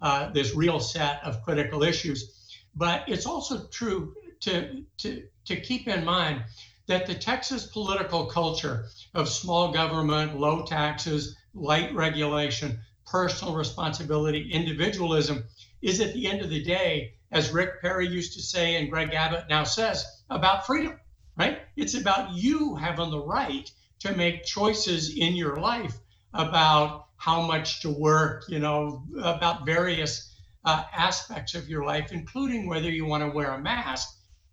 uh, 0.00 0.30
this 0.30 0.54
real 0.54 0.80
set 0.80 1.20
of 1.24 1.42
critical 1.42 1.82
issues. 1.82 2.56
But 2.74 3.08
it's 3.08 3.26
also 3.26 3.66
true 3.68 4.14
to, 4.40 4.84
to, 4.98 5.24
to 5.46 5.60
keep 5.60 5.88
in 5.88 6.04
mind 6.04 6.44
that 6.86 7.06
the 7.06 7.14
Texas 7.14 7.66
political 7.66 8.26
culture 8.26 8.86
of 9.14 9.28
small 9.28 9.72
government, 9.72 10.38
low 10.38 10.64
taxes, 10.64 11.36
light 11.54 11.94
regulation, 11.94 12.80
personal 13.06 13.54
responsibility, 13.54 14.50
individualism 14.52 15.44
is 15.82 16.00
at 16.00 16.14
the 16.14 16.26
end 16.26 16.40
of 16.40 16.50
the 16.50 16.62
day, 16.62 17.14
as 17.30 17.52
Rick 17.52 17.80
Perry 17.80 18.08
used 18.08 18.32
to 18.34 18.42
say 18.42 18.76
and 18.76 18.90
Greg 18.90 19.12
Abbott 19.12 19.44
now 19.48 19.64
says, 19.64 20.04
about 20.30 20.66
freedom, 20.66 20.98
right? 21.36 21.60
It's 21.76 21.94
about 21.94 22.34
you 22.34 22.74
having 22.76 23.10
the 23.10 23.20
right 23.20 23.70
to 24.00 24.16
make 24.16 24.44
choices 24.44 25.16
in 25.16 25.36
your 25.36 25.56
life 25.56 25.96
about 26.32 27.07
how 27.18 27.42
much 27.42 27.82
to 27.82 27.90
work, 27.90 28.44
you 28.48 28.58
know, 28.58 29.04
about 29.22 29.66
various 29.66 30.34
uh, 30.64 30.84
aspects 30.96 31.54
of 31.54 31.68
your 31.68 31.84
life, 31.84 32.12
including 32.12 32.68
whether 32.68 32.90
you 32.90 33.04
want 33.04 33.22
to 33.22 33.30
wear 33.36 33.52
a 33.52 33.60
mask 33.60 34.08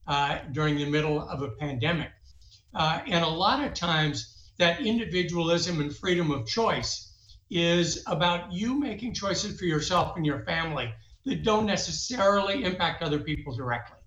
uh, 0.08 0.40
during 0.52 0.76
the 0.76 0.86
middle 0.86 1.28
of 1.30 1.42
a 1.42 1.50
pandemic. 1.52 2.12
Uh, 2.74 3.00
and 3.08 3.24
a 3.24 3.28
lot 3.28 3.64
of 3.64 3.74
times, 3.74 4.32
that 4.58 4.82
individualism 4.82 5.82
and 5.82 5.96
freedom 5.96 6.32
of 6.32 6.48
choice 6.48 7.14
is 7.50 8.04
about 8.08 8.52
you 8.52 8.80
making 8.80 9.14
choices 9.14 9.58
for 9.60 9.66
yourself 9.66 10.16
and 10.16 10.26
your 10.26 10.44
family 10.46 10.92
that 11.26 11.44
don't 11.44 11.66
necessarily 11.66 12.64
impact 12.64 13.04
other 13.04 13.20
people 13.20 13.56
directly. 13.56 13.98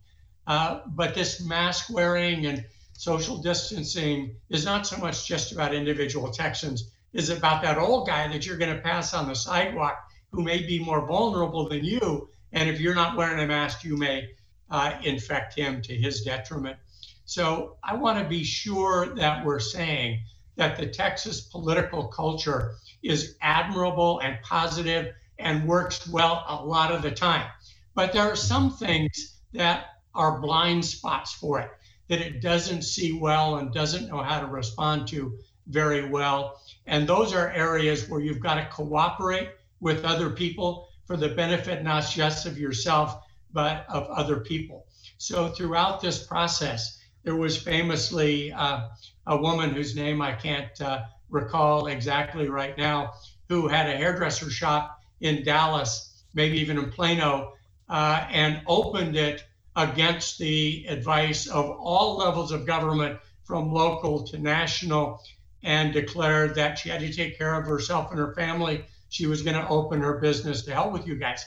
Uh, 0.47 0.81
but 0.87 1.15
this 1.15 1.45
mask 1.45 1.91
wearing 1.91 2.47
and 2.47 2.65
social 2.95 3.37
distancing 3.37 4.35
is 4.49 4.65
not 4.65 4.87
so 4.87 4.97
much 4.97 5.27
just 5.27 5.53
about 5.53 5.75
individual 5.75 6.31
Texans, 6.31 6.91
is 7.19 7.31
about 7.31 7.63
that 7.63 7.79
old 7.79 8.07
guy 8.07 8.29
that 8.29 8.47
you're 8.47 8.57
going 8.57 8.75
to 8.75 8.81
pass 8.81 9.13
on 9.13 9.29
the 9.29 9.35
sidewalk 9.35 9.99
who 10.31 10.43
may 10.43 10.63
be 10.63 10.79
more 10.83 11.07
vulnerable 11.07 11.69
than 11.69 11.85
you. 11.85 12.29
And 12.53 12.69
if 12.69 12.81
you're 12.81 12.95
not 12.95 13.17
wearing 13.17 13.41
a 13.41 13.47
mask, 13.47 13.85
you 13.85 13.97
may 13.97 14.29
uh, 14.71 14.93
infect 15.03 15.55
him 15.55 15.83
to 15.83 15.95
his 15.95 16.23
detriment. 16.23 16.77
So 17.25 17.77
I 17.83 17.95
want 17.95 18.23
to 18.23 18.29
be 18.29 18.45
sure 18.45 19.15
that 19.17 19.45
we're 19.45 19.59
saying 19.59 20.23
that 20.57 20.77
the 20.77 20.87
Texas 20.87 21.41
political 21.41 22.09
culture 22.09 22.75
is 23.03 23.37
admirable 23.43 24.21
and 24.21 24.39
positive 24.43 25.15
and 25.39 25.67
works 25.67 26.09
well 26.09 26.45
a 26.49 26.65
lot 26.65 26.93
of 26.93 27.03
the 27.03 27.11
time. 27.11 27.47
But 27.95 28.13
there 28.13 28.31
are 28.31 28.37
some 28.37 28.73
things 28.77 29.37
that 29.53 29.87
are 30.15 30.41
blind 30.41 30.85
spots 30.85 31.33
for 31.33 31.61
it, 31.61 31.71
that 32.09 32.21
it 32.21 32.41
doesn't 32.41 32.83
see 32.83 33.13
well 33.13 33.57
and 33.57 33.73
doesn't 33.73 34.09
know 34.09 34.23
how 34.23 34.41
to 34.41 34.47
respond 34.47 35.09
to 35.09 35.39
very 35.67 36.09
well. 36.09 36.61
And 36.89 37.07
those 37.07 37.35
are 37.35 37.51
areas 37.53 38.09
where 38.09 38.21
you've 38.21 38.41
got 38.41 38.55
to 38.55 38.67
cooperate 38.73 39.51
with 39.81 40.05
other 40.05 40.31
people 40.31 40.89
for 41.07 41.17
the 41.17 41.29
benefit 41.29 41.85
not 41.85 42.09
just 42.11 42.47
of 42.47 42.59
yourself, 42.59 43.23
but 43.53 43.85
of 43.89 44.07
other 44.09 44.41
people. 44.41 44.87
So 45.19 45.49
throughout 45.49 46.01
this 46.01 46.27
process, 46.27 46.99
there 47.25 47.37
was 47.37 47.61
famously 47.61 48.53
uh, 48.53 48.89
a 49.27 49.37
woman 49.37 49.71
whose 49.71 49.95
name 49.95 50.23
I 50.23 50.33
can't 50.33 50.81
uh, 50.81 51.03
recall 51.29 51.89
exactly 51.89 52.49
right 52.49 52.77
now, 52.79 53.13
who 53.49 53.69
had 53.69 53.89
a 53.89 53.97
hairdresser 53.97 54.51
shop 54.51 54.99
in 55.21 55.45
Dallas, 55.45 56.25
maybe 56.33 56.59
even 56.59 56.79
in 56.79 56.91
Plano, 56.91 57.53
uh, 57.89 58.27
and 58.31 58.63
opened 58.67 59.17
it 59.17 59.45
against 59.77 60.39
the 60.39 60.87
advice 60.89 61.47
of 61.49 61.69
all 61.71 62.17
levels 62.17 62.51
of 62.51 62.67
government, 62.67 63.19
from 63.45 63.73
local 63.73 64.27
to 64.27 64.39
national, 64.39 65.23
and 65.63 65.93
declared 65.93 66.55
that 66.55 66.79
she 66.79 66.89
had 66.89 67.01
to 67.01 67.13
take 67.13 67.39
care 67.39 67.55
of 67.55 67.67
herself 67.67 68.11
and 68.11 68.19
her 68.19 68.35
family. 68.35 68.85
She 69.09 69.27
was 69.27 69.43
going 69.43 69.57
to 69.57 69.69
open 69.69 70.01
her 70.01 70.19
business 70.19 70.63
to 70.65 70.75
help 70.75 70.93
with 70.93 71.07
you 71.07 71.17
guys. 71.17 71.45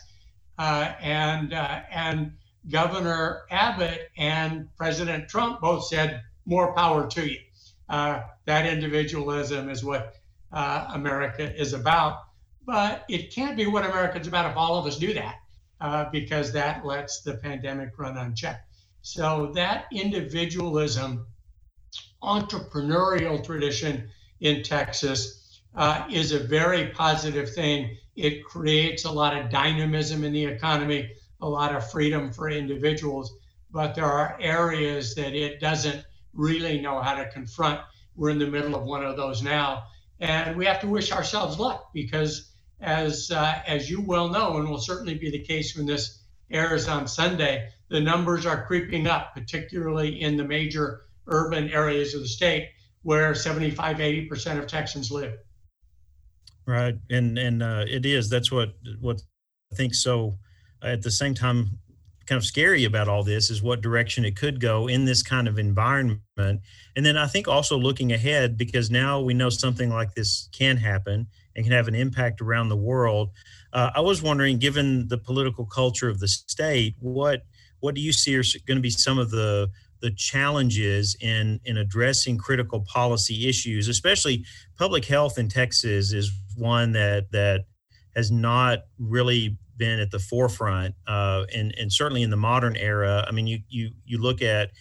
Uh, 0.58 0.92
and 1.02 1.54
uh, 1.54 1.82
and 1.92 2.34
Governor 2.70 3.44
Abbott 3.50 4.10
and 4.18 4.68
President 4.78 5.28
Trump 5.30 5.62
both 5.62 5.88
said, 5.88 6.22
more 6.46 6.74
power 6.74 7.08
to 7.08 7.30
you. 7.30 7.40
Uh, 7.90 8.22
that 8.46 8.66
individualism 8.66 9.70
is 9.70 9.84
what 9.84 10.16
uh, 10.52 10.88
America 10.94 11.56
is 11.60 11.74
about. 11.74 12.20
But 12.66 13.06
it 13.10 13.34
can't 13.34 13.58
be 13.58 13.66
what 13.66 13.86
America's 13.86 14.28
about 14.28 14.52
if 14.52 14.58
all 14.58 14.78
of 14.78 14.86
us 14.86 14.98
do 14.98 15.14
that, 15.14 15.36
uh, 15.80 16.06
because 16.12 16.54
that 16.54 16.86
lets 16.86 17.22
the 17.22 17.34
pandemic 17.36 17.98
run 17.98 18.18
unchecked. 18.18 18.68
So 19.02 19.52
that 19.56 19.86
individualism, 19.92 21.26
entrepreneurial 22.24 23.44
tradition 23.44 24.10
in 24.40 24.64
Texas 24.64 25.62
uh, 25.76 26.06
is 26.12 26.32
a 26.32 26.40
very 26.40 26.88
positive 26.88 27.54
thing. 27.54 27.98
It 28.16 28.44
creates 28.44 29.06
a 29.06 29.12
lot 29.12 29.38
of 29.38 29.50
dynamism 29.50 30.24
in 30.24 30.34
the 30.34 30.46
economy 30.46 31.10
a 31.42 31.50
lot 31.50 31.76
of 31.76 31.90
freedom 31.90 32.32
for 32.32 32.50
individuals, 32.50 33.34
but 33.72 33.96
there 33.96 34.06
are 34.06 34.38
areas 34.40 35.16
that 35.16 35.34
it 35.34 35.60
doesn't 35.60 36.06
really 36.34 36.80
know 36.80 37.02
how 37.02 37.16
to 37.16 37.30
confront. 37.32 37.82
We're 38.16 38.30
in 38.30 38.40
the 38.40 38.48
middle 38.48 38.76
of 38.76 38.84
one 38.84 39.04
of 39.04 39.18
those 39.18 39.42
now, 39.42 39.84
and 40.20 40.56
we 40.56 40.66
have 40.66 40.80
to 40.82 40.88
wish 40.88 41.12
ourselves 41.12 41.58
luck 41.58 41.92
because, 41.94 42.52
as 42.80 43.32
uh, 43.32 43.62
as 43.66 43.90
you 43.90 44.02
well 44.02 44.30
know, 44.30 44.58
and 44.58 44.70
will 44.70 44.80
certainly 44.80 45.16
be 45.16 45.32
the 45.32 45.44
case 45.44 45.76
when 45.76 45.86
this 45.86 46.20
airs 46.52 46.88
on 46.88 47.08
Sunday, 47.08 47.70
the 47.90 48.00
numbers 48.00 48.46
are 48.46 48.66
creeping 48.66 49.08
up, 49.08 49.34
particularly 49.34 50.22
in 50.22 50.38
the 50.38 50.44
major 50.44 51.06
urban 51.28 51.70
areas 51.70 52.14
of 52.14 52.22
the 52.22 52.28
state 52.28 52.70
where 53.04 53.34
75, 53.34 54.00
80 54.00 54.26
percent 54.26 54.60
of 54.60 54.68
Texans 54.68 55.12
live. 55.12 55.38
Right, 56.68 56.96
and 57.10 57.38
and 57.38 57.64
uh, 57.64 57.86
it 57.88 58.06
is. 58.06 58.30
That's 58.30 58.52
what 58.52 58.74
what 59.00 59.22
I 59.72 59.76
think 59.76 59.96
so 59.96 60.38
at 60.84 61.02
the 61.02 61.12
same 61.12 61.34
time 61.34 61.80
kind 62.32 62.38
of 62.38 62.46
scary 62.46 62.86
about 62.86 63.08
all 63.08 63.24
this 63.24 63.50
is 63.50 63.62
what 63.62 63.82
direction 63.82 64.24
it 64.24 64.36
could 64.36 64.60
go 64.62 64.88
in 64.88 65.06
this 65.06 65.24
kind 65.24 65.48
of 65.48 65.58
environment. 65.58 66.22
And 66.38 67.06
then 67.06 67.18
I 67.18 67.28
think 67.28 67.48
also 67.48 67.78
looking 67.78 68.14
ahead 68.14 68.58
because 68.58 68.90
now 68.90 69.20
we 69.20 69.34
know 69.34 69.50
something 69.50 69.90
like 69.90 70.14
this 70.14 70.48
can 70.52 70.78
happen 70.78 71.28
and 71.56 71.66
can 71.66 71.74
have 71.74 71.88
an 71.88 71.96
impact 71.96 72.40
around 72.40 72.70
the 72.70 72.78
world. 72.78 73.32
Uh, 73.74 73.90
I 73.96 74.02
was 74.02 74.22
wondering, 74.22 74.60
given 74.60 75.08
the 75.08 75.18
political 75.18 75.66
culture 75.66 76.10
of 76.10 76.20
the 76.20 76.28
state, 76.28 76.96
what 77.00 77.42
what 77.80 77.96
do 77.96 78.02
you 78.02 78.14
see 78.14 78.38
are 78.38 78.44
going 78.68 78.78
to 78.78 78.82
be 78.82 78.92
some 78.92 79.18
of 79.18 79.32
the 79.32 79.70
the 80.02 80.12
challenges 80.12 81.16
in 81.22 81.60
in 81.66 81.78
addressing 81.78 82.38
critical 82.38 82.82
policy 82.82 83.48
issues, 83.48 83.88
especially 83.88 84.46
public 84.78 85.06
health 85.06 85.38
in 85.38 85.48
Texas 85.48 86.12
is 86.12 86.32
one 86.58 86.92
that 86.94 87.32
that 87.32 87.66
has 88.16 88.32
not 88.32 88.80
really 89.00 89.58
been 89.78 90.00
at 90.00 90.12
the 90.12 90.20
forefront, 90.20 90.96
uh, 91.08 91.46
and 91.56 91.74
and 91.78 91.92
certainly 91.92 92.24
in 92.24 92.30
the 92.30 92.38
modern 92.38 92.76
era. 92.76 93.26
I 93.28 93.32
mean, 93.32 93.48
you 93.48 93.60
you 93.70 93.92
you 94.06 94.18
look 94.18 94.42
at 94.42 94.72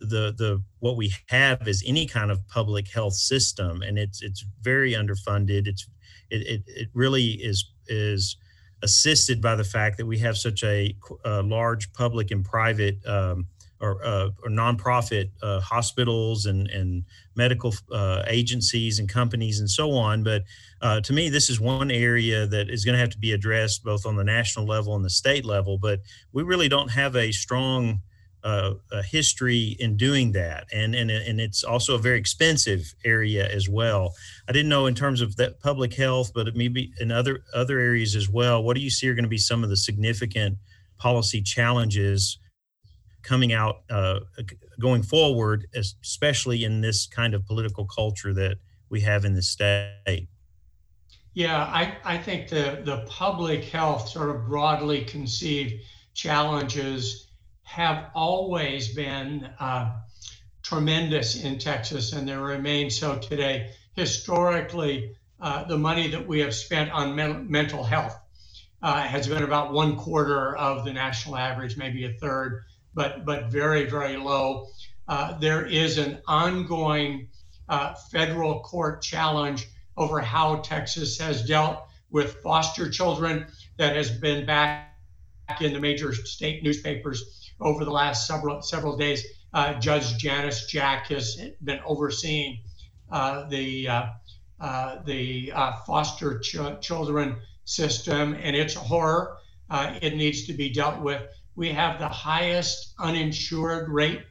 the 0.00 0.32
the 0.36 0.62
what 0.78 0.96
we 0.96 1.12
have 1.28 1.66
is 1.66 1.82
any 1.86 2.06
kind 2.06 2.30
of 2.30 2.46
public 2.48 2.88
health 2.88 3.14
system, 3.14 3.82
and 3.82 3.98
it's 3.98 4.22
it's 4.22 4.44
very 4.62 4.92
underfunded. 4.92 5.66
It's 5.66 5.88
it 6.30 6.46
it, 6.46 6.62
it 6.66 6.88
really 6.94 7.30
is 7.32 7.72
is 7.88 8.36
assisted 8.82 9.42
by 9.42 9.56
the 9.56 9.64
fact 9.64 9.96
that 9.96 10.06
we 10.06 10.18
have 10.18 10.36
such 10.36 10.62
a, 10.62 10.94
a 11.24 11.42
large 11.42 11.92
public 11.92 12.30
and 12.30 12.44
private 12.44 13.04
um, 13.06 13.46
or, 13.80 14.04
uh, 14.04 14.28
or 14.42 14.50
nonprofit 14.50 15.30
uh, 15.42 15.60
hospitals 15.60 16.46
and, 16.46 16.68
and 16.68 17.04
medical 17.36 17.72
uh, 17.92 18.22
agencies 18.26 18.98
and 18.98 19.08
companies 19.08 19.60
and 19.60 19.70
so 19.70 19.92
on. 19.92 20.22
But 20.22 20.42
uh, 20.80 21.00
to 21.02 21.12
me, 21.12 21.28
this 21.28 21.48
is 21.48 21.60
one 21.60 21.90
area 21.90 22.46
that 22.46 22.70
is 22.70 22.84
going 22.84 22.94
to 22.94 23.00
have 23.00 23.10
to 23.10 23.18
be 23.18 23.32
addressed 23.32 23.84
both 23.84 24.06
on 24.06 24.16
the 24.16 24.24
national 24.24 24.66
level 24.66 24.96
and 24.96 25.04
the 25.04 25.10
state 25.10 25.44
level. 25.44 25.78
But 25.78 26.00
we 26.32 26.42
really 26.42 26.68
don't 26.68 26.90
have 26.90 27.16
a 27.16 27.32
strong 27.32 28.00
uh, 28.44 28.74
history 29.04 29.76
in 29.80 29.96
doing 29.96 30.32
that, 30.32 30.66
and 30.72 30.94
and 30.94 31.10
and 31.10 31.40
it's 31.40 31.64
also 31.64 31.96
a 31.96 31.98
very 31.98 32.18
expensive 32.18 32.94
area 33.04 33.46
as 33.48 33.68
well. 33.68 34.14
I 34.48 34.52
didn't 34.52 34.68
know 34.68 34.86
in 34.86 34.94
terms 34.94 35.20
of 35.20 35.36
that 35.36 35.60
public 35.60 35.92
health, 35.92 36.30
but 36.34 36.54
maybe 36.54 36.92
in 37.00 37.10
other 37.10 37.42
other 37.52 37.78
areas 37.78 38.14
as 38.14 38.28
well. 38.28 38.62
What 38.62 38.76
do 38.76 38.80
you 38.80 38.90
see 38.90 39.08
are 39.08 39.14
going 39.14 39.24
to 39.24 39.28
be 39.28 39.38
some 39.38 39.64
of 39.64 39.70
the 39.70 39.76
significant 39.76 40.56
policy 40.98 41.42
challenges 41.42 42.38
coming 43.28 43.52
out 43.52 43.82
uh, 43.90 44.20
going 44.80 45.02
forward, 45.02 45.66
especially 45.74 46.64
in 46.64 46.80
this 46.80 47.06
kind 47.06 47.34
of 47.34 47.44
political 47.44 47.84
culture 47.84 48.32
that 48.32 48.56
we 48.88 49.02
have 49.02 49.26
in 49.26 49.34
the 49.34 49.42
state? 49.42 50.28
Yeah, 51.34 51.62
I, 51.62 51.98
I 52.04 52.18
think 52.18 52.48
the, 52.48 52.80
the 52.84 53.04
public 53.06 53.64
health, 53.64 54.08
sort 54.08 54.30
of 54.30 54.46
broadly 54.46 55.04
conceived 55.04 55.74
challenges, 56.14 57.28
have 57.64 58.06
always 58.14 58.94
been 58.94 59.50
uh, 59.60 59.92
tremendous 60.62 61.44
in 61.44 61.58
Texas, 61.58 62.14
and 62.14 62.26
they 62.26 62.34
remain 62.34 62.88
so 62.88 63.18
today. 63.18 63.70
Historically, 63.92 65.14
uh, 65.40 65.64
the 65.64 65.76
money 65.76 66.08
that 66.08 66.26
we 66.26 66.40
have 66.40 66.54
spent 66.54 66.90
on 66.92 67.14
men- 67.14 67.50
mental 67.50 67.84
health 67.84 68.18
uh, 68.80 69.02
has 69.02 69.28
been 69.28 69.42
about 69.42 69.72
one 69.72 69.96
quarter 69.96 70.56
of 70.56 70.84
the 70.86 70.92
national 70.92 71.36
average, 71.36 71.76
maybe 71.76 72.06
a 72.06 72.12
third 72.14 72.64
but 72.98 73.24
but 73.24 73.44
very 73.44 73.84
very 73.88 74.16
low. 74.16 74.66
Uh, 75.06 75.38
there 75.38 75.64
is 75.64 75.98
an 75.98 76.20
ongoing 76.26 77.28
uh, 77.68 77.94
federal 78.10 78.60
court 78.60 79.00
challenge 79.00 79.68
over 79.96 80.20
how 80.20 80.56
Texas 80.56 81.16
has 81.18 81.46
dealt 81.46 81.84
with 82.10 82.42
foster 82.42 82.90
children 82.90 83.46
that 83.78 83.94
has 83.94 84.10
been 84.10 84.44
back 84.44 84.90
in 85.60 85.72
the 85.72 85.80
major 85.80 86.12
state 86.12 86.62
newspapers 86.64 87.52
over 87.60 87.84
the 87.84 87.90
last 87.90 88.26
several 88.26 88.60
several 88.62 88.96
days. 88.96 89.24
Uh, 89.54 89.74
Judge 89.74 90.18
Janis 90.18 90.66
Jack 90.66 91.06
has 91.06 91.40
been 91.62 91.80
overseeing 91.86 92.58
uh, 93.12 93.48
the 93.48 93.88
uh, 93.88 94.06
uh, 94.60 94.96
the 95.04 95.52
foster 95.86 96.40
ch- 96.40 96.80
children 96.80 97.36
system, 97.64 98.34
and 98.34 98.56
it's 98.56 98.74
a 98.74 98.80
horror. 98.80 99.38
it 99.70 100.16
needs 100.16 100.46
to 100.46 100.52
be 100.52 100.68
dealt 100.68 101.00
with 101.00 101.22
we 101.58 101.70
have 101.72 101.98
the 101.98 102.08
highest 102.08 102.94
uninsured 103.00 103.88
rate, 103.88 104.22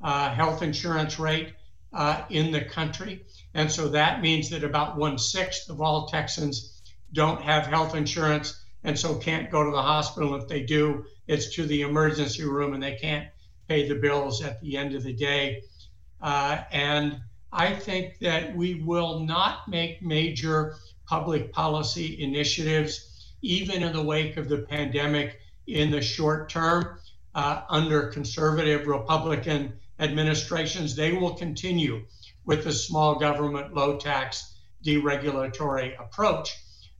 uh, 0.00 0.32
health 0.32 0.62
insurance 0.62 1.18
rate 1.18 1.52
uh, 1.92 2.22
in 2.30 2.52
the 2.52 2.64
country. 2.64 3.24
And 3.54 3.68
so 3.68 3.88
that 3.88 4.22
means 4.22 4.48
that 4.50 4.62
about 4.62 4.96
one 4.96 5.18
sixth 5.18 5.70
of 5.70 5.80
all 5.80 6.06
Texans 6.06 6.80
don't 7.12 7.42
have 7.42 7.66
health 7.66 7.96
insurance 7.96 8.64
and 8.84 8.96
so 8.96 9.16
can't 9.16 9.50
go 9.50 9.64
to 9.64 9.72
the 9.72 9.82
hospital. 9.82 10.36
If 10.36 10.46
they 10.46 10.62
do, 10.62 11.04
it's 11.26 11.52
to 11.56 11.66
the 11.66 11.82
emergency 11.82 12.44
room 12.44 12.74
and 12.74 12.82
they 12.82 12.94
can't 12.94 13.26
pay 13.66 13.88
the 13.88 13.96
bills 13.96 14.40
at 14.44 14.60
the 14.60 14.76
end 14.76 14.94
of 14.94 15.02
the 15.02 15.12
day. 15.12 15.64
Uh, 16.20 16.58
and 16.70 17.18
I 17.52 17.74
think 17.74 18.20
that 18.20 18.54
we 18.54 18.84
will 18.84 19.18
not 19.18 19.66
make 19.66 20.00
major 20.00 20.76
public 21.06 21.52
policy 21.52 22.22
initiatives, 22.22 23.34
even 23.42 23.82
in 23.82 23.92
the 23.92 24.02
wake 24.02 24.36
of 24.36 24.48
the 24.48 24.58
pandemic, 24.58 25.40
in 25.68 25.90
the 25.90 26.00
short 26.00 26.48
term 26.48 26.98
uh, 27.34 27.62
under 27.68 28.08
conservative 28.08 28.86
Republican 28.86 29.74
administrations. 30.00 30.96
They 30.96 31.12
will 31.12 31.34
continue 31.34 32.04
with 32.44 32.64
the 32.64 32.72
small 32.72 33.18
government, 33.18 33.74
low 33.74 33.98
tax, 33.98 34.56
deregulatory 34.84 36.00
approach. 36.00 36.56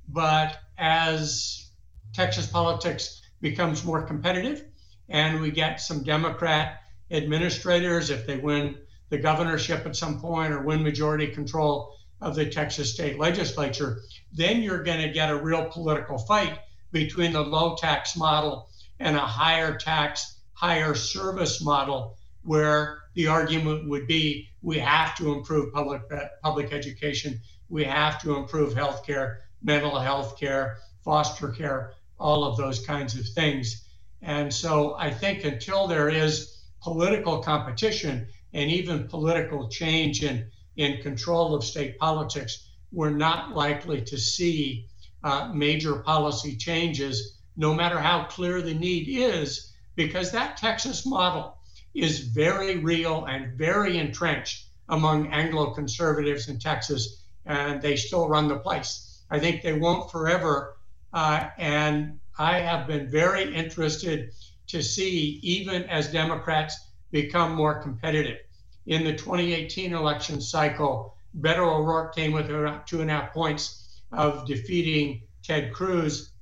But 0.08 0.58
as 0.76 1.70
Texas 2.12 2.46
politics 2.46 3.22
becomes 3.40 3.84
more 3.84 4.02
competitive 4.02 4.64
and 5.08 5.40
we 5.40 5.50
get 5.50 5.80
some 5.80 6.02
Democrat 6.02 6.80
administrators, 7.10 8.10
if 8.10 8.26
they 8.26 8.36
win 8.36 8.76
the 9.08 9.18
governorship 9.18 9.86
at 9.86 9.96
some 9.96 10.20
point 10.20 10.52
or 10.52 10.62
win 10.62 10.82
majority 10.82 11.28
control 11.28 11.94
of 12.20 12.34
the 12.34 12.44
Texas 12.44 12.92
state 12.92 13.18
legislature, 13.18 14.00
then 14.32 14.60
you're 14.60 14.82
going 14.82 15.00
to 15.00 15.08
get 15.08 15.30
a 15.30 15.36
real 15.36 15.64
political 15.66 16.18
fight 16.18 16.58
between 16.92 17.32
the 17.32 17.42
low 17.42 17.76
tax 17.76 18.16
model 18.16 18.68
and 19.00 19.16
a 19.16 19.20
higher 19.20 19.76
tax, 19.76 20.40
higher 20.52 20.94
service 20.94 21.62
model, 21.62 22.16
where 22.42 23.00
the 23.14 23.26
argument 23.26 23.88
would 23.88 24.06
be 24.06 24.48
we 24.62 24.78
have 24.78 25.14
to 25.16 25.32
improve 25.32 25.72
public 25.72 26.02
uh, 26.10 26.20
public 26.42 26.72
education, 26.72 27.40
we 27.68 27.84
have 27.84 28.20
to 28.22 28.36
improve 28.36 28.74
healthcare, 28.74 29.38
mental 29.62 29.98
health 29.98 30.38
care, 30.38 30.78
foster 31.04 31.48
care, 31.48 31.92
all 32.18 32.44
of 32.44 32.56
those 32.56 32.84
kinds 32.84 33.14
of 33.18 33.26
things. 33.28 33.84
And 34.22 34.52
so 34.52 34.94
I 34.96 35.10
think 35.10 35.44
until 35.44 35.86
there 35.86 36.08
is 36.08 36.58
political 36.82 37.40
competition 37.42 38.26
and 38.52 38.70
even 38.70 39.08
political 39.08 39.68
change 39.68 40.24
in, 40.24 40.50
in 40.76 41.02
control 41.02 41.54
of 41.54 41.64
state 41.64 41.98
politics, 41.98 42.68
we're 42.90 43.10
not 43.10 43.54
likely 43.54 44.02
to 44.02 44.16
see 44.16 44.86
uh, 45.24 45.50
major 45.52 45.96
policy 45.96 46.56
changes, 46.56 47.38
no 47.56 47.74
matter 47.74 47.98
how 47.98 48.24
clear 48.24 48.62
the 48.62 48.74
need 48.74 49.08
is, 49.08 49.72
because 49.96 50.30
that 50.30 50.56
Texas 50.56 51.04
model 51.04 51.56
is 51.94 52.20
very 52.20 52.76
real 52.76 53.24
and 53.24 53.58
very 53.58 53.98
entrenched 53.98 54.66
among 54.88 55.32
Anglo 55.32 55.74
conservatives 55.74 56.48
in 56.48 56.58
Texas, 56.58 57.22
and 57.46 57.82
they 57.82 57.96
still 57.96 58.28
run 58.28 58.48
the 58.48 58.58
place. 58.58 59.22
I 59.30 59.38
think 59.38 59.62
they 59.62 59.72
won't 59.72 60.10
forever. 60.10 60.76
Uh, 61.12 61.48
and 61.58 62.20
I 62.38 62.60
have 62.60 62.86
been 62.86 63.10
very 63.10 63.54
interested 63.54 64.30
to 64.68 64.82
see, 64.82 65.40
even 65.42 65.84
as 65.84 66.12
Democrats 66.12 66.78
become 67.10 67.54
more 67.54 67.82
competitive. 67.82 68.38
In 68.86 69.04
the 69.04 69.14
2018 69.14 69.92
election 69.92 70.40
cycle, 70.40 71.14
Beto 71.38 71.78
O'Rourke 71.78 72.14
came 72.14 72.32
with 72.32 72.48
two 72.86 73.00
and 73.00 73.10
a 73.10 73.14
half 73.14 73.32
points 73.32 73.87
of 74.12 74.46
defeating 74.46 75.22
Ted 75.42 75.72
Cruz, 75.72 76.32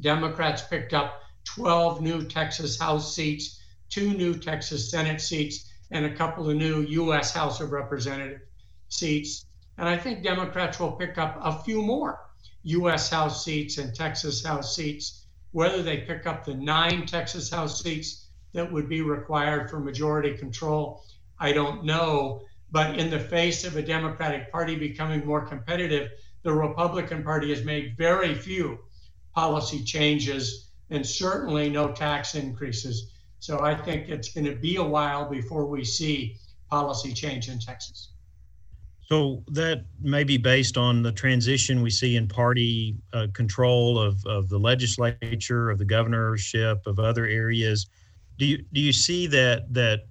Democrats 0.00 0.62
picked 0.62 0.94
up 0.94 1.20
12 1.44 2.00
new 2.00 2.24
Texas 2.24 2.78
House 2.78 3.14
seats, 3.14 3.60
two 3.88 4.14
new 4.14 4.34
Texas 4.34 4.90
Senate 4.90 5.20
seats, 5.20 5.70
and 5.90 6.06
a 6.06 6.14
couple 6.14 6.48
of 6.48 6.56
new 6.56 6.80
U.S. 6.80 7.32
House 7.32 7.60
of 7.60 7.72
Representative 7.72 8.40
seats. 8.88 9.44
And 9.78 9.88
I 9.88 9.96
think 9.96 10.22
Democrats 10.22 10.78
will 10.78 10.92
pick 10.92 11.18
up 11.18 11.38
a 11.42 11.62
few 11.62 11.82
more 11.82 12.20
U.S. 12.64 13.10
House 13.10 13.44
seats 13.44 13.78
and 13.78 13.94
Texas 13.94 14.44
House 14.44 14.74
seats. 14.74 15.26
Whether 15.50 15.82
they 15.82 15.98
pick 15.98 16.26
up 16.26 16.44
the 16.44 16.54
nine 16.54 17.04
Texas 17.06 17.50
House 17.50 17.82
seats 17.82 18.28
that 18.52 18.70
would 18.70 18.88
be 18.88 19.02
required 19.02 19.68
for 19.68 19.80
majority 19.80 20.36
control, 20.36 21.04
I 21.38 21.52
don't 21.52 21.84
know. 21.84 22.42
But 22.70 22.98
in 22.98 23.10
the 23.10 23.18
face 23.18 23.64
of 23.64 23.76
a 23.76 23.82
Democratic 23.82 24.50
Party 24.50 24.76
becoming 24.76 25.26
more 25.26 25.46
competitive, 25.46 26.10
the 26.42 26.52
Republican 26.52 27.22
Party 27.22 27.50
has 27.50 27.64
made 27.64 27.96
very 27.96 28.34
few 28.34 28.78
policy 29.34 29.82
changes 29.82 30.70
and 30.90 31.06
certainly 31.06 31.70
no 31.70 31.92
tax 31.92 32.34
increases. 32.34 33.12
So 33.38 33.60
I 33.60 33.74
think 33.74 34.08
it's 34.08 34.32
going 34.32 34.44
to 34.46 34.54
be 34.54 34.76
a 34.76 34.82
while 34.82 35.28
before 35.28 35.66
we 35.66 35.84
see 35.84 36.36
policy 36.68 37.12
change 37.12 37.48
in 37.48 37.58
Texas. 37.58 38.10
So 39.06 39.42
that 39.48 39.84
may 40.00 40.24
be 40.24 40.36
based 40.36 40.76
on 40.76 41.02
the 41.02 41.12
transition 41.12 41.82
we 41.82 41.90
see 41.90 42.16
in 42.16 42.28
party 42.28 42.96
uh, 43.12 43.26
control 43.34 43.98
of, 43.98 44.24
of 44.26 44.48
the 44.48 44.58
legislature, 44.58 45.70
of 45.70 45.78
the 45.78 45.84
governorship, 45.84 46.86
of 46.86 46.98
other 46.98 47.26
areas. 47.26 47.88
Do 48.38 48.46
you 48.46 48.64
do 48.72 48.80
you 48.80 48.92
see 48.92 49.26
that 49.26 49.72
that 49.74 50.06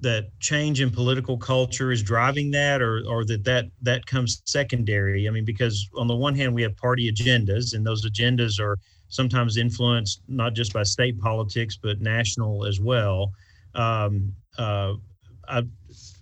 that 0.00 0.26
change 0.40 0.80
in 0.80 0.90
political 0.90 1.38
culture 1.38 1.90
is 1.90 2.02
driving 2.02 2.50
that 2.50 2.82
or 2.82 3.02
or 3.08 3.24
that 3.24 3.44
that 3.44 3.66
that 3.82 4.06
comes 4.06 4.42
secondary? 4.44 5.28
I 5.28 5.30
mean 5.30 5.44
because 5.44 5.88
on 5.96 6.06
the 6.06 6.16
one 6.16 6.34
hand 6.34 6.54
we 6.54 6.62
have 6.62 6.76
party 6.76 7.10
agendas 7.10 7.74
and 7.74 7.86
those 7.86 8.04
agendas 8.04 8.60
are 8.60 8.78
sometimes 9.08 9.56
influenced 9.56 10.20
not 10.28 10.54
just 10.54 10.72
by 10.72 10.82
state 10.82 11.18
politics 11.20 11.78
but 11.80 12.00
national 12.00 12.66
as 12.66 12.80
well. 12.80 13.32
Um, 13.74 14.32
uh, 14.58 14.94
I, 15.48 15.62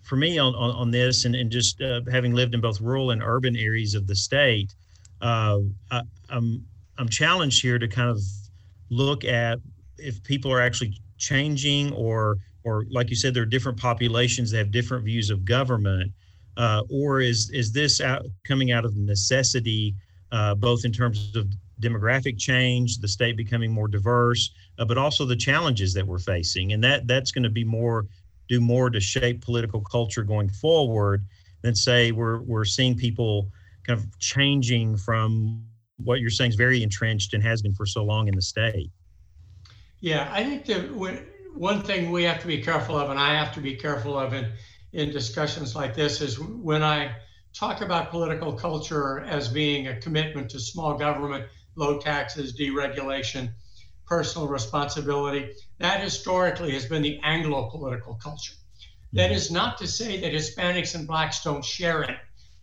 for 0.02 0.16
me 0.16 0.38
on, 0.38 0.54
on, 0.54 0.70
on, 0.74 0.90
this 0.90 1.24
and, 1.24 1.34
and 1.34 1.50
just 1.50 1.80
uh, 1.80 2.00
having 2.10 2.34
lived 2.34 2.52
in 2.52 2.60
both 2.60 2.80
rural 2.80 3.12
and 3.12 3.22
urban 3.22 3.56
areas 3.56 3.94
of 3.94 4.06
the 4.06 4.14
state 4.14 4.74
uh, 5.20 5.60
I, 5.90 6.02
I'm 6.28 6.64
I'm 6.98 7.08
challenged 7.08 7.62
here 7.62 7.78
to 7.78 7.88
kind 7.88 8.10
of 8.10 8.20
look 8.90 9.24
at 9.24 9.58
if 9.98 10.22
people 10.22 10.52
are 10.52 10.60
actually 10.60 11.00
changing 11.18 11.92
or 11.92 12.36
or 12.64 12.86
like 12.90 13.10
you 13.10 13.16
said, 13.16 13.34
there 13.34 13.42
are 13.42 13.46
different 13.46 13.78
populations 13.78 14.50
that 14.50 14.58
have 14.58 14.70
different 14.70 15.04
views 15.04 15.30
of 15.30 15.44
government, 15.44 16.10
uh, 16.56 16.82
or 16.90 17.20
is 17.20 17.50
is 17.50 17.72
this 17.72 18.00
out, 18.00 18.24
coming 18.46 18.72
out 18.72 18.84
of 18.84 18.96
necessity, 18.96 19.94
uh, 20.32 20.54
both 20.54 20.84
in 20.84 20.92
terms 20.92 21.34
of 21.36 21.46
demographic 21.80 22.38
change, 22.38 22.98
the 22.98 23.08
state 23.08 23.36
becoming 23.36 23.70
more 23.70 23.88
diverse, 23.88 24.50
uh, 24.78 24.84
but 24.84 24.96
also 24.96 25.24
the 25.24 25.36
challenges 25.36 25.92
that 25.92 26.06
we're 26.06 26.18
facing, 26.18 26.72
and 26.72 26.82
that 26.82 27.06
that's 27.06 27.32
going 27.32 27.44
to 27.44 27.50
be 27.50 27.64
more 27.64 28.06
do 28.48 28.60
more 28.60 28.90
to 28.90 29.00
shape 29.00 29.44
political 29.44 29.80
culture 29.80 30.22
going 30.22 30.48
forward 30.48 31.24
than 31.62 31.74
say 31.74 32.12
we're 32.12 32.40
we're 32.42 32.64
seeing 32.64 32.96
people 32.96 33.48
kind 33.86 33.98
of 33.98 34.18
changing 34.18 34.96
from 34.96 35.62
what 35.98 36.20
you're 36.20 36.30
saying 36.30 36.50
is 36.50 36.56
very 36.56 36.82
entrenched 36.82 37.34
and 37.34 37.42
has 37.42 37.62
been 37.62 37.74
for 37.74 37.86
so 37.86 38.04
long 38.04 38.28
in 38.28 38.34
the 38.34 38.42
state. 38.42 38.90
Yeah, 40.00 40.28
I 40.32 40.44
think 40.44 40.66
that 40.66 40.94
one 41.54 41.82
thing 41.82 42.10
we 42.10 42.24
have 42.24 42.40
to 42.40 42.46
be 42.46 42.60
careful 42.60 42.98
of, 42.98 43.10
and 43.10 43.18
I 43.18 43.34
have 43.34 43.54
to 43.54 43.60
be 43.60 43.76
careful 43.76 44.18
of 44.18 44.34
in, 44.34 44.50
in 44.92 45.10
discussions 45.10 45.76
like 45.76 45.94
this, 45.94 46.20
is 46.20 46.38
when 46.38 46.82
I 46.82 47.14
talk 47.52 47.80
about 47.80 48.10
political 48.10 48.52
culture 48.52 49.20
as 49.20 49.48
being 49.48 49.86
a 49.86 50.00
commitment 50.00 50.50
to 50.50 50.58
small 50.58 50.98
government, 50.98 51.46
low 51.76 51.98
taxes, 52.00 52.58
deregulation, 52.58 53.52
personal 54.06 54.48
responsibility, 54.48 55.52
that 55.78 56.02
historically 56.02 56.72
has 56.72 56.86
been 56.86 57.02
the 57.02 57.20
Anglo 57.22 57.70
political 57.70 58.14
culture. 58.14 58.54
That 59.12 59.28
mm-hmm. 59.28 59.36
is 59.36 59.50
not 59.52 59.78
to 59.78 59.86
say 59.86 60.20
that 60.20 60.32
Hispanics 60.32 60.96
and 60.96 61.06
Blacks 61.06 61.44
don't 61.44 61.64
share 61.64 62.02
it, 62.02 62.18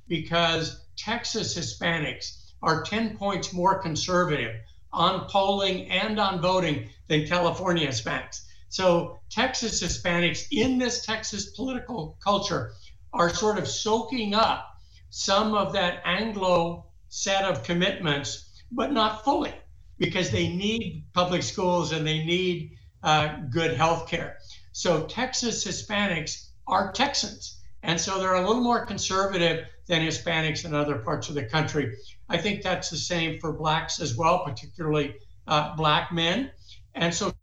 because 0.10 0.86
Texas 0.98 1.58
Hispanics 1.58 2.52
are 2.62 2.84
10 2.84 3.18
points 3.18 3.54
more 3.54 3.80
conservative 3.82 4.54
on 4.92 5.28
polling 5.30 5.90
and 5.90 6.20
on 6.20 6.42
voting 6.42 6.90
than 7.08 7.26
California 7.26 7.88
Hispanics. 7.88 8.42
So 8.72 9.20
Texas 9.30 9.84
Hispanics 9.84 10.48
in 10.50 10.78
this 10.78 11.06
Texas 11.06 11.52
political 11.58 12.18
culture 12.24 12.72
are 13.12 13.30
sort 13.30 13.60
of 13.60 13.68
soaking 13.68 14.34
up 14.34 14.66
some 15.10 15.54
of 15.54 15.74
that 15.74 16.02
Anglo 16.06 16.86
set 17.10 17.44
of 17.44 17.64
commitments, 17.64 18.64
but 18.72 18.94
not 18.94 19.26
fully, 19.26 19.54
because 19.98 20.32
they 20.32 20.48
need 20.48 21.04
public 21.14 21.44
schools 21.44 21.92
and 21.92 22.08
they 22.08 22.24
need 22.24 22.78
uh, 23.04 23.40
good 23.50 23.76
health 23.76 24.08
care. 24.08 24.38
So 24.72 25.06
Texas 25.06 25.66
Hispanics 25.66 26.48
are 26.66 26.94
Texans. 26.94 27.60
And 27.84 28.00
so 28.00 28.20
they're 28.20 28.36
a 28.36 28.48
little 28.48 28.64
more 28.64 28.86
conservative 28.86 29.66
than 29.88 30.02
Hispanics 30.02 30.64
in 30.64 30.74
other 30.74 31.00
parts 31.00 31.28
of 31.28 31.36
the 31.36 31.44
country. 31.44 31.98
I 32.30 32.38
think 32.38 32.62
that's 32.62 32.90
the 32.90 32.96
same 32.96 33.38
for 33.42 33.52
blacks 33.52 34.00
as 34.00 34.16
well, 34.16 34.46
particularly 34.46 35.16
uh, 35.46 35.76
black 35.76 36.14
men. 36.14 36.52
And 36.96 37.14
so 37.14 37.34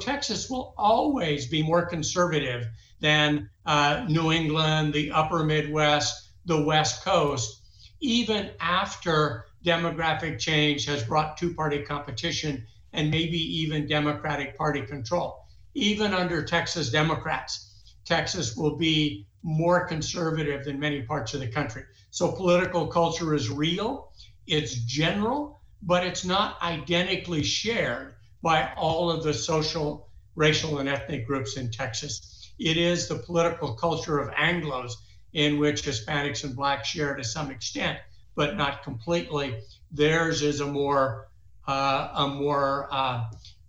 Texas 0.00 0.48
will 0.50 0.74
always 0.76 1.46
be 1.46 1.62
more 1.62 1.86
conservative 1.86 2.66
than 3.00 3.50
uh, 3.64 4.04
New 4.08 4.32
England, 4.32 4.92
the 4.92 5.10
upper 5.10 5.44
Midwest, 5.44 6.30
the 6.46 6.64
West 6.64 7.04
Coast, 7.04 7.62
even 8.00 8.50
after 8.60 9.46
demographic 9.64 10.38
change 10.38 10.86
has 10.86 11.02
brought 11.02 11.36
two 11.36 11.54
party 11.54 11.82
competition 11.82 12.66
and 12.92 13.10
maybe 13.10 13.38
even 13.38 13.86
Democratic 13.86 14.56
Party 14.56 14.82
control. 14.82 15.44
Even 15.74 16.14
under 16.14 16.42
Texas 16.42 16.90
Democrats, 16.90 17.92
Texas 18.04 18.56
will 18.56 18.76
be 18.76 19.26
more 19.42 19.86
conservative 19.86 20.64
than 20.64 20.78
many 20.78 21.02
parts 21.02 21.34
of 21.34 21.40
the 21.40 21.48
country. 21.48 21.82
So 22.10 22.32
political 22.32 22.86
culture 22.86 23.34
is 23.34 23.50
real, 23.50 24.12
it's 24.46 24.74
general, 24.74 25.60
but 25.82 26.04
it's 26.04 26.24
not 26.24 26.60
identically 26.62 27.42
shared 27.42 28.15
by 28.42 28.72
all 28.76 29.10
of 29.10 29.22
the 29.22 29.34
social, 29.34 30.08
racial, 30.34 30.78
and 30.78 30.88
ethnic 30.88 31.26
groups 31.26 31.56
in 31.56 31.70
Texas. 31.70 32.52
It 32.58 32.76
is 32.76 33.08
the 33.08 33.16
political 33.16 33.74
culture 33.74 34.18
of 34.18 34.32
Anglos 34.34 34.92
in 35.32 35.58
which 35.58 35.82
Hispanics 35.82 36.44
and 36.44 36.56
Blacks 36.56 36.88
share 36.88 37.14
to 37.14 37.24
some 37.24 37.50
extent, 37.50 37.98
but 38.34 38.56
not 38.56 38.82
completely. 38.82 39.60
Theirs 39.92 40.42
is 40.42 40.60
a 40.60 40.66
more 40.66 41.28
uh, 41.66 42.10
a 42.14 42.28
more 42.28 42.88
uh, 42.92 43.24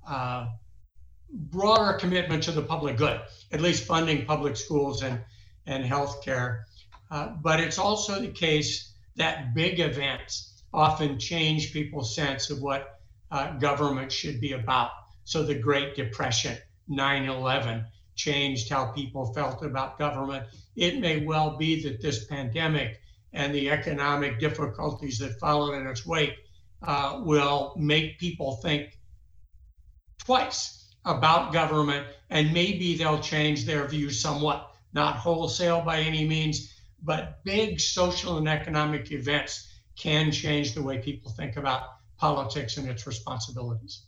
uh, 0.07 0.47
broader 1.31 1.97
commitment 1.97 2.43
to 2.43 2.51
the 2.51 2.61
public 2.61 2.95
good, 2.95 3.19
at 3.51 3.59
least 3.59 3.85
funding 3.85 4.25
public 4.25 4.55
schools 4.55 5.03
and 5.03 5.21
and 5.65 5.83
healthcare. 5.83 6.63
Uh, 7.11 7.29
but 7.41 7.59
it's 7.59 7.77
also 7.77 8.19
the 8.19 8.27
case 8.27 8.93
that 9.15 9.53
big 9.53 9.79
events 9.79 10.63
often 10.73 11.19
change 11.19 11.73
people's 11.73 12.15
sense 12.15 12.49
of 12.49 12.61
what 12.61 12.96
uh, 13.31 13.57
government 13.57 14.11
should 14.11 14.39
be 14.39 14.53
about. 14.53 14.91
So 15.23 15.43
the 15.43 15.55
Great 15.55 15.95
Depression, 15.95 16.57
9 16.87 17.29
11, 17.29 17.85
changed 18.15 18.69
how 18.69 18.91
people 18.91 19.33
felt 19.33 19.63
about 19.63 19.99
government. 19.99 20.47
It 20.75 20.99
may 20.99 21.25
well 21.25 21.57
be 21.57 21.83
that 21.83 22.01
this 22.01 22.25
pandemic 22.25 23.01
and 23.33 23.53
the 23.53 23.69
economic 23.69 24.39
difficulties 24.39 25.19
that 25.19 25.39
followed 25.39 25.73
in 25.73 25.87
its 25.87 26.05
wake 26.05 26.35
uh, 26.81 27.21
will 27.23 27.73
make 27.77 28.19
people 28.19 28.55
think 28.57 28.97
twice 30.19 30.93
about 31.05 31.53
government, 31.53 32.07
and 32.29 32.53
maybe 32.53 32.97
they'll 32.97 33.19
change 33.19 33.65
their 33.65 33.87
views 33.87 34.19
somewhat 34.19 34.71
not 34.93 35.15
wholesale 35.15 35.81
by 35.81 35.99
any 35.99 36.27
means, 36.27 36.73
but 37.03 37.43
big 37.43 37.79
social 37.79 38.37
and 38.37 38.47
economic 38.47 39.11
events 39.11 39.71
can 39.97 40.31
change 40.31 40.73
the 40.73 40.81
way 40.81 40.97
people 40.97 41.31
think 41.31 41.57
about 41.57 41.96
politics 42.17 42.77
and 42.77 42.89
its 42.89 43.05
responsibilities. 43.07 44.03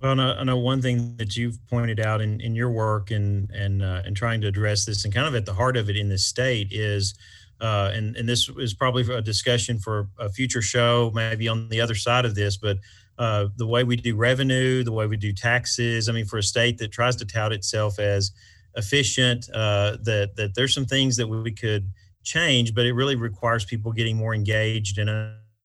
Well, 0.00 0.20
I 0.20 0.44
know 0.44 0.58
one 0.58 0.82
thing 0.82 1.16
that 1.16 1.36
you've 1.36 1.58
pointed 1.68 2.00
out 2.00 2.20
in, 2.20 2.40
in 2.42 2.54
your 2.54 2.70
work 2.70 3.10
and 3.10 3.50
and 3.50 3.82
uh, 3.82 4.02
and 4.04 4.14
trying 4.14 4.42
to 4.42 4.46
address 4.46 4.84
this, 4.84 5.04
and 5.04 5.14
kind 5.14 5.26
of 5.26 5.34
at 5.34 5.46
the 5.46 5.54
heart 5.54 5.76
of 5.76 5.88
it 5.88 5.96
in 5.96 6.10
this 6.10 6.26
state 6.26 6.68
is, 6.70 7.14
uh, 7.62 7.90
and 7.94 8.14
and 8.14 8.28
this 8.28 8.50
is 8.58 8.74
probably 8.74 9.10
a 9.14 9.22
discussion 9.22 9.78
for 9.78 10.08
a 10.18 10.28
future 10.28 10.60
show, 10.60 11.10
maybe 11.14 11.48
on 11.48 11.70
the 11.70 11.80
other 11.80 11.94
side 11.94 12.26
of 12.26 12.34
this, 12.34 12.58
but 12.58 12.76
uh, 13.18 13.46
the 13.56 13.66
way 13.66 13.84
we 13.84 13.96
do 13.96 14.14
revenue, 14.14 14.84
the 14.84 14.92
way 14.92 15.06
we 15.06 15.16
do 15.16 15.32
taxes. 15.32 16.10
I 16.10 16.12
mean, 16.12 16.26
for 16.26 16.36
a 16.36 16.42
state 16.42 16.76
that 16.78 16.92
tries 16.92 17.16
to 17.16 17.24
tout 17.24 17.54
itself 17.54 17.98
as 17.98 18.32
efficient. 18.76 19.48
Uh, 19.52 19.96
that 20.02 20.36
that 20.36 20.54
there's 20.54 20.74
some 20.74 20.84
things 20.84 21.16
that 21.16 21.26
we 21.26 21.52
could 21.52 21.90
change, 22.22 22.74
but 22.74 22.86
it 22.86 22.92
really 22.92 23.16
requires 23.16 23.64
people 23.64 23.92
getting 23.92 24.16
more 24.16 24.34
engaged 24.34 24.98
and 24.98 25.08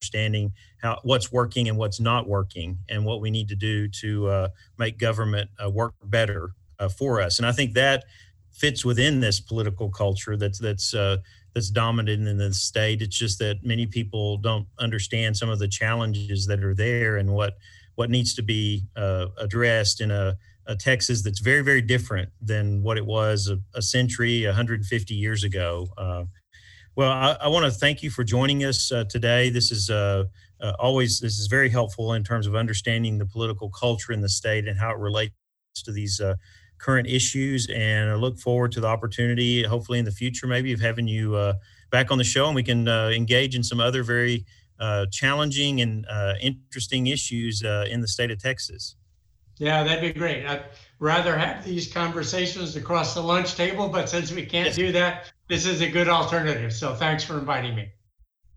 understanding 0.01 0.53
how 0.81 0.99
what's 1.03 1.31
working 1.31 1.69
and 1.69 1.77
what's 1.77 1.99
not 1.99 2.27
working, 2.27 2.77
and 2.89 3.05
what 3.05 3.21
we 3.21 3.31
need 3.31 3.47
to 3.49 3.55
do 3.55 3.87
to 3.87 4.27
uh, 4.27 4.47
make 4.77 4.97
government 4.97 5.49
uh, 5.63 5.69
work 5.69 5.93
better 6.03 6.51
uh, 6.79 6.89
for 6.89 7.21
us. 7.21 7.39
And 7.39 7.45
I 7.45 7.51
think 7.51 7.73
that 7.73 8.05
fits 8.51 8.83
within 8.83 9.19
this 9.19 9.39
political 9.39 9.89
culture 9.89 10.37
that's 10.37 10.59
that's 10.59 10.93
uh, 10.93 11.17
that's 11.53 11.69
dominant 11.69 12.27
in 12.27 12.37
the 12.37 12.53
state. 12.53 13.01
It's 13.01 13.17
just 13.17 13.39
that 13.39 13.63
many 13.63 13.85
people 13.85 14.37
don't 14.37 14.67
understand 14.79 15.37
some 15.37 15.49
of 15.49 15.59
the 15.59 15.67
challenges 15.67 16.45
that 16.47 16.63
are 16.63 16.75
there 16.75 17.17
and 17.17 17.33
what 17.33 17.57
what 17.95 18.09
needs 18.09 18.33
to 18.35 18.41
be 18.41 18.83
uh, 18.95 19.27
addressed 19.37 20.01
in 20.01 20.11
a 20.11 20.37
a 20.67 20.75
Texas 20.75 21.21
that's 21.21 21.39
very, 21.39 21.61
very 21.61 21.81
different 21.81 22.29
than 22.41 22.83
what 22.83 22.97
it 22.97 23.05
was 23.05 23.49
a, 23.49 23.59
a 23.77 23.81
century, 23.81 24.45
150 24.45 25.13
years 25.13 25.43
ago. 25.43 25.87
Uh, 25.97 26.23
well, 26.95 27.11
I, 27.11 27.37
I 27.41 27.47
want 27.47 27.65
to 27.65 27.71
thank 27.71 28.03
you 28.03 28.09
for 28.09 28.23
joining 28.23 28.63
us 28.63 28.91
uh, 28.91 29.05
today. 29.05 29.49
This 29.49 29.71
is 29.71 29.89
uh, 29.89 30.25
uh, 30.61 30.73
always 30.79 31.19
this 31.19 31.39
is 31.39 31.47
very 31.47 31.69
helpful 31.69 32.13
in 32.13 32.23
terms 32.23 32.47
of 32.47 32.55
understanding 32.55 33.17
the 33.17 33.25
political 33.25 33.69
culture 33.69 34.13
in 34.13 34.21
the 34.21 34.29
state 34.29 34.67
and 34.67 34.79
how 34.79 34.91
it 34.91 34.97
relates 34.97 35.33
to 35.83 35.91
these 35.91 36.19
uh, 36.19 36.35
current 36.77 37.07
issues. 37.07 37.67
And 37.73 38.09
I 38.09 38.15
look 38.15 38.37
forward 38.37 38.71
to 38.73 38.81
the 38.81 38.87
opportunity, 38.87 39.63
hopefully 39.63 39.99
in 39.99 40.05
the 40.05 40.11
future, 40.11 40.47
maybe 40.47 40.73
of 40.73 40.79
having 40.79 41.07
you 41.07 41.35
uh, 41.35 41.53
back 41.89 42.11
on 42.11 42.17
the 42.17 42.23
show, 42.23 42.47
and 42.47 42.55
we 42.55 42.63
can 42.63 42.87
engage 42.87 43.55
in 43.55 43.63
some 43.63 43.79
other 43.79 44.03
very 44.03 44.45
challenging 45.11 45.81
and 45.81 46.05
interesting 46.41 47.07
issues 47.07 47.61
in 47.61 48.01
the 48.01 48.07
state 48.07 48.31
of 48.31 48.39
Texas. 48.39 48.95
Yeah, 49.57 49.83
that'd 49.83 50.01
be 50.01 50.17
great. 50.17 50.43
I'd 50.45 50.63
rather 50.97 51.37
have 51.37 51.63
these 51.63 51.91
conversations 51.91 52.75
across 52.75 53.13
the 53.13 53.21
lunch 53.21 53.53
table, 53.53 53.89
but 53.89 54.09
since 54.09 54.31
we 54.31 54.43
can't 54.43 54.73
do 54.73 54.91
that, 54.93 55.31
this 55.47 55.67
is 55.67 55.81
a 55.81 55.87
good 55.87 56.07
alternative. 56.07 56.73
So 56.73 56.95
thanks 56.95 57.23
for 57.23 57.37
inviting 57.37 57.75
me. 57.75 57.91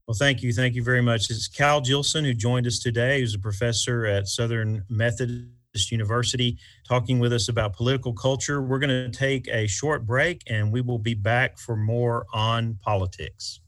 Well, 0.07 0.15
thank 0.15 0.43
you. 0.43 0.53
Thank 0.53 0.75
you 0.75 0.83
very 0.83 1.01
much. 1.01 1.31
It's 1.31 1.49
Cal 1.49 1.81
Jillson 1.81 2.25
who 2.25 2.35
joined 2.35 2.67
us 2.67 2.79
today, 2.79 3.21
who's 3.21 3.35
a 3.35 3.39
professor 3.39 4.05
at 4.05 4.29
Southern 4.29 4.85
Methodist 4.91 5.91
University, 5.91 6.59
talking 6.87 7.19
with 7.19 7.33
us 7.33 7.49
about 7.49 7.73
political 7.75 8.13
culture. 8.13 8.61
We're 8.61 8.79
going 8.79 8.91
to 8.91 9.09
take 9.09 9.49
a 9.49 9.67
short 9.67 10.05
break 10.05 10.43
and 10.47 10.71
we 10.71 10.83
will 10.83 10.99
be 10.99 11.15
back 11.15 11.59
for 11.59 11.75
more 11.75 12.27
on 12.35 12.79
politics. 12.83 13.61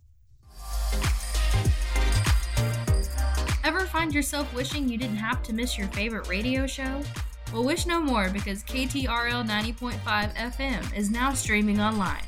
Ever 3.64 3.86
find 3.86 4.14
yourself 4.14 4.52
wishing 4.54 4.90
you 4.90 4.98
didn't 4.98 5.16
have 5.16 5.42
to 5.44 5.54
miss 5.54 5.78
your 5.78 5.88
favorite 5.88 6.28
radio 6.28 6.66
show? 6.66 7.02
Well, 7.50 7.64
wish 7.64 7.86
no 7.86 7.98
more 7.98 8.28
because 8.28 8.62
KTRL 8.64 9.48
90.5 9.48 10.34
FM 10.34 10.96
is 10.96 11.10
now 11.10 11.32
streaming 11.32 11.80
online. 11.80 12.24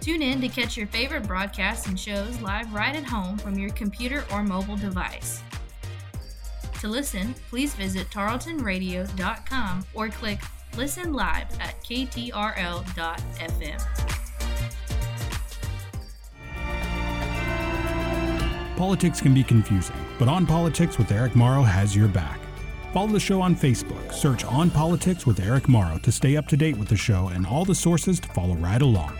Tune 0.00 0.22
in 0.22 0.40
to 0.40 0.48
catch 0.48 0.76
your 0.76 0.86
favorite 0.86 1.26
broadcasts 1.26 1.86
and 1.86 1.98
shows 1.98 2.40
live 2.40 2.72
right 2.72 2.94
at 2.94 3.04
home 3.04 3.36
from 3.38 3.58
your 3.58 3.70
computer 3.70 4.24
or 4.32 4.42
mobile 4.42 4.76
device. 4.76 5.42
To 6.80 6.88
listen, 6.88 7.34
please 7.50 7.74
visit 7.74 8.08
tarletonradio.com 8.10 9.86
or 9.94 10.08
click 10.08 10.40
Listen 10.76 11.12
Live 11.12 11.48
at 11.60 11.82
ktrl.fm. 11.82 12.84
Politics 18.76 19.20
can 19.20 19.34
be 19.34 19.42
confusing, 19.42 19.96
but 20.20 20.28
On 20.28 20.46
Politics 20.46 20.98
with 20.98 21.10
Eric 21.10 21.34
Morrow 21.34 21.62
has 21.62 21.96
your 21.96 22.06
back. 22.06 22.38
Follow 22.92 23.08
the 23.08 23.18
show 23.18 23.40
on 23.40 23.56
Facebook. 23.56 24.12
Search 24.12 24.44
On 24.44 24.70
Politics 24.70 25.26
with 25.26 25.40
Eric 25.40 25.68
Morrow 25.68 25.98
to 25.98 26.12
stay 26.12 26.36
up 26.36 26.46
to 26.46 26.56
date 26.56 26.76
with 26.76 26.88
the 26.88 26.96
show 26.96 27.28
and 27.28 27.44
all 27.44 27.64
the 27.64 27.74
sources 27.74 28.20
to 28.20 28.28
follow 28.28 28.54
right 28.54 28.80
along. 28.80 29.12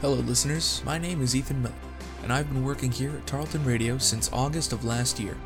Hello, 0.00 0.16
listeners. 0.16 0.82
My 0.84 0.98
name 0.98 1.22
is 1.22 1.36
Ethan 1.36 1.62
Miller, 1.62 1.74
and 2.24 2.32
I've 2.32 2.52
been 2.52 2.64
working 2.64 2.90
here 2.90 3.10
at 3.10 3.26
Tarleton 3.26 3.64
Radio 3.64 3.98
since 3.98 4.32
August 4.32 4.72
of 4.72 4.84
last 4.84 5.20
year. 5.20 5.36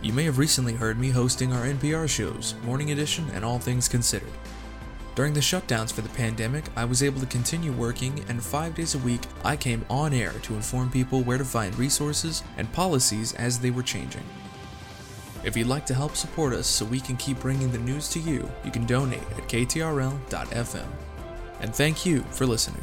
You 0.00 0.12
may 0.12 0.24
have 0.24 0.38
recently 0.38 0.74
heard 0.74 0.98
me 0.98 1.10
hosting 1.10 1.52
our 1.52 1.64
NPR 1.64 2.08
shows, 2.08 2.54
Morning 2.62 2.92
Edition 2.92 3.26
and 3.34 3.44
All 3.44 3.58
Things 3.58 3.88
Considered. 3.88 4.30
During 5.14 5.32
the 5.32 5.40
shutdowns 5.40 5.92
for 5.92 6.02
the 6.02 6.08
pandemic, 6.10 6.64
I 6.76 6.84
was 6.84 7.02
able 7.02 7.20
to 7.20 7.26
continue 7.26 7.72
working, 7.72 8.24
and 8.28 8.42
five 8.42 8.74
days 8.74 8.94
a 8.94 8.98
week, 8.98 9.22
I 9.44 9.56
came 9.56 9.84
on 9.90 10.12
air 10.12 10.32
to 10.42 10.54
inform 10.54 10.90
people 10.90 11.22
where 11.22 11.38
to 11.38 11.44
find 11.44 11.76
resources 11.78 12.42
and 12.56 12.72
policies 12.72 13.32
as 13.34 13.58
they 13.58 13.70
were 13.70 13.82
changing. 13.82 14.24
If 15.44 15.58
you'd 15.58 15.66
like 15.66 15.84
to 15.86 15.94
help 15.94 16.16
support 16.16 16.54
us 16.54 16.66
so 16.66 16.86
we 16.86 17.00
can 17.00 17.18
keep 17.18 17.38
bringing 17.40 17.70
the 17.70 17.78
news 17.78 18.08
to 18.10 18.18
you, 18.18 18.50
you 18.64 18.70
can 18.70 18.86
donate 18.86 19.20
at 19.36 19.46
ktrl.fm. 19.46 20.86
And 21.60 21.74
thank 21.74 22.06
you 22.06 22.22
for 22.30 22.46
listening. 22.46 22.82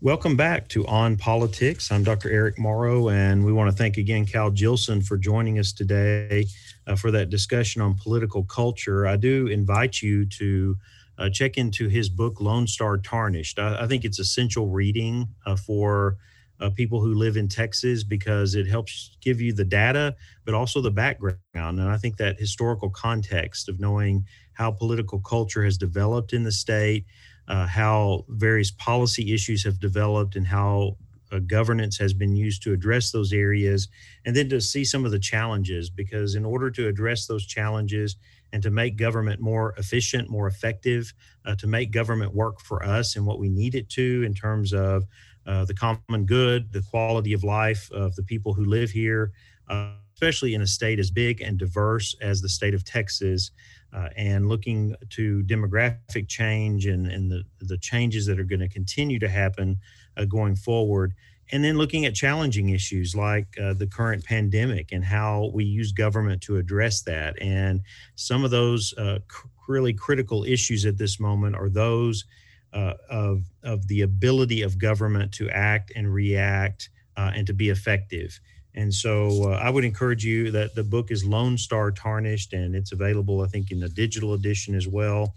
Welcome 0.00 0.34
back 0.34 0.68
to 0.68 0.86
On 0.86 1.16
Politics. 1.16 1.92
I'm 1.92 2.04
Dr. 2.04 2.30
Eric 2.30 2.58
Morrow, 2.58 3.10
and 3.10 3.44
we 3.44 3.52
want 3.52 3.70
to 3.70 3.76
thank 3.76 3.98
again 3.98 4.24
Cal 4.24 4.50
Jillson 4.50 5.02
for 5.02 5.18
joining 5.18 5.58
us 5.58 5.72
today 5.72 6.46
uh, 6.86 6.96
for 6.96 7.10
that 7.10 7.28
discussion 7.28 7.82
on 7.82 7.94
political 7.94 8.44
culture. 8.44 9.06
I 9.06 9.16
do 9.16 9.48
invite 9.48 10.00
you 10.00 10.24
to 10.24 10.76
uh, 11.18 11.28
check 11.28 11.58
into 11.58 11.88
his 11.88 12.08
book, 12.08 12.40
Lone 12.40 12.66
Star 12.66 12.96
Tarnished. 12.96 13.58
I, 13.58 13.82
I 13.82 13.86
think 13.88 14.04
it's 14.04 14.20
essential 14.20 14.68
reading 14.68 15.26
uh, 15.44 15.56
for 15.56 16.16
uh, 16.60 16.70
people 16.70 17.00
who 17.00 17.14
live 17.14 17.36
in 17.36 17.48
Texas 17.48 18.04
because 18.04 18.54
it 18.54 18.66
helps 18.66 19.16
give 19.20 19.40
you 19.40 19.52
the 19.52 19.64
data, 19.64 20.14
but 20.44 20.54
also 20.54 20.80
the 20.80 20.90
background. 20.90 21.38
And 21.54 21.88
I 21.88 21.96
think 21.96 22.16
that 22.16 22.38
historical 22.38 22.90
context 22.90 23.68
of 23.68 23.80
knowing 23.80 24.24
how 24.54 24.70
political 24.70 25.20
culture 25.20 25.64
has 25.64 25.78
developed 25.78 26.32
in 26.32 26.42
the 26.42 26.52
state, 26.52 27.06
uh, 27.46 27.66
how 27.66 28.24
various 28.28 28.70
policy 28.70 29.32
issues 29.32 29.64
have 29.64 29.78
developed, 29.80 30.36
and 30.36 30.46
how 30.46 30.96
uh, 31.30 31.38
governance 31.40 31.98
has 31.98 32.12
been 32.12 32.34
used 32.34 32.62
to 32.62 32.72
address 32.72 33.10
those 33.10 33.32
areas, 33.32 33.88
and 34.24 34.34
then 34.34 34.48
to 34.48 34.60
see 34.60 34.84
some 34.84 35.04
of 35.04 35.10
the 35.10 35.18
challenges. 35.18 35.90
Because 35.90 36.34
in 36.34 36.44
order 36.44 36.70
to 36.70 36.88
address 36.88 37.26
those 37.26 37.46
challenges 37.46 38.16
and 38.52 38.62
to 38.62 38.70
make 38.70 38.96
government 38.96 39.40
more 39.40 39.74
efficient, 39.76 40.30
more 40.30 40.46
effective, 40.46 41.12
uh, 41.44 41.54
to 41.56 41.66
make 41.66 41.90
government 41.90 42.34
work 42.34 42.60
for 42.60 42.82
us 42.82 43.14
and 43.16 43.26
what 43.26 43.38
we 43.38 43.48
need 43.48 43.74
it 43.74 43.88
to 43.90 44.22
in 44.24 44.34
terms 44.34 44.72
of 44.72 45.04
uh, 45.48 45.64
the 45.64 45.74
common 45.74 46.26
good, 46.26 46.72
the 46.72 46.82
quality 46.82 47.32
of 47.32 47.42
life 47.42 47.90
of 47.90 48.14
the 48.16 48.22
people 48.22 48.52
who 48.52 48.64
live 48.66 48.90
here, 48.90 49.32
uh, 49.68 49.92
especially 50.14 50.54
in 50.54 50.62
a 50.62 50.66
state 50.66 50.98
as 50.98 51.10
big 51.10 51.40
and 51.40 51.58
diverse 51.58 52.14
as 52.20 52.40
the 52.40 52.48
state 52.48 52.74
of 52.74 52.84
Texas. 52.84 53.50
Uh, 53.90 54.10
and 54.18 54.50
looking 54.50 54.94
to 55.08 55.42
demographic 55.44 56.28
change 56.28 56.84
and, 56.84 57.06
and 57.06 57.32
the, 57.32 57.42
the 57.60 57.78
changes 57.78 58.26
that 58.26 58.38
are 58.38 58.44
going 58.44 58.60
to 58.60 58.68
continue 58.68 59.18
to 59.18 59.30
happen 59.30 59.78
uh, 60.18 60.26
going 60.26 60.54
forward. 60.54 61.14
And 61.52 61.64
then 61.64 61.78
looking 61.78 62.04
at 62.04 62.14
challenging 62.14 62.68
issues 62.68 63.16
like 63.16 63.46
uh, 63.58 63.72
the 63.72 63.86
current 63.86 64.22
pandemic 64.26 64.92
and 64.92 65.02
how 65.02 65.50
we 65.54 65.64
use 65.64 65.92
government 65.92 66.42
to 66.42 66.58
address 66.58 67.00
that. 67.04 67.40
And 67.40 67.80
some 68.14 68.44
of 68.44 68.50
those 68.50 68.92
uh, 68.98 69.20
cr- 69.26 69.46
really 69.66 69.94
critical 69.94 70.44
issues 70.44 70.84
at 70.84 70.98
this 70.98 71.18
moment 71.18 71.56
are 71.56 71.70
those 71.70 72.26
uh, 72.72 72.94
of, 73.08 73.44
of 73.62 73.88
the 73.88 74.02
ability 74.02 74.62
of 74.62 74.78
government 74.78 75.32
to 75.32 75.48
act 75.50 75.92
and 75.96 76.12
react 76.12 76.90
uh, 77.16 77.30
and 77.34 77.46
to 77.46 77.54
be 77.54 77.70
effective. 77.70 78.38
And 78.74 78.92
so 78.92 79.50
uh, 79.50 79.56
I 79.56 79.70
would 79.70 79.84
encourage 79.84 80.24
you 80.24 80.50
that 80.50 80.74
the 80.74 80.84
book 80.84 81.10
is 81.10 81.24
Lone 81.24 81.56
Star 81.56 81.90
Tarnished 81.90 82.52
and 82.52 82.76
it's 82.76 82.92
available, 82.92 83.40
I 83.40 83.46
think, 83.46 83.70
in 83.70 83.80
the 83.80 83.88
digital 83.88 84.34
edition 84.34 84.74
as 84.74 84.86
well. 84.86 85.34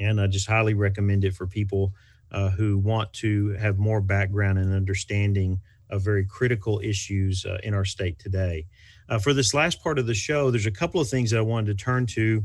And 0.00 0.20
I 0.20 0.26
just 0.26 0.48
highly 0.48 0.74
recommend 0.74 1.24
it 1.24 1.34
for 1.34 1.46
people 1.46 1.92
uh, 2.30 2.48
who 2.50 2.78
want 2.78 3.12
to 3.14 3.50
have 3.50 3.78
more 3.78 4.00
background 4.00 4.58
and 4.58 4.74
understanding 4.74 5.60
of 5.90 6.02
very 6.02 6.24
critical 6.24 6.80
issues 6.82 7.44
in 7.62 7.74
our 7.74 7.84
state 7.84 8.18
today. 8.18 8.64
For 9.20 9.34
this 9.34 9.52
last 9.52 9.82
part 9.82 9.98
of 9.98 10.06
the 10.06 10.14
show, 10.14 10.50
there's 10.50 10.64
a 10.64 10.70
couple 10.70 10.98
of 10.98 11.08
things 11.08 11.30
that 11.30 11.38
I 11.38 11.42
wanted 11.42 11.76
to 11.76 11.84
turn 11.84 12.06
to. 12.06 12.42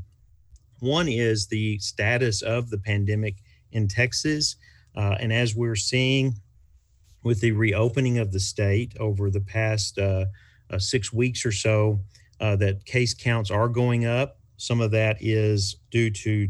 One 0.80 1.08
is 1.08 1.48
the 1.48 1.80
status 1.80 2.42
of 2.42 2.70
the 2.70 2.78
pandemic 2.78 3.36
in 3.78 3.88
Texas. 3.88 4.58
Uh, 4.96 5.16
and 5.20 5.32
as 5.32 5.56
we're 5.56 5.76
seeing 5.76 6.34
with 7.24 7.40
the 7.40 7.52
reopening 7.52 8.18
of 8.18 8.32
the 8.32 8.40
state 8.40 8.94
over 9.00 9.30
the 9.30 9.42
past 9.42 9.98
uh, 9.98 10.26
uh, 10.72 10.80
six 10.80 11.14
weeks 11.14 11.46
or 11.46 11.52
so, 11.52 12.02
that 12.40 12.86
case 12.86 13.14
counts 13.14 13.50
are 13.50 13.70
going 13.70 14.06
up. 14.06 14.40
Some 14.58 14.82
of 14.82 14.92
that 14.92 15.18
is 15.20 15.78
due 15.92 16.10
to 16.10 16.50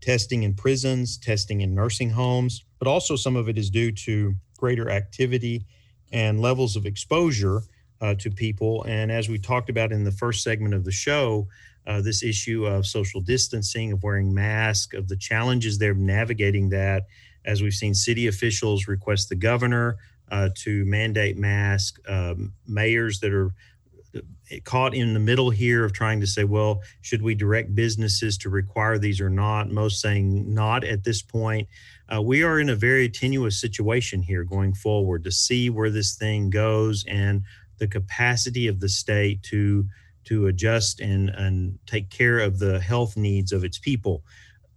testing 0.00 0.42
in 0.42 0.54
prisons, 0.54 1.16
testing 1.16 1.60
in 1.60 1.74
nursing 1.74 2.10
homes, 2.10 2.64
but 2.78 2.88
also 2.88 3.16
some 3.16 3.36
of 3.36 3.48
it 3.48 3.56
is 3.56 3.70
due 3.70 3.92
to 3.92 4.34
greater 4.58 4.90
activity 4.90 5.64
and 6.12 6.40
levels 6.40 6.76
of 6.76 6.86
exposure 6.86 7.62
uh, 8.00 8.14
to 8.16 8.30
people. 8.30 8.84
And 8.86 9.10
as 9.10 9.28
we 9.28 9.38
talked 9.38 9.70
about 9.70 9.92
in 9.92 10.04
the 10.04 10.10
first 10.10 10.42
segment 10.42 10.74
of 10.74 10.84
the 10.84 10.90
show, 10.90 11.48
uh, 11.86 12.00
this 12.00 12.22
issue 12.22 12.64
of 12.66 12.86
social 12.86 13.20
distancing, 13.20 13.92
of 13.92 14.02
wearing 14.02 14.32
masks, 14.32 14.96
of 14.96 15.08
the 15.08 15.16
challenges 15.16 15.78
they're 15.78 15.94
navigating 15.94 16.68
that, 16.70 17.04
as 17.44 17.62
we've 17.62 17.72
seen 17.72 17.94
city 17.94 18.26
officials 18.26 18.86
request 18.86 19.28
the 19.28 19.34
governor 19.34 19.96
uh, 20.30 20.48
to 20.54 20.84
mandate 20.84 21.36
masks, 21.36 22.00
um, 22.08 22.52
mayors 22.66 23.20
that 23.20 23.32
are 23.32 23.52
caught 24.64 24.94
in 24.94 25.14
the 25.14 25.20
middle 25.20 25.50
here 25.50 25.84
of 25.84 25.92
trying 25.92 26.20
to 26.20 26.26
say, 26.26 26.44
well, 26.44 26.82
should 27.00 27.22
we 27.22 27.34
direct 27.34 27.74
businesses 27.74 28.36
to 28.38 28.50
require 28.50 28.98
these 28.98 29.20
or 29.20 29.30
not? 29.30 29.70
Most 29.70 30.00
saying 30.00 30.52
not 30.52 30.84
at 30.84 31.04
this 31.04 31.22
point. 31.22 31.68
Uh, 32.12 32.20
we 32.20 32.42
are 32.42 32.60
in 32.60 32.68
a 32.68 32.76
very 32.76 33.08
tenuous 33.08 33.60
situation 33.60 34.22
here 34.22 34.44
going 34.44 34.74
forward 34.74 35.24
to 35.24 35.30
see 35.30 35.70
where 35.70 35.90
this 35.90 36.16
thing 36.16 36.50
goes 36.50 37.04
and 37.08 37.42
the 37.78 37.86
capacity 37.86 38.68
of 38.68 38.80
the 38.80 38.88
state 38.88 39.42
to 39.44 39.86
to 40.24 40.46
adjust 40.46 41.00
and 41.00 41.30
and 41.30 41.78
take 41.86 42.10
care 42.10 42.38
of 42.38 42.58
the 42.58 42.80
health 42.80 43.16
needs 43.16 43.52
of 43.52 43.64
its 43.64 43.78
people. 43.78 44.22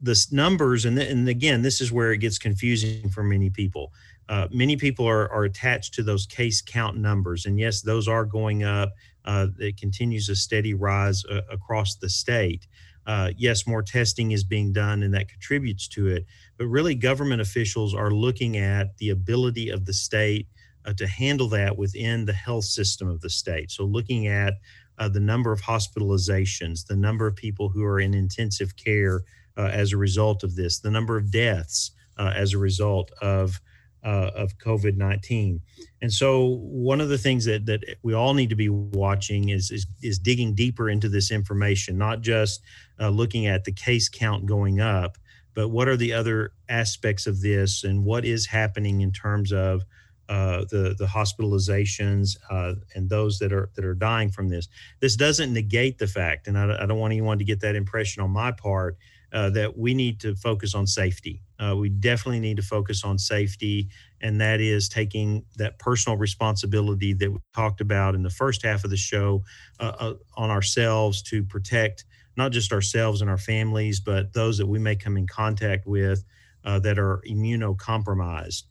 The 0.01 0.25
numbers, 0.31 0.85
and, 0.85 0.99
and 0.99 1.27
again, 1.29 1.61
this 1.61 1.81
is 1.81 1.91
where 1.91 2.11
it 2.11 2.17
gets 2.17 2.37
confusing 2.37 3.09
for 3.09 3.23
many 3.23 3.49
people. 3.49 3.93
Uh, 4.27 4.47
many 4.51 4.75
people 4.75 5.07
are, 5.07 5.31
are 5.31 5.45
attached 5.45 5.93
to 5.93 6.03
those 6.03 6.25
case 6.25 6.61
count 6.61 6.97
numbers. 6.97 7.45
And 7.45 7.59
yes, 7.59 7.81
those 7.81 8.07
are 8.07 8.25
going 8.25 8.63
up 8.63 8.91
uh, 9.25 9.47
it 9.59 9.77
continues 9.77 10.29
a 10.29 10.35
steady 10.35 10.73
rise 10.73 11.25
uh, 11.25 11.41
across 11.51 11.95
the 11.95 12.09
state. 12.09 12.67
Uh, 13.07 13.31
yes, 13.37 13.67
more 13.67 13.83
testing 13.83 14.31
is 14.31 14.43
being 14.43 14.71
done 14.71 15.03
and 15.03 15.13
that 15.13 15.27
contributes 15.27 15.87
to 15.87 16.07
it. 16.07 16.25
But 16.57 16.67
really, 16.67 16.95
government 16.95 17.41
officials 17.41 17.93
are 17.93 18.11
looking 18.11 18.57
at 18.57 18.97
the 18.97 19.09
ability 19.09 19.69
of 19.69 19.85
the 19.85 19.93
state 19.93 20.47
uh, 20.85 20.93
to 20.93 21.07
handle 21.07 21.47
that 21.49 21.77
within 21.77 22.25
the 22.25 22.33
health 22.33 22.65
system 22.65 23.07
of 23.07 23.21
the 23.21 23.29
state. 23.29 23.71
So, 23.71 23.83
looking 23.83 24.27
at 24.27 24.55
uh, 24.97 25.09
the 25.09 25.19
number 25.19 25.51
of 25.51 25.61
hospitalizations, 25.61 26.85
the 26.85 26.95
number 26.95 27.27
of 27.27 27.35
people 27.35 27.69
who 27.69 27.83
are 27.83 27.99
in 27.99 28.13
intensive 28.13 28.75
care 28.75 29.23
uh, 29.57 29.69
as 29.71 29.93
a 29.93 29.97
result 29.97 30.43
of 30.43 30.55
this, 30.55 30.79
the 30.79 30.91
number 30.91 31.17
of 31.17 31.31
deaths 31.31 31.91
as 32.17 32.53
a 32.53 32.57
result 32.57 33.11
of 33.21 33.59
uh, 34.05 34.29
of 34.35 34.57
COVID 34.59 34.95
19. 34.95 35.59
And 36.01 36.13
so, 36.13 36.59
one 36.61 37.01
of 37.01 37.09
the 37.09 37.17
things 37.17 37.43
that, 37.45 37.65
that 37.65 37.83
we 38.03 38.13
all 38.13 38.33
need 38.33 38.51
to 38.51 38.55
be 38.55 38.69
watching 38.69 39.49
is, 39.49 39.71
is, 39.71 39.87
is 40.03 40.19
digging 40.19 40.53
deeper 40.53 40.89
into 40.89 41.09
this 41.09 41.31
information, 41.31 41.97
not 41.97 42.21
just 42.21 42.61
uh, 42.99 43.09
looking 43.09 43.47
at 43.47 43.63
the 43.63 43.71
case 43.71 44.07
count 44.07 44.45
going 44.45 44.79
up, 44.79 45.17
but 45.55 45.69
what 45.69 45.87
are 45.87 45.97
the 45.97 46.13
other 46.13 46.51
aspects 46.69 47.25
of 47.25 47.41
this 47.41 47.83
and 47.83 48.05
what 48.05 48.25
is 48.25 48.45
happening 48.45 49.01
in 49.01 49.11
terms 49.11 49.51
of 49.51 49.83
uh, 50.27 50.65
the 50.71 50.95
the 50.97 51.05
hospitalizations 51.05 52.37
uh, 52.49 52.73
and 52.95 53.09
those 53.09 53.37
that 53.39 53.53
are 53.53 53.69
that 53.75 53.85
are 53.85 53.93
dying 53.93 54.31
from 54.31 54.49
this. 54.49 54.67
This 54.99 55.15
doesn't 55.15 55.53
negate 55.53 55.99
the 55.99 56.07
fact, 56.07 56.47
and 56.47 56.57
I, 56.57 56.83
I 56.83 56.85
don't 56.85 56.97
want 56.97 57.11
anyone 57.11 57.37
to 57.37 57.43
get 57.43 57.59
that 57.61 57.75
impression 57.75 58.23
on 58.23 58.31
my 58.31 58.51
part 58.51 58.97
uh, 59.31 59.51
that 59.51 59.77
we 59.77 59.93
need 59.93 60.19
to 60.21 60.35
focus 60.35 60.73
on 60.73 60.87
safety. 60.87 61.43
Uh, 61.59 61.75
we 61.77 61.89
definitely 61.89 62.39
need 62.39 62.57
to 62.57 62.63
focus 62.63 63.03
on 63.03 63.19
safety, 63.19 63.87
and 64.21 64.41
that 64.41 64.59
is 64.59 64.89
taking 64.89 65.45
that 65.57 65.77
personal 65.77 66.17
responsibility 66.17 67.13
that 67.13 67.31
we 67.31 67.37
talked 67.53 67.81
about 67.81 68.15
in 68.15 68.23
the 68.23 68.29
first 68.29 68.63
half 68.63 68.83
of 68.83 68.89
the 68.89 68.97
show 68.97 69.43
uh, 69.79 70.13
on 70.35 70.49
ourselves 70.49 71.21
to 71.21 71.43
protect 71.43 72.05
not 72.35 72.51
just 72.51 72.73
ourselves 72.73 73.21
and 73.21 73.29
our 73.29 73.37
families, 73.37 73.99
but 73.99 74.33
those 74.33 74.57
that 74.57 74.65
we 74.65 74.79
may 74.79 74.95
come 74.95 75.17
in 75.17 75.27
contact 75.27 75.85
with 75.85 76.25
that 76.63 76.97
are 76.97 77.21
immunocompromised. 77.29 78.63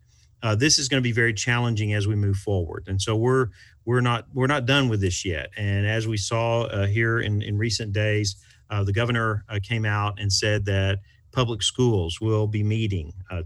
Uh, 0.45 0.55
this 0.55 0.79
is 0.79 0.89
going 0.89 1.03
to 1.03 1.07
be 1.07 1.11
very 1.13 1.35
challenging 1.35 1.95
as 1.95 2.07
we 2.07 2.15
move 2.15 2.37
forward, 2.37 2.85
and 2.87 3.03
so 3.03 3.17
we're 3.17 3.49
we're 3.85 4.01
not 4.01 4.27
we're 4.33 4.47
not 4.47 4.67
done 4.67 4.89
with 4.89 5.01
this 5.01 5.25
yet. 5.25 5.51
And 5.57 5.87
as 5.87 6.07
we 6.07 6.17
saw 6.17 6.87
here 6.87 7.19
in 7.19 7.43
in 7.43 7.59
recent 7.59 7.93
days 7.93 8.37
uh, 8.71 8.85
the 8.85 8.93
governor 8.93 9.45
uh, 9.49 9.59
came 9.63 9.85
out 9.85 10.21
and 10.21 10.33
said 10.33 10.65
that 10.67 11.01
public 11.33 11.63
schools 11.63 12.21
will 12.21 12.47
be 12.47 12.63
meeting 12.63 13.13
uh, 13.31 13.43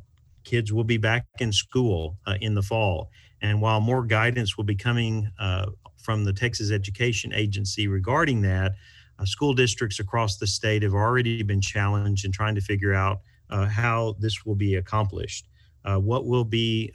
kids 0.48 0.72
will 0.72 0.84
be 0.84 0.96
back 0.96 1.26
in 1.40 1.52
school 1.52 2.16
uh, 2.26 2.36
in 2.40 2.54
the 2.54 2.62
fall. 2.62 3.10
And 3.42 3.60
while 3.60 3.80
more 3.80 4.02
guidance 4.02 4.56
will 4.56 4.64
be 4.64 4.74
coming 4.74 5.30
uh, 5.38 5.66
from 5.98 6.24
the 6.24 6.32
Texas 6.32 6.70
Education 6.70 7.32
Agency 7.34 7.86
regarding 7.86 8.40
that, 8.42 8.72
uh, 9.18 9.24
school 9.26 9.52
districts 9.52 10.00
across 10.00 10.38
the 10.38 10.46
state 10.46 10.82
have 10.82 10.94
already 10.94 11.42
been 11.42 11.60
challenged 11.60 12.24
in 12.24 12.32
trying 12.32 12.54
to 12.54 12.60
figure 12.62 12.94
out 12.94 13.20
uh, 13.50 13.66
how 13.66 14.16
this 14.18 14.46
will 14.46 14.54
be 14.54 14.76
accomplished. 14.76 15.46
Uh, 15.88 15.98
what 16.10 16.22
will 16.30 16.44
be, 16.44 16.92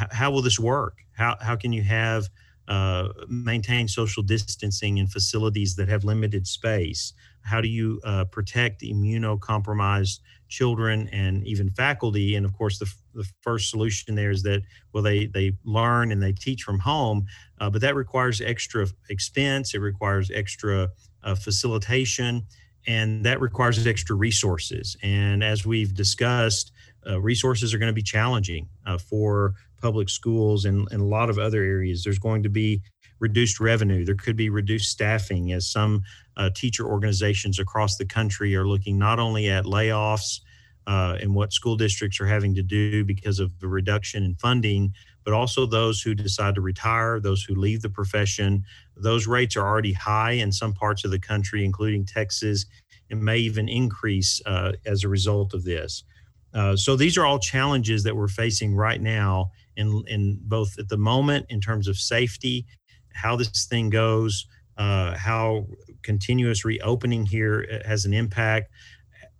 h- 0.00 0.12
how 0.20 0.30
will 0.32 0.42
this 0.48 0.60
work? 0.60 0.94
How, 1.20 1.32
how 1.40 1.56
can 1.62 1.72
you 1.72 1.82
have 1.82 2.22
uh, 2.68 3.08
maintain 3.28 3.88
social 3.88 4.22
distancing 4.22 4.98
in 4.98 5.06
facilities 5.06 5.74
that 5.76 5.88
have 5.88 6.02
limited 6.04 6.46
space? 6.46 7.02
How 7.42 7.60
do 7.60 7.68
you 7.68 7.88
uh, 8.04 8.24
protect 8.36 8.82
immunocompromised 8.82 10.18
children 10.48 11.08
and 11.12 11.46
even 11.46 11.70
faculty? 11.70 12.36
And 12.36 12.44
of 12.46 12.52
course, 12.60 12.78
the, 12.78 12.88
the 13.14 13.26
first 13.46 13.70
solution 13.70 14.14
there 14.14 14.32
is 14.36 14.42
that, 14.42 14.62
well, 14.92 15.02
they, 15.02 15.26
they 15.26 15.52
learn 15.64 16.12
and 16.12 16.20
they 16.22 16.32
teach 16.32 16.62
from 16.62 16.78
home, 16.78 17.18
uh, 17.60 17.70
but 17.70 17.80
that 17.82 17.94
requires 17.94 18.40
extra 18.40 18.86
expense, 19.08 19.74
it 19.74 19.80
requires 19.80 20.30
extra 20.42 20.88
uh, 21.22 21.34
facilitation, 21.34 22.46
and 22.88 23.24
that 23.24 23.40
requires 23.40 23.86
extra 23.86 24.14
resources. 24.16 24.96
And 25.02 25.42
as 25.42 25.66
we've 25.66 25.94
discussed, 25.94 26.72
uh, 27.08 27.20
resources 27.20 27.72
are 27.72 27.78
going 27.78 27.90
to 27.90 27.94
be 27.94 28.02
challenging 28.02 28.68
for 29.08 29.54
public 29.80 30.08
schools 30.08 30.64
and, 30.64 30.88
and 30.90 31.00
a 31.00 31.04
lot 31.04 31.30
of 31.30 31.38
other 31.38 31.62
areas. 31.62 32.02
There's 32.02 32.18
going 32.18 32.42
to 32.42 32.48
be 32.48 32.82
reduced 33.20 33.60
revenue. 33.60 34.04
There 34.04 34.14
could 34.14 34.36
be 34.36 34.50
reduced 34.50 34.90
staffing 34.90 35.52
as 35.52 35.70
some 35.70 36.02
uh, 36.36 36.50
teacher 36.54 36.86
organizations 36.86 37.58
across 37.58 37.96
the 37.96 38.04
country 38.04 38.54
are 38.56 38.66
looking 38.66 38.98
not 38.98 39.18
only 39.18 39.48
at 39.48 39.64
layoffs 39.64 40.40
uh, 40.86 41.16
and 41.20 41.34
what 41.34 41.52
school 41.52 41.76
districts 41.76 42.20
are 42.20 42.26
having 42.26 42.54
to 42.54 42.62
do 42.62 43.04
because 43.04 43.40
of 43.40 43.58
the 43.58 43.68
reduction 43.68 44.22
in 44.22 44.34
funding, 44.36 44.92
but 45.24 45.34
also 45.34 45.66
those 45.66 46.00
who 46.00 46.14
decide 46.14 46.54
to 46.54 46.60
retire, 46.60 47.18
those 47.18 47.42
who 47.42 47.54
leave 47.54 47.82
the 47.82 47.90
profession. 47.90 48.62
Those 48.96 49.26
rates 49.26 49.56
are 49.56 49.66
already 49.66 49.94
high 49.94 50.32
in 50.32 50.52
some 50.52 50.72
parts 50.72 51.04
of 51.04 51.10
the 51.10 51.18
country, 51.18 51.64
including 51.64 52.04
Texas, 52.04 52.66
and 53.10 53.22
may 53.22 53.38
even 53.38 53.68
increase 53.68 54.40
uh, 54.46 54.72
as 54.84 55.02
a 55.02 55.08
result 55.08 55.54
of 55.54 55.64
this. 55.64 56.04
Uh, 56.56 56.74
so 56.74 56.96
these 56.96 57.18
are 57.18 57.26
all 57.26 57.38
challenges 57.38 58.02
that 58.02 58.16
we're 58.16 58.28
facing 58.28 58.74
right 58.74 59.02
now 59.02 59.50
in, 59.76 60.02
in 60.08 60.38
both 60.42 60.78
at 60.78 60.88
the 60.88 60.96
moment 60.96 61.44
in 61.50 61.60
terms 61.60 61.86
of 61.86 61.98
safety, 61.98 62.64
how 63.12 63.36
this 63.36 63.66
thing 63.66 63.90
goes, 63.90 64.46
uh, 64.78 65.14
how 65.16 65.66
continuous 66.02 66.64
reopening 66.64 67.26
here 67.26 67.68
uh, 67.70 67.86
has 67.86 68.06
an 68.06 68.14
impact. 68.14 68.70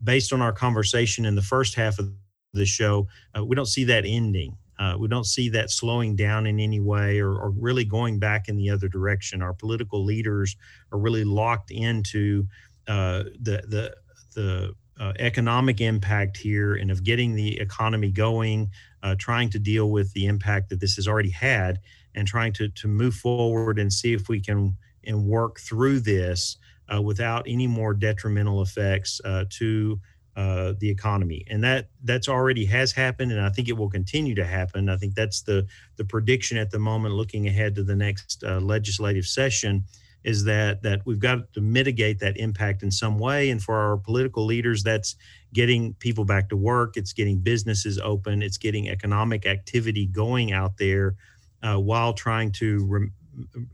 Based 0.05 0.33
on 0.33 0.43
our 0.43 0.53
conversation 0.53 1.25
in 1.25 1.35
the 1.35 1.43
first 1.43 1.75
half 1.75 1.99
of 1.99 2.13
the 2.53 2.67
show, 2.67 3.09
uh, 3.37 3.43
we 3.43 3.57
don't 3.57 3.67
see 3.67 3.85
that 3.85 4.05
ending. 4.07 4.55
Uh, 4.79 4.95
we 4.99 5.09
don't 5.09 5.25
see 5.25 5.49
that 5.49 5.71
slowing 5.71 6.17
down 6.17 6.47
in 6.47 6.61
any 6.61 6.81
way 6.81 7.19
or, 7.19 7.35
or, 7.35 7.51
really 7.51 7.85
going 7.85 8.19
back 8.19 8.47
in 8.47 8.59
the 8.59 8.69
other 8.69 8.89
direction. 8.89 9.41
Our 9.41 9.55
political 9.55 10.05
leaders 10.05 10.55
are 10.93 10.99
really 10.99 11.25
locked 11.25 11.71
into 11.71 12.47
uh, 12.87 13.25
the 13.41 13.63
the 13.69 13.97
the 14.35 14.75
uh, 14.99 15.13
economic 15.19 15.81
impact 15.81 16.37
here 16.37 16.75
and 16.75 16.91
of 16.91 17.05
getting 17.05 17.35
the 17.35 17.59
economy 17.61 18.11
going, 18.11 18.71
uh, 19.03 19.15
trying 19.19 19.51
to 19.51 19.59
deal 19.59 19.91
with 19.91 20.13
the 20.13 20.27
impact 20.27 20.69
that 20.71 20.81
this 20.81 20.97
has 20.97 21.07
already 21.07 21.31
had, 21.31 21.81
and 22.15 22.27
trying 22.27 22.53
to 22.53 22.69
to 22.69 22.89
move 22.89 23.15
forward 23.15 23.79
and 23.79 23.93
see 23.93 24.13
if 24.13 24.29
we 24.29 24.41
can 24.41 24.77
and 25.05 25.25
work 25.25 25.61
through 25.61 26.01
this 26.01 26.57
uh, 26.93 27.01
without 27.01 27.45
any 27.47 27.67
more 27.67 27.95
detrimental 27.95 28.63
effects 28.63 29.21
uh, 29.25 29.45
to 29.51 30.01
uh, 30.37 30.75
the 30.81 30.91
economy. 30.91 31.45
And 31.49 31.63
that 31.65 31.89
that's 32.05 32.29
already 32.29 32.65
has 32.67 32.93
happened, 32.93 33.33
and 33.33 33.41
I 33.41 33.51
think 33.51 33.69
it 33.69 33.77
will 33.77 33.91
continue 33.91 34.35
to 34.35 34.45
happen. 34.45 34.89
I 34.89 34.97
think 34.97 35.15
that's 35.15 35.43
the 35.43 35.67
the 35.97 36.05
prediction 36.05 36.59
at 36.59 36.71
the 36.71 36.79
moment, 36.79 37.15
looking 37.15 37.49
ahead 37.49 37.75
to 37.77 37.83
the 37.83 37.97
next 37.97 38.45
uh, 38.45 38.61
legislative 38.61 39.27
session 39.27 39.85
is 40.27 40.45
that 40.45 40.83
that 40.83 41.01
we've 41.07 41.21
got 41.21 41.53
to 41.55 41.63
mitigate 41.63 42.19
that 42.19 42.37
impact 42.37 42.83
in 42.83 42.91
some 42.91 43.19
way. 43.19 43.49
And 43.49 43.63
for 43.63 43.77
our 43.77 43.97
political 43.97 44.45
leaders 44.45 44.83
that's 44.83 45.17
getting 45.55 45.95
people 45.95 46.27
back 46.27 46.51
to 46.51 46.57
work. 46.57 46.99
It's 46.99 47.15
getting 47.15 47.39
businesses 47.39 47.99
open. 47.99 48.43
It's 48.43 48.59
getting 48.59 48.91
economic 48.91 49.47
activity 49.47 50.05
going 50.05 50.53
out 50.53 50.77
there 50.77 51.15
uh, 51.63 51.77
while 51.77 52.13
trying 52.13 52.53
to 52.53 53.09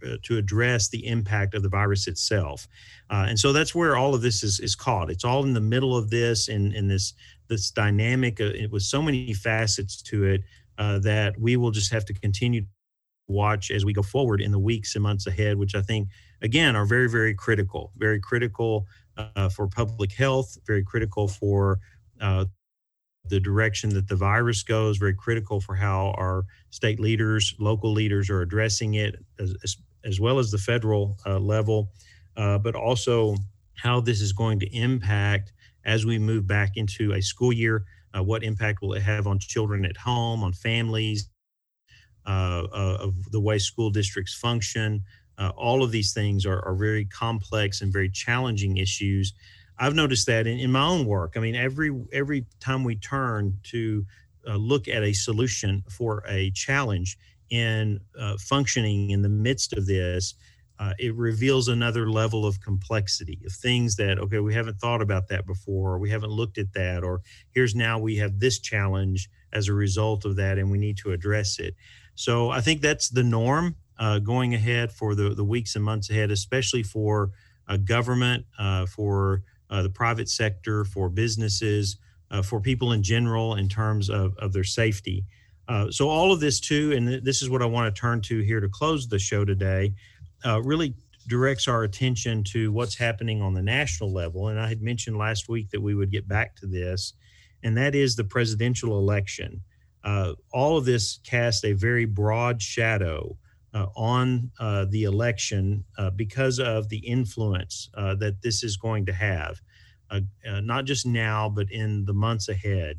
uh, 0.05 0.16
to 0.22 0.38
address 0.38 0.88
the 0.88 1.07
impact 1.07 1.55
of 1.55 1.62
the 1.62 1.68
virus 1.68 2.07
itself. 2.07 2.68
Uh, 3.11 3.26
and 3.28 3.38
so 3.38 3.53
that's 3.53 3.74
where 3.74 3.96
all 3.96 4.14
of 4.14 4.20
this 4.20 4.42
is, 4.42 4.59
is 4.61 4.74
caught. 4.74 5.11
It's 5.11 5.24
all 5.24 5.44
in 5.44 5.55
the 5.55 5.61
middle 5.61 5.96
of 5.96 6.11
this 6.11 6.48
and, 6.48 6.72
and 6.72 6.90
this 6.90 7.14
this 7.48 7.70
dynamic 7.70 8.40
uh, 8.40 8.50
with 8.70 8.82
so 8.82 9.03
many 9.03 9.32
facets 9.32 10.03
to 10.03 10.24
it 10.24 10.42
uh, 10.78 10.98
that 11.00 11.38
we 11.38 11.57
will 11.57 11.70
just 11.70 11.92
have 11.92 12.05
to 12.07 12.14
continue 12.14 12.64
watch 13.33 13.70
as 13.70 13.85
we 13.85 13.93
go 13.93 14.03
forward 14.03 14.41
in 14.41 14.53
the 14.53 14.59
weeks 14.59 14.95
and 14.95 15.03
months 15.03 15.26
ahead 15.26 15.57
which 15.57 15.74
i 15.74 15.83
think 15.83 16.09
again, 16.43 16.76
are 16.76 16.85
very, 16.85 17.09
very 17.09 17.35
critical, 17.35 17.93
very 17.97 18.20
critical 18.20 18.87
uh, 19.16 19.49
for 19.49 19.66
public 19.68 20.12
health, 20.12 20.59
very 20.66 20.83
critical 20.83 21.28
for 21.28 21.78
uh, 22.20 22.45
the 23.26 23.41
direction 23.41 23.91
that 23.91 24.09
the 24.09 24.16
virus 24.16 24.62
goes, 24.62 24.99
very 24.99 25.14
critical 25.14 25.61
for 25.61 25.74
how 25.76 26.12
our 26.18 26.45
state 26.70 26.99
leaders, 26.99 27.55
local 27.59 27.93
leaders 27.93 28.28
are 28.28 28.43
addressing 28.43 28.95
it, 28.95 29.14
as, 29.39 29.76
as 30.05 30.20
well 30.20 30.39
as 30.39 30.51
the 30.51 30.59
federal 30.59 31.16
uh, 31.24 31.39
level, 31.39 31.91
uh, 32.37 32.59
but 32.59 32.74
also 32.74 33.37
how 33.76 34.01
this 34.01 34.20
is 34.20 34.33
going 34.33 34.59
to 34.59 34.76
impact 34.76 35.53
as 35.85 36.05
we 36.05 36.18
move 36.18 36.47
back 36.47 36.72
into 36.76 37.12
a 37.12 37.22
school 37.22 37.53
year. 37.53 37.85
Uh, 38.14 38.22
what 38.22 38.43
impact 38.43 38.83
will 38.83 38.93
it 38.93 39.03
have 39.03 39.26
on 39.26 39.39
children 39.39 39.85
at 39.85 39.97
home, 39.97 40.43
on 40.43 40.53
families, 40.53 41.28
of 42.27 43.31
the 43.31 43.41
way 43.41 43.59
school 43.59 43.91
districts 43.91 44.35
function, 44.35 45.03
uh, 45.39 45.51
all 45.57 45.83
of 45.83 45.91
these 45.91 46.12
things 46.12 46.47
are, 46.47 46.64
are, 46.64 46.75
very 46.75 47.05
complex 47.07 47.81
and 47.81 47.93
very 47.93 48.09
challenging 48.09 48.77
issues. 48.77 49.33
I've 49.79 49.95
noticed 49.95 50.27
that 50.27 50.47
in, 50.47 50.59
in 50.59 50.70
my 50.70 50.85
own 50.85 51.07
work. 51.07 51.33
I 51.37 51.41
mean, 51.41 51.57
every 51.57 51.91
every 52.12 52.45
time 52.61 52.85
we 52.85 52.97
turn 52.97 53.59
to 53.64 54.07
uh, 54.47 54.57
look 54.57 54.89
at 54.89 55.03
a 55.03 55.12
solution 55.12 55.83
for 55.89 56.23
a 56.29 56.51
challenge 56.53 57.18
in 57.51 58.01
uh, 58.18 58.37
functioning 58.39 59.11
in 59.11 59.23
the 59.23 59.29
midst 59.29 59.73
of 59.73 59.87
this, 59.87 60.35
uh, 60.79 60.93
it 60.99 61.14
reveals 61.14 61.68
another 61.68 62.11
level 62.11 62.47
of 62.47 62.61
complexity 62.61 63.41
of 63.47 63.53
things 63.53 63.97
that 63.97 64.18
okay, 64.18 64.39
we 64.39 64.55
haven't 64.55 64.79
thought 64.79 65.03
about 65.03 65.29
that 65.29 65.47
before, 65.47 65.95
or 65.95 65.99
we 65.99 66.11
haven't 66.11 66.31
looked 66.31 66.59
at 66.59 66.73
that, 66.75 67.03
or 67.03 67.23
here's 67.51 67.75
now 67.75 67.99
we 67.99 68.16
have 68.16 68.39
this 68.39 68.59
challenge 68.59 69.31
as 69.53 69.68
a 69.68 69.72
result 69.72 70.24
of 70.24 70.36
that, 70.36 70.59
and 70.59 70.70
we 70.70 70.78
need 70.78 70.96
to 70.98 71.12
address 71.12 71.59
it. 71.59 71.74
So 72.14 72.50
I 72.50 72.61
think 72.61 72.80
that's 72.80 73.09
the 73.09 73.22
norm 73.22 73.76
uh, 73.98 74.18
going 74.18 74.55
ahead 74.55 74.92
for 74.92 75.14
the, 75.14 75.30
the 75.30 75.44
weeks 75.44 75.76
and 75.76 75.84
months 75.84 76.11
ahead, 76.11 76.30
especially 76.30 76.82
for 76.82 77.30
uh, 77.68 77.76
government, 77.76 78.44
uh, 78.59 78.86
for 78.86 79.42
uh, 79.70 79.82
the 79.82 79.90
private 79.90 80.28
sector, 80.28 80.84
for 80.84 81.09
businesses, 81.09 81.96
uh, 82.30 82.42
for 82.42 82.61
people 82.61 82.92
in 82.92 83.03
general 83.03 83.55
in 83.55 83.68
terms 83.68 84.11
of, 84.11 84.36
of 84.38 84.53
their 84.53 84.64
safety. 84.64 85.24
So, 85.90 86.11
all 86.11 86.32
of 86.32 86.40
this, 86.40 86.61
too, 86.61 86.92
and 86.92 87.24
this 87.24 87.40
is 87.40 87.48
what 87.48 87.62
I 87.62 87.64
want 87.64 87.94
to 87.94 87.98
turn 87.98 88.20
to 88.22 88.40
here 88.40 88.61
to 88.61 88.68
close 88.68 89.09
the 89.09 89.18
show 89.18 89.42
today, 89.42 89.94
really 90.44 90.94
directs 91.28 91.66
our 91.66 91.84
attention 91.84 92.44
to 92.44 92.70
what's 92.72 92.94
happening 92.94 93.40
on 93.40 93.55
the 93.55 93.62
national 93.62 94.12
level. 94.12 94.48
And 94.48 94.61
I 94.61 94.68
had 94.68 94.82
mentioned 94.82 95.16
last 95.16 95.48
week 95.48 95.70
that 95.70 95.80
we 95.80 95.94
would 95.94 96.11
get 96.11 96.28
back 96.28 96.57
to 96.57 96.66
this, 96.66 97.14
and 97.63 97.77
that 97.77 97.95
is 97.95 98.17
the 98.17 98.25
presidential 98.25 98.99
election. 98.99 99.63
all 100.53 100.77
of 100.77 100.85
this 100.85 101.19
casts 101.25 101.65
a 101.65 101.73
very 101.73 102.05
broad 102.05 102.61
shadow 102.61 103.37
uh, 103.75 103.87
on 103.97 104.51
uh, 104.61 104.87
the 104.91 105.05
election 105.05 105.85
uh, 105.99 106.11
because 106.11 106.59
of 106.59 106.89
the 106.89 106.99
influence 106.99 107.89
uh, 107.95 108.15
that 108.17 108.43
this 108.43 108.63
is 108.63 108.77
going 108.77 109.07
to 109.07 109.13
have, 109.13 109.61
uh, 110.11 110.21
uh, 110.49 110.61
not 110.61 110.85
just 110.85 111.07
now, 111.07 111.49
but 111.49 111.71
in 111.71 112.05
the 112.05 112.13
months 112.13 112.49
ahead. 112.49 112.99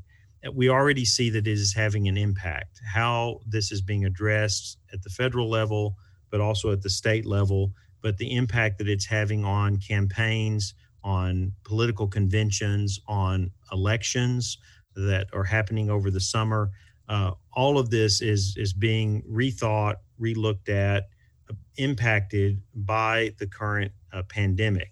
We 0.54 0.70
already 0.70 1.06
see 1.06 1.30
that 1.30 1.48
it 1.48 1.52
is 1.52 1.74
having 1.74 2.08
an 2.08 2.18
impact. 2.18 2.82
How 2.86 3.40
this 3.48 3.72
is 3.72 3.82
being 3.82 4.06
addressed 4.06 4.78
at 4.92 5.02
the 5.02 5.10
federal 5.10 5.50
level, 5.50 5.96
but 6.32 6.42
also 6.42 6.72
at 6.72 6.82
the 6.82 6.90
state 6.90 7.26
level, 7.26 7.72
but 8.02 8.18
the 8.18 8.36
impact 8.36 8.80
that 8.80 8.90
it's 8.90 9.06
having 9.06 9.46
on 9.46 9.78
campaigns, 9.78 10.74
on 11.04 11.54
political 11.64 12.08
conventions, 12.08 13.00
on 13.08 13.52
elections 13.72 14.58
that 14.96 15.28
are 15.34 15.44
happening 15.44 15.90
over 15.90 16.12
the 16.12 16.20
summer. 16.20 16.72
Uh, 17.10 17.32
all 17.54 17.78
of 17.78 17.90
this 17.90 18.22
is 18.22 18.56
is 18.58 18.74
being 18.74 19.22
rethought, 19.24 19.96
relooked 20.20 20.70
at, 20.70 21.10
uh, 21.50 21.54
impacted 21.78 22.62
by 22.74 23.34
the 23.40 23.48
current 23.48 23.92
uh, 24.14 24.24
pandemic. 24.24 24.92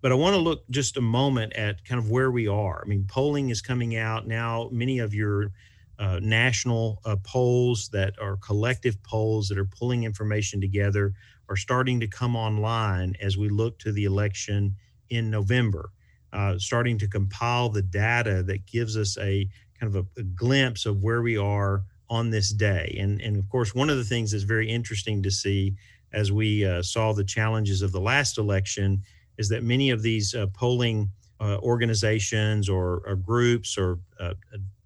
But 0.00 0.12
I 0.12 0.14
want 0.14 0.34
to 0.34 0.40
look 0.40 0.68
just 0.70 0.96
a 0.96 1.00
moment 1.00 1.54
at 1.54 1.84
kind 1.84 1.98
of 1.98 2.10
where 2.10 2.30
we 2.30 2.46
are. 2.46 2.82
I 2.84 2.88
mean, 2.88 3.04
polling 3.08 3.50
is 3.50 3.60
coming 3.60 3.96
out 3.96 4.26
now. 4.26 4.68
Many 4.70 5.00
of 5.00 5.12
your 5.12 5.50
uh, 5.98 6.20
national 6.22 7.00
uh, 7.04 7.16
polls 7.24 7.88
that 7.92 8.14
are 8.20 8.36
collective 8.36 9.02
polls 9.02 9.48
that 9.48 9.58
are 9.58 9.64
pulling 9.64 10.04
information 10.04 10.60
together 10.60 11.14
are 11.48 11.56
starting 11.56 11.98
to 11.98 12.06
come 12.06 12.36
online 12.36 13.16
as 13.20 13.36
we 13.36 13.48
look 13.48 13.78
to 13.80 13.90
the 13.90 14.04
election 14.04 14.76
in 15.10 15.30
November. 15.30 15.90
Uh, 16.32 16.58
starting 16.58 16.98
to 16.98 17.08
compile 17.08 17.70
the 17.70 17.80
data 17.80 18.42
that 18.42 18.66
gives 18.66 18.98
us 18.98 19.16
a 19.18 19.48
kind 19.80 19.94
of 19.94 20.04
a, 20.04 20.20
a 20.20 20.22
glimpse 20.22 20.84
of 20.84 21.02
where 21.02 21.22
we 21.22 21.38
are 21.38 21.84
on 22.10 22.30
this 22.30 22.50
day. 22.50 22.96
And, 23.00 23.20
and 23.22 23.36
of 23.36 23.48
course, 23.48 23.74
one 23.74 23.88
of 23.88 23.96
the 23.96 24.04
things 24.04 24.32
that's 24.32 24.44
very 24.44 24.68
interesting 24.68 25.22
to 25.22 25.30
see 25.30 25.74
as 26.12 26.32
we 26.32 26.64
uh, 26.64 26.82
saw 26.82 27.12
the 27.12 27.24
challenges 27.24 27.82
of 27.82 27.92
the 27.92 28.00
last 28.00 28.38
election 28.38 29.02
is 29.36 29.48
that 29.48 29.62
many 29.62 29.90
of 29.90 30.02
these 30.02 30.34
uh, 30.34 30.46
polling 30.52 31.10
uh, 31.40 31.58
organizations 31.58 32.68
or, 32.68 33.02
or, 33.06 33.14
groups 33.14 33.78
or 33.78 33.98
uh, 34.18 34.34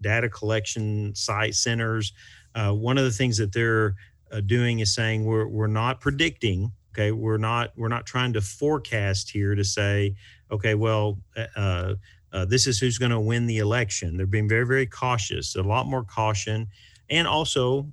data 0.03 0.29
collection 0.29 1.15
site 1.15 1.55
centers, 1.55 2.13
uh, 2.55 2.71
one 2.71 2.99
of 2.99 3.05
the 3.05 3.11
things 3.11 3.39
that 3.39 3.53
they're 3.53 3.95
uh, 4.31 4.41
doing 4.41 4.81
is 4.81 4.95
saying 4.95 5.25
we're, 5.25 5.47
we're 5.47 5.67
not 5.67 6.01
predicting. 6.01 6.71
Okay, 6.93 7.11
we're 7.11 7.39
not 7.39 7.73
we're 7.77 7.89
not 7.89 8.07
trying 8.07 8.35
to 8.35 8.41
forecast 8.41 9.31
here 9.31 9.55
to 9.55 9.65
say, 9.65 10.15
okay, 10.51 10.75
well, 10.75 11.19
this 12.47 12.67
is 12.67 12.79
who's 12.79 12.99
going 12.99 13.13
to 13.13 13.21
win 13.21 13.47
the 13.47 13.59
election. 13.59 14.17
They're 14.17 14.27
being 14.27 14.49
very 14.49 14.67
very 14.67 14.87
cautious, 14.87 15.57
a 15.57 15.63
lot 15.63 15.87
more 15.87 16.05
caution, 16.05 16.69
and 17.09 17.27
also 17.27 17.91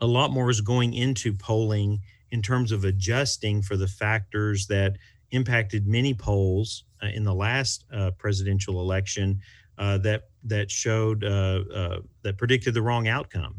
a 0.00 0.06
lot 0.06 0.30
more 0.30 0.50
is 0.50 0.60
going 0.60 0.94
into 0.94 1.32
polling 1.32 2.00
in 2.30 2.42
terms 2.42 2.72
of 2.72 2.84
adjusting 2.84 3.62
for 3.62 3.76
the 3.76 3.86
factors 3.86 4.66
that 4.66 4.96
impacted 5.30 5.86
many 5.86 6.14
polls 6.14 6.84
uh, 7.02 7.06
in 7.06 7.24
the 7.24 7.34
last 7.34 7.84
uh, 7.92 8.10
presidential 8.18 8.80
election 8.80 9.40
uh, 9.78 9.98
that 9.98 10.28
that 10.44 10.70
showed 10.70 11.24
uh, 11.24 11.62
uh, 11.74 11.98
that 12.22 12.38
predicted 12.38 12.74
the 12.74 12.82
wrong 12.82 13.08
outcome. 13.08 13.56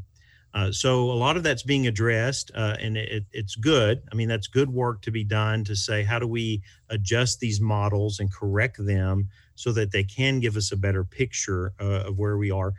Uh, 0.53 0.71
so 0.71 1.11
a 1.11 1.13
lot 1.13 1.37
of 1.37 1.43
that's 1.43 1.63
being 1.63 1.87
addressed, 1.87 2.51
and 2.55 2.97
it, 2.97 3.25
it's 3.31 3.55
good. 3.55 4.01
I 4.11 4.15
mean, 4.15 4.27
that's 4.27 4.47
good 4.47 4.69
work 4.69 5.01
to 5.03 5.11
be 5.11 5.23
done 5.23 5.63
to 5.65 5.75
say 5.75 6.03
how 6.03 6.17
do 6.17 6.27
we 6.27 6.63
adjust 6.89 7.39
these 7.39 7.61
models 7.61 8.19
and 8.19 8.33
correct 8.33 8.83
them 8.83 9.27
so 9.55 9.71
that 9.73 9.91
they 9.91 10.03
can 10.03 10.39
give 10.39 10.55
us 10.55 10.71
a 10.71 10.77
better 10.77 11.03
picture 11.03 11.73
of 11.79 12.17
where 12.17 12.37
we 12.37 12.49
are 12.49 12.73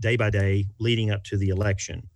day 0.00 0.16
by 0.16 0.30
day 0.30 0.66
leading 0.78 1.10
up 1.10 1.24
to 1.24 1.36
the 1.36 1.48
election. 1.48 2.06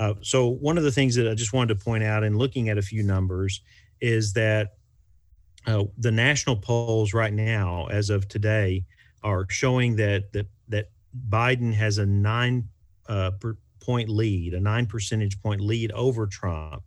Uh, 0.00 0.14
so 0.22 0.48
one 0.48 0.78
of 0.78 0.84
the 0.84 0.90
things 0.90 1.14
that 1.14 1.28
I 1.28 1.34
just 1.34 1.52
wanted 1.52 1.78
to 1.78 1.84
point 1.84 2.02
out 2.02 2.24
in 2.24 2.38
looking 2.38 2.70
at 2.70 2.78
a 2.78 2.82
few 2.82 3.02
numbers 3.02 3.60
is 4.00 4.32
that 4.32 4.74
uh, 5.66 5.84
the 5.98 6.10
national 6.10 6.56
polls 6.56 7.12
right 7.12 7.34
now, 7.34 7.86
as 7.90 8.08
of 8.08 8.26
today, 8.26 8.84
are 9.22 9.46
showing 9.50 9.96
that 9.96 10.32
that 10.32 10.46
that 10.68 10.88
Biden 11.28 11.74
has 11.74 11.98
a 11.98 12.06
nine 12.06 12.68
uh, 13.10 13.32
point 13.90 14.08
lead, 14.08 14.54
a 14.54 14.60
nine 14.60 14.86
percentage 14.86 15.42
point 15.42 15.60
lead 15.60 15.90
over 15.90 16.24
Trump. 16.24 16.84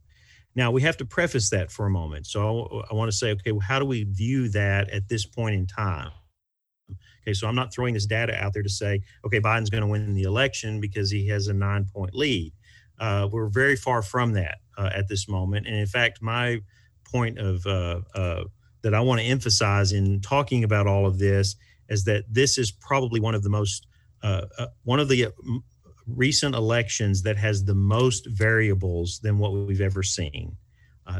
Now 0.56 0.72
we 0.72 0.82
have 0.84 0.96
to 0.98 1.06
preface 1.06 1.50
that 1.50 1.70
for 1.70 1.86
a 1.86 1.90
moment. 1.90 2.28
So 2.28 2.86
I, 2.90 2.94
want 2.94 3.12
to 3.12 3.18
say, 3.18 3.32
okay, 3.32 3.52
well, 3.52 3.60
how 3.60 3.78
do 3.78 3.86
we 3.86 4.06
view 4.06 4.48
that 4.50 4.90
at 4.90 5.10
this 5.10 5.26
point 5.26 5.54
in 5.56 5.68
time? 5.68 6.12
Okay, 7.22 7.34
so 7.34 7.46
I'm 7.46 7.56
not 7.56 7.74
throwing 7.74 7.94
this 7.94 8.06
data 8.06 8.42
out 8.42 8.54
there 8.54 8.64
to 8.64 8.70
say, 8.70 9.02
okay, 9.26 9.42
Biden's 9.42 9.70
going 9.70 9.82
to 9.82 9.88
win 9.88 10.14
the 10.14 10.24
election 10.24 10.80
because 10.80 11.12
he 11.12 11.28
has 11.28 11.50
a 11.50 11.54
nine 11.54 11.86
point 11.94 12.16
lead. 12.16 12.54
Uh, 13.00 13.28
we're 13.30 13.50
very 13.50 13.76
far 13.76 14.02
from 14.02 14.32
that 14.34 14.60
uh, 14.78 14.90
at 14.94 15.10
this 15.10 15.28
moment. 15.28 15.68
And 15.68 15.76
in 15.76 15.88
fact, 15.88 16.22
my 16.22 16.62
point 17.12 17.38
of 17.38 17.66
uh, 17.66 18.00
uh 18.16 18.44
that 18.82 18.94
I 18.94 19.02
want 19.02 19.20
to 19.20 19.28
emphasize 19.28 19.92
in 19.92 20.22
talking 20.22 20.64
about 20.64 20.88
all 20.88 21.06
of 21.06 21.20
this 21.20 21.56
is 21.90 22.06
that 22.06 22.24
this 22.30 22.58
is 22.58 22.72
probably 22.72 23.20
one 23.20 23.36
of 23.36 23.44
the 23.44 23.50
most 23.50 23.88
uh, 24.24 24.46
uh, 24.58 24.68
one 24.84 25.02
of 25.02 25.10
the 25.10 25.28
recent 26.08 26.56
elections 26.56 27.24
that 27.24 27.38
has 27.38 27.64
the 27.64 27.76
most 27.76 28.28
variables 28.28 29.20
than 29.20 29.38
what 29.38 29.54
we've 29.54 29.82
ever 29.82 30.04
seen. 30.04 30.58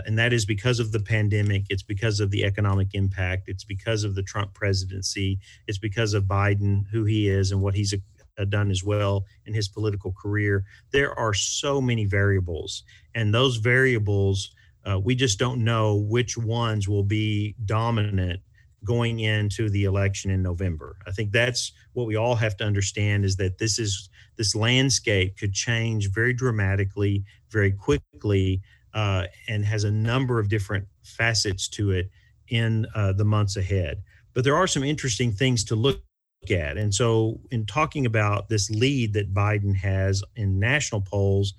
and 0.06 0.18
that 0.18 0.32
is 0.34 0.46
because 0.46 0.80
of 0.80 0.92
the 0.92 1.00
pandemic. 1.00 1.66
It's 1.70 1.84
because 1.84 2.20
of 2.20 2.32
the 2.32 2.44
economic 2.46 2.90
impact. 2.94 3.50
It's 3.50 3.66
because 3.66 4.04
of 4.04 4.16
the 4.16 4.24
Trump 4.24 4.54
presidency. 4.54 5.40
It's 5.68 5.78
because 5.78 6.14
of 6.14 6.24
Biden, 6.24 6.86
who 6.92 7.04
he 7.04 7.28
is, 7.28 7.52
and 7.52 7.62
what 7.62 7.76
he's 7.76 7.94
uh, 8.38 8.46
done 8.46 8.72
as 8.72 8.84
well 8.84 9.26
in 9.46 9.54
his 9.54 9.68
political 9.68 10.12
career. 10.12 10.66
There 10.92 11.18
are 11.20 11.34
so 11.34 11.82
many 11.82 12.06
variables, 12.06 12.84
and 13.14 13.34
those 13.34 13.58
variables, 13.58 14.52
uh, 14.86 15.00
we 15.00 15.16
just 15.16 15.38
don't 15.38 15.64
know 15.64 15.96
which 15.96 16.38
ones 16.38 16.88
will 16.88 17.04
be 17.04 17.56
dominant 17.66 18.42
going 18.84 19.20
into 19.20 19.70
the 19.70 19.86
election 19.86 20.32
in 20.32 20.42
November. 20.42 20.98
I 21.08 21.12
think 21.12 21.32
that's 21.32 21.72
what 21.94 22.08
we 22.08 22.16
all 22.16 22.36
have 22.36 22.58
to 22.58 22.64
understand 22.64 23.26
is 23.26 23.36
that 23.38 23.58
this 23.58 23.80
is 23.80 24.10
this 24.38 24.56
landscape 24.56 25.38
could 25.38 25.54
change 25.54 26.12
very 26.12 26.34
dramatically, 26.34 27.24
very 27.50 27.72
quickly, 27.72 28.62
uh, 28.94 29.26
and 29.48 29.64
has 29.66 29.84
a 29.84 29.92
number 29.92 30.40
of 30.40 30.50
different 30.50 30.88
facets 31.04 31.68
to 31.70 31.92
it 31.92 32.10
in 32.50 32.86
uh, 32.96 33.14
the 33.14 33.26
months 33.26 33.58
ahead. 33.58 34.02
But 34.34 34.44
there 34.44 34.56
are 34.56 34.68
some 34.68 34.84
interesting 34.84 35.32
things 35.32 35.64
to 35.66 35.76
look 35.76 36.02
at. 36.50 36.78
And 36.78 36.94
so, 36.94 37.40
in 37.52 37.66
talking 37.66 38.06
about 38.06 38.50
this 38.50 38.70
lead 38.70 39.14
that 39.14 39.34
Biden 39.34 39.76
has 39.76 40.24
in 40.36 40.60
national 40.60 41.02
polls, 41.02 41.54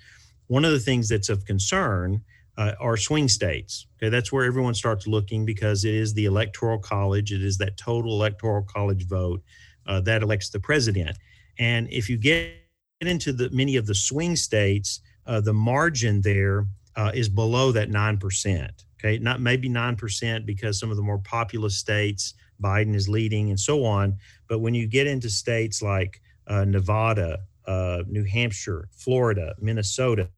one 0.48 0.64
of 0.64 0.72
the 0.72 0.80
things 0.80 1.08
that's 1.08 1.28
of 1.28 1.46
concern 1.46 2.22
uh, 2.56 2.72
are 2.80 2.96
swing 2.96 3.28
states. 3.28 3.86
Okay, 3.96 4.08
that's 4.08 4.32
where 4.32 4.44
everyone 4.44 4.74
starts 4.74 5.06
looking 5.06 5.44
because 5.44 5.84
it 5.84 5.94
is 5.94 6.14
the 6.14 6.24
electoral 6.26 6.78
college. 6.78 7.32
It 7.32 7.42
is 7.42 7.58
that 7.58 7.76
total 7.76 8.12
electoral 8.12 8.62
college 8.62 9.06
vote 9.06 9.42
uh, 9.86 10.00
that 10.02 10.22
elects 10.22 10.50
the 10.50 10.60
president. 10.60 11.16
And 11.58 11.88
if 11.90 12.08
you 12.08 12.16
get 12.16 12.52
into 13.00 13.32
the 13.32 13.50
many 13.50 13.76
of 13.76 13.86
the 13.86 13.94
swing 13.94 14.36
states, 14.36 15.00
uh, 15.26 15.40
the 15.40 15.52
margin 15.52 16.20
there 16.20 16.66
uh, 16.96 17.10
is 17.14 17.28
below 17.28 17.72
that 17.72 17.90
nine 17.90 18.18
percent. 18.18 18.84
Okay, 18.98 19.18
not 19.18 19.40
maybe 19.40 19.68
nine 19.68 19.96
percent 19.96 20.46
because 20.46 20.78
some 20.78 20.90
of 20.90 20.96
the 20.96 21.02
more 21.02 21.18
populous 21.18 21.76
states 21.76 22.34
Biden 22.62 22.94
is 22.94 23.08
leading 23.08 23.50
and 23.50 23.58
so 23.58 23.84
on. 23.84 24.16
But 24.48 24.60
when 24.60 24.74
you 24.74 24.86
get 24.86 25.06
into 25.06 25.28
states 25.28 25.82
like 25.82 26.20
uh, 26.46 26.64
Nevada, 26.64 27.40
uh, 27.66 28.02
New 28.06 28.24
Hampshire, 28.24 28.88
Florida, 28.92 29.54
Minnesota, 29.60 30.28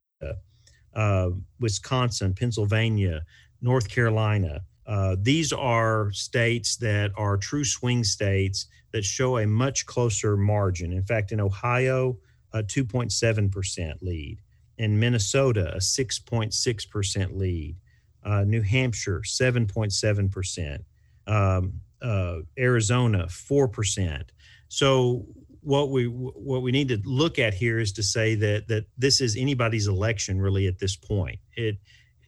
uh, 0.97 1.31
Wisconsin, 1.61 2.35
Pennsylvania, 2.35 3.23
North 3.63 3.89
Carolina, 3.89 4.63
uh, 4.87 5.17
these 5.21 5.53
are 5.53 6.11
states 6.13 6.77
that 6.77 7.13
are 7.17 7.37
true 7.37 7.65
swing 7.65 8.03
states 8.03 8.67
that 8.93 9.05
show 9.05 9.39
a 9.39 9.47
much 9.47 9.87
closer 9.87 10.37
margin. 10.37 10.93
In 10.93 11.03
fact, 11.03 11.33
in 11.33 11.41
Ohio, 11.41 12.19
a 12.53 12.63
2.7% 12.63 13.95
lead. 14.01 14.39
In 14.79 14.99
Minnesota, 14.99 15.75
a 15.75 15.79
6.6% 15.79 17.37
lead. 17.37 17.77
Uh, 18.25 18.45
New 18.45 18.63
Hampshire, 18.63 19.23
7.7%. 19.25 20.85
Um, 21.27 21.81
uh, 22.03 22.39
Arizona, 22.59 23.29
four 23.29 23.69
percent. 23.69 24.33
So 24.69 25.27
what 25.67 25.91
we 25.91 26.05
what 26.05 26.63
we 26.63 26.71
need 26.71 26.87
to 26.87 27.01
look 27.05 27.41
at 27.41 27.53
here 27.53 27.81
is 27.81 27.91
to 27.91 28.03
say 28.03 28.37
that 28.37 28.69
that 28.69 28.85
this 28.97 29.21
is 29.21 29.37
anybody's 29.37 29.89
election 29.89 30.41
really 30.41 30.69
at 30.69 30.79
this 30.79 30.95
point. 30.95 31.41
It 31.57 31.77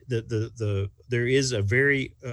the 0.09 0.23
the 0.23 0.51
the 0.57 0.91
there 1.09 1.29
is 1.29 1.53
a 1.53 1.63
very 1.63 2.17
uh, 2.27 2.33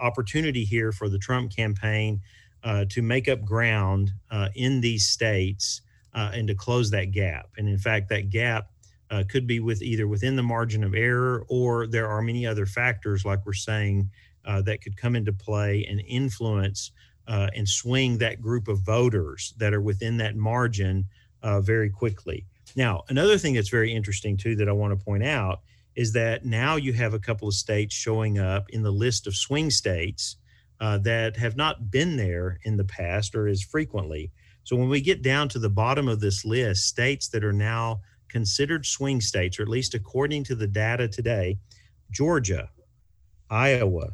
opportunity 0.00 0.64
here 0.64 0.92
for 0.92 1.08
the 1.08 1.18
Trump 1.18 1.54
campaign 1.54 2.20
uh, 2.62 2.84
to 2.90 3.02
make 3.02 3.28
up 3.28 3.44
ground 3.44 4.12
uh, 4.30 4.50
in 4.54 4.80
these 4.80 5.08
states 5.08 5.82
uh, 6.14 6.30
and 6.32 6.46
to 6.46 6.54
close 6.54 6.92
that 6.92 7.10
gap. 7.10 7.48
And 7.58 7.68
in 7.68 7.78
fact, 7.78 8.08
that 8.10 8.30
gap 8.30 8.70
uh, 9.10 9.24
could 9.28 9.48
be 9.48 9.58
with 9.58 9.82
either 9.82 10.06
within 10.06 10.36
the 10.36 10.44
margin 10.44 10.84
of 10.84 10.94
error 10.94 11.44
or 11.48 11.88
there 11.88 12.08
are 12.08 12.22
many 12.22 12.46
other 12.46 12.66
factors, 12.66 13.24
like 13.24 13.44
we're 13.44 13.52
saying, 13.52 14.08
uh, 14.44 14.62
that 14.62 14.80
could 14.80 14.96
come 14.96 15.16
into 15.16 15.32
play 15.32 15.84
and 15.90 16.00
influence 16.06 16.92
uh, 17.28 17.48
and 17.54 17.68
swing 17.68 18.18
that 18.18 18.40
group 18.40 18.68
of 18.68 18.80
voters 18.80 19.54
that 19.58 19.72
are 19.72 19.80
within 19.80 20.16
that 20.18 20.36
margin 20.36 21.04
uh, 21.42 21.60
very 21.60 21.90
quickly. 21.90 22.44
Now, 22.76 23.02
another 23.08 23.38
thing 23.38 23.54
that's 23.54 23.68
very 23.68 23.92
interesting 23.92 24.36
too 24.36 24.56
that 24.56 24.68
I 24.68 24.72
want 24.72 24.98
to 24.98 25.04
point 25.04 25.24
out 25.24 25.60
is 25.96 26.12
that 26.12 26.44
now 26.44 26.76
you 26.76 26.92
have 26.92 27.14
a 27.14 27.18
couple 27.18 27.48
of 27.48 27.54
states 27.54 27.94
showing 27.94 28.38
up 28.38 28.70
in 28.70 28.82
the 28.82 28.90
list 28.90 29.26
of 29.26 29.36
swing 29.36 29.70
states 29.70 30.36
uh, 30.80 30.98
that 30.98 31.36
have 31.36 31.56
not 31.56 31.90
been 31.90 32.16
there 32.16 32.58
in 32.64 32.76
the 32.76 32.84
past 32.84 33.34
or 33.34 33.48
as 33.48 33.62
frequently. 33.62 34.30
So 34.64 34.76
when 34.76 34.88
we 34.88 35.00
get 35.00 35.22
down 35.22 35.48
to 35.50 35.58
the 35.58 35.68
bottom 35.68 36.08
of 36.08 36.20
this 36.20 36.44
list, 36.44 36.86
states 36.86 37.28
that 37.28 37.44
are 37.44 37.52
now 37.52 38.00
considered 38.28 38.86
swing 38.86 39.20
states, 39.20 39.58
or 39.58 39.62
at 39.62 39.68
least 39.68 39.94
according 39.94 40.44
to 40.44 40.54
the 40.54 40.66
data 40.66 41.08
today, 41.08 41.58
Georgia, 42.10 42.70
Iowa, 43.50 44.10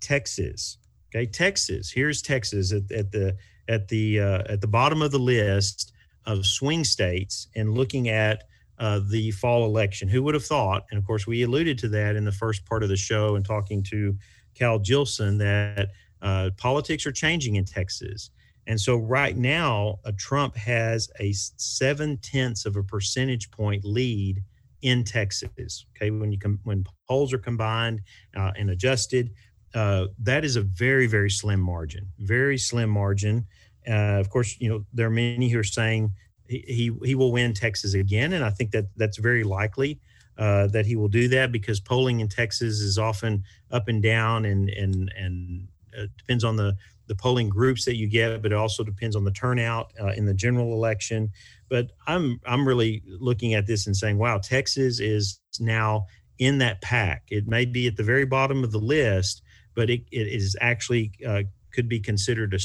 Texas. 0.00 0.78
Okay, 1.10 1.26
Texas. 1.26 1.90
Here's 1.90 2.22
Texas 2.22 2.72
at, 2.72 2.90
at 2.92 3.10
the 3.10 3.36
at 3.68 3.88
the 3.88 4.20
uh, 4.20 4.42
at 4.48 4.60
the 4.60 4.66
bottom 4.66 5.02
of 5.02 5.10
the 5.10 5.18
list 5.18 5.92
of 6.26 6.46
swing 6.46 6.84
states, 6.84 7.48
and 7.56 7.74
looking 7.74 8.08
at 8.08 8.44
uh, 8.78 9.00
the 9.10 9.30
fall 9.32 9.64
election. 9.64 10.08
Who 10.08 10.22
would 10.22 10.34
have 10.34 10.44
thought? 10.44 10.84
And 10.90 10.98
of 10.98 11.06
course, 11.06 11.26
we 11.26 11.42
alluded 11.42 11.78
to 11.78 11.88
that 11.88 12.16
in 12.16 12.24
the 12.24 12.32
first 12.32 12.64
part 12.64 12.82
of 12.82 12.88
the 12.88 12.96
show 12.96 13.36
and 13.36 13.44
talking 13.44 13.82
to 13.84 14.16
Cal 14.54 14.78
Jillson 14.78 15.38
that 15.38 15.90
uh, 16.22 16.50
politics 16.56 17.06
are 17.06 17.12
changing 17.12 17.56
in 17.56 17.64
Texas. 17.64 18.30
And 18.66 18.80
so 18.80 18.96
right 18.96 19.36
now, 19.36 19.98
uh, 20.04 20.12
Trump 20.16 20.56
has 20.56 21.10
a 21.18 21.32
seven 21.32 22.18
tenths 22.18 22.66
of 22.66 22.76
a 22.76 22.82
percentage 22.82 23.50
point 23.50 23.84
lead 23.84 24.42
in 24.82 25.04
Texas. 25.04 25.86
Okay, 25.96 26.10
when 26.10 26.32
you 26.32 26.38
com- 26.38 26.60
when 26.64 26.84
polls 27.08 27.32
are 27.32 27.38
combined 27.38 28.00
uh, 28.36 28.52
and 28.56 28.70
adjusted, 28.70 29.30
uh, 29.74 30.06
that 30.18 30.44
is 30.44 30.56
a 30.56 30.62
very 30.62 31.06
very 31.06 31.30
slim 31.30 31.60
margin 31.60 32.08
very 32.18 32.58
slim 32.58 32.90
margin 32.90 33.46
uh, 33.88 34.18
of 34.20 34.28
course 34.30 34.56
you 34.60 34.68
know 34.68 34.84
there 34.92 35.06
are 35.06 35.10
many 35.10 35.48
who 35.48 35.58
are 35.58 35.64
saying 35.64 36.12
he 36.50 36.90
he 37.04 37.14
will 37.14 37.32
win 37.32 37.54
Texas 37.54 37.94
again, 37.94 38.32
and 38.32 38.44
I 38.44 38.50
think 38.50 38.72
that 38.72 38.86
that's 38.96 39.18
very 39.18 39.44
likely 39.44 40.00
uh, 40.36 40.66
that 40.68 40.84
he 40.84 40.96
will 40.96 41.08
do 41.08 41.28
that 41.28 41.52
because 41.52 41.80
polling 41.80 42.20
in 42.20 42.28
Texas 42.28 42.80
is 42.80 42.98
often 42.98 43.44
up 43.70 43.88
and 43.88 44.02
down, 44.02 44.44
and 44.44 44.68
and 44.68 45.12
and 45.16 45.68
uh, 45.96 46.06
depends 46.18 46.42
on 46.44 46.56
the 46.56 46.76
the 47.06 47.14
polling 47.14 47.48
groups 47.48 47.84
that 47.84 47.96
you 47.96 48.08
get, 48.08 48.42
but 48.42 48.52
it 48.52 48.58
also 48.58 48.84
depends 48.84 49.16
on 49.16 49.24
the 49.24 49.32
turnout 49.32 49.92
uh, 50.00 50.08
in 50.08 50.26
the 50.26 50.34
general 50.34 50.72
election. 50.72 51.30
But 51.68 51.92
I'm 52.06 52.40
I'm 52.44 52.66
really 52.66 53.02
looking 53.06 53.54
at 53.54 53.66
this 53.66 53.86
and 53.86 53.96
saying, 53.96 54.18
wow, 54.18 54.38
Texas 54.38 54.98
is 54.98 55.40
now 55.60 56.06
in 56.38 56.58
that 56.58 56.80
pack. 56.82 57.24
It 57.30 57.46
may 57.46 57.64
be 57.64 57.86
at 57.86 57.96
the 57.96 58.02
very 58.02 58.24
bottom 58.24 58.64
of 58.64 58.72
the 58.72 58.78
list, 58.78 59.42
but 59.74 59.90
it, 59.90 60.02
it 60.10 60.26
is 60.28 60.56
actually 60.60 61.12
uh, 61.26 61.42
could 61.72 61.88
be 61.88 62.00
considered 62.00 62.54
a 62.54 62.58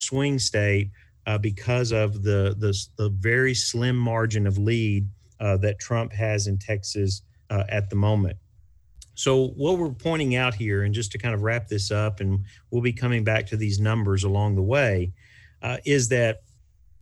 swing 0.00 0.38
state 0.38 0.90
uh, 1.26 1.38
because 1.38 1.92
of 1.92 2.22
the, 2.22 2.54
the, 2.58 2.76
the 2.96 3.08
very 3.10 3.54
slim 3.54 3.96
margin 3.96 4.46
of 4.46 4.58
lead 4.58 5.08
uh, 5.40 5.56
that 5.58 5.78
Trump 5.78 6.12
has 6.12 6.46
in 6.46 6.58
Texas 6.58 7.22
uh, 7.50 7.64
at 7.68 7.90
the 7.90 7.96
moment. 7.96 8.36
So 9.14 9.48
what 9.48 9.78
we're 9.78 9.90
pointing 9.90 10.36
out 10.36 10.54
here, 10.54 10.82
and 10.82 10.92
just 10.92 11.12
to 11.12 11.18
kind 11.18 11.34
of 11.34 11.42
wrap 11.42 11.68
this 11.68 11.90
up, 11.90 12.20
and 12.20 12.44
we'll 12.70 12.82
be 12.82 12.92
coming 12.92 13.24
back 13.24 13.46
to 13.46 13.56
these 13.56 13.78
numbers 13.78 14.24
along 14.24 14.56
the 14.56 14.62
way, 14.62 15.12
uh, 15.62 15.78
is 15.84 16.08
that 16.08 16.42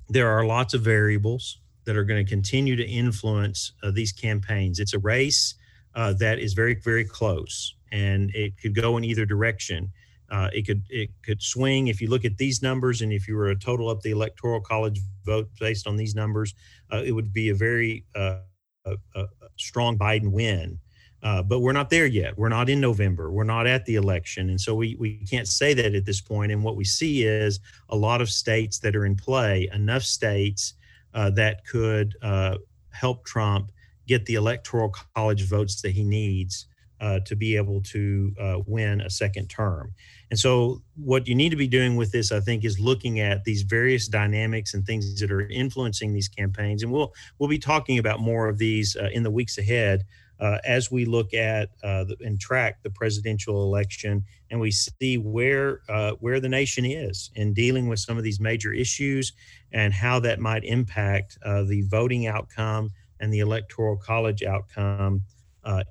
there 0.08 0.28
are 0.28 0.44
lots 0.44 0.74
of 0.74 0.82
variables 0.82 1.58
that 1.84 1.96
are 1.96 2.04
going 2.04 2.24
to 2.24 2.28
continue 2.28 2.76
to 2.76 2.86
influence 2.86 3.72
uh, 3.82 3.90
these 3.90 4.12
campaigns. 4.12 4.78
It's 4.78 4.94
a 4.94 4.98
race 4.98 5.54
that 5.94 6.38
is 6.38 6.52
very, 6.52 6.74
very 6.74 7.04
close, 7.04 7.74
and 7.92 8.34
it 8.34 8.58
could 8.58 8.74
go 8.74 8.96
in 8.96 9.04
either 9.04 9.24
direction. 9.24 9.92
Uh, 10.30 10.48
it 10.52 10.66
could 10.66 10.82
it 10.88 11.10
could 11.22 11.42
swing 11.42 11.88
if 11.88 12.00
you 12.00 12.08
look 12.08 12.24
at 12.24 12.38
these 12.38 12.62
numbers, 12.62 13.02
and 13.02 13.12
if 13.12 13.28
you 13.28 13.36
were 13.36 13.54
to 13.54 13.60
total 13.64 13.88
up 13.88 14.00
the 14.00 14.10
electoral 14.10 14.60
college 14.60 14.98
vote 15.24 15.48
based 15.60 15.86
on 15.86 15.96
these 15.96 16.14
numbers, 16.14 16.54
uh, 16.90 17.02
it 17.04 17.12
would 17.12 17.32
be 17.32 17.50
a 17.50 17.54
very 17.54 18.04
uh, 18.16 18.38
a, 18.86 18.96
a 19.14 19.26
strong 19.58 19.96
Biden 19.96 20.32
win. 20.32 20.78
Uh, 21.22 21.40
but 21.40 21.60
we're 21.60 21.72
not 21.72 21.88
there 21.88 22.06
yet. 22.06 22.36
We're 22.36 22.48
not 22.48 22.68
in 22.68 22.80
November. 22.80 23.30
We're 23.30 23.44
not 23.44 23.68
at 23.68 23.84
the 23.84 23.94
election, 23.94 24.48
and 24.48 24.60
so 24.60 24.74
we 24.74 24.96
we 24.98 25.24
can't 25.30 25.46
say 25.46 25.74
that 25.74 25.94
at 25.94 26.06
this 26.06 26.20
point. 26.20 26.50
And 26.50 26.64
what 26.64 26.76
we 26.76 26.84
see 26.84 27.24
is 27.24 27.60
a 27.90 27.96
lot 27.96 28.20
of 28.20 28.30
states 28.30 28.78
that 28.80 28.96
are 28.96 29.04
in 29.04 29.14
play, 29.14 29.68
enough 29.72 30.02
states 30.02 30.74
uh, 31.14 31.30
that 31.30 31.64
could 31.66 32.16
uh, 32.22 32.56
help 32.90 33.24
Trump 33.24 33.70
get 34.08 34.24
the 34.26 34.34
electoral 34.34 34.92
college 35.14 35.46
votes 35.46 35.80
that 35.82 35.92
he 35.92 36.02
needs 36.02 36.66
uh, 37.02 37.18
to 37.26 37.34
be 37.34 37.56
able 37.56 37.82
to 37.82 38.32
uh, 38.40 38.58
win 38.64 39.00
a 39.00 39.10
second 39.10 39.48
term. 39.48 39.92
And 40.30 40.38
so, 40.38 40.80
what 40.94 41.26
you 41.26 41.34
need 41.34 41.48
to 41.50 41.56
be 41.56 41.66
doing 41.66 41.96
with 41.96 42.12
this, 42.12 42.30
I 42.30 42.38
think, 42.38 42.64
is 42.64 42.78
looking 42.78 43.18
at 43.18 43.42
these 43.42 43.62
various 43.62 44.06
dynamics 44.06 44.72
and 44.72 44.86
things 44.86 45.18
that 45.18 45.32
are 45.32 45.48
influencing 45.48 46.14
these 46.14 46.28
campaigns. 46.28 46.82
And 46.82 46.92
we'll 46.92 47.12
we'll 47.38 47.48
be 47.50 47.58
talking 47.58 47.98
about 47.98 48.20
more 48.20 48.48
of 48.48 48.56
these 48.56 48.96
uh, 48.96 49.08
in 49.12 49.24
the 49.24 49.32
weeks 49.32 49.58
ahead 49.58 50.04
uh, 50.38 50.58
as 50.64 50.92
we 50.92 51.04
look 51.04 51.34
at 51.34 51.70
uh, 51.82 52.04
the, 52.04 52.16
and 52.20 52.40
track 52.40 52.80
the 52.84 52.90
presidential 52.90 53.64
election, 53.64 54.22
and 54.52 54.60
we 54.60 54.70
see 54.70 55.18
where 55.18 55.80
uh, 55.88 56.12
where 56.20 56.38
the 56.38 56.48
nation 56.48 56.84
is 56.84 57.32
in 57.34 57.52
dealing 57.52 57.88
with 57.88 57.98
some 57.98 58.16
of 58.16 58.22
these 58.22 58.38
major 58.38 58.72
issues 58.72 59.32
and 59.72 59.92
how 59.92 60.20
that 60.20 60.38
might 60.38 60.62
impact 60.62 61.36
the 61.42 61.82
voting 61.90 62.28
outcome 62.28 62.90
and 63.18 63.32
the 63.32 63.40
electoral 63.40 63.96
college 63.96 64.44
outcome 64.44 65.22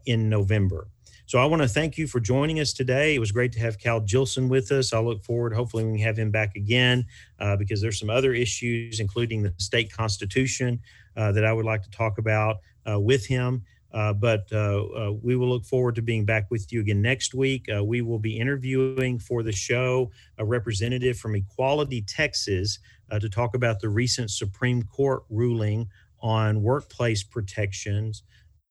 in 0.06 0.30
November. 0.30 0.88
So 1.32 1.40
I 1.40 1.46
want 1.46 1.62
to 1.62 1.68
thank 1.70 1.98
you 1.98 2.08
for 2.08 2.20
joining 2.20 2.60
us 2.60 2.74
today. 2.74 3.16
It 3.16 3.20
was 3.20 3.32
great 3.32 3.54
to 3.54 3.60
have 3.62 3.80
Cal 3.80 4.02
Jillson 4.02 4.50
with 4.50 4.70
us. 4.70 4.92
I 4.92 5.00
look 5.00 5.24
forward, 5.24 5.54
hopefully, 5.54 5.86
we 5.86 5.98
can 5.98 6.06
have 6.06 6.20
him 6.20 6.30
back 6.30 6.58
again 6.58 7.06
uh, 7.40 7.56
because 7.56 7.82
there's 7.82 7.98
some 7.98 8.10
other 8.10 8.34
issues, 8.34 9.00
including 9.00 9.42
the 9.42 9.54
state 9.58 9.94
constitution, 9.94 10.82
uh, 11.16 11.32
that 11.32 11.46
I 11.46 11.54
would 11.54 11.64
like 11.64 11.84
to 11.84 11.90
talk 11.90 12.18
about 12.18 12.58
uh, 12.86 13.00
with 13.00 13.26
him. 13.26 13.64
Uh, 13.94 14.12
but 14.12 14.46
uh, 14.52 14.84
uh, 14.84 15.14
we 15.24 15.38
will 15.38 15.48
look 15.48 15.64
forward 15.64 15.96
to 15.96 16.02
being 16.02 16.26
back 16.26 16.52
with 16.52 16.70
you 16.74 16.82
again 16.82 17.02
next 17.02 17.34
week. 17.34 17.66
we 17.82 18.02
will 18.02 18.20
be 18.20 18.38
interviewing 18.38 19.18
for 19.18 19.42
the 19.42 19.54
show 19.54 20.12
a 20.38 20.44
representative 20.44 21.18
from 21.18 21.36
Equality 21.36 22.02
Texas 22.02 22.80
to 23.22 23.30
talk 23.30 23.56
about 23.56 23.80
the 23.80 23.88
recent 23.88 24.32
Supreme 24.32 24.84
Court 24.84 25.24
ruling 25.30 25.88
on 26.22 26.62
workplace 26.62 27.24
protections 27.24 28.24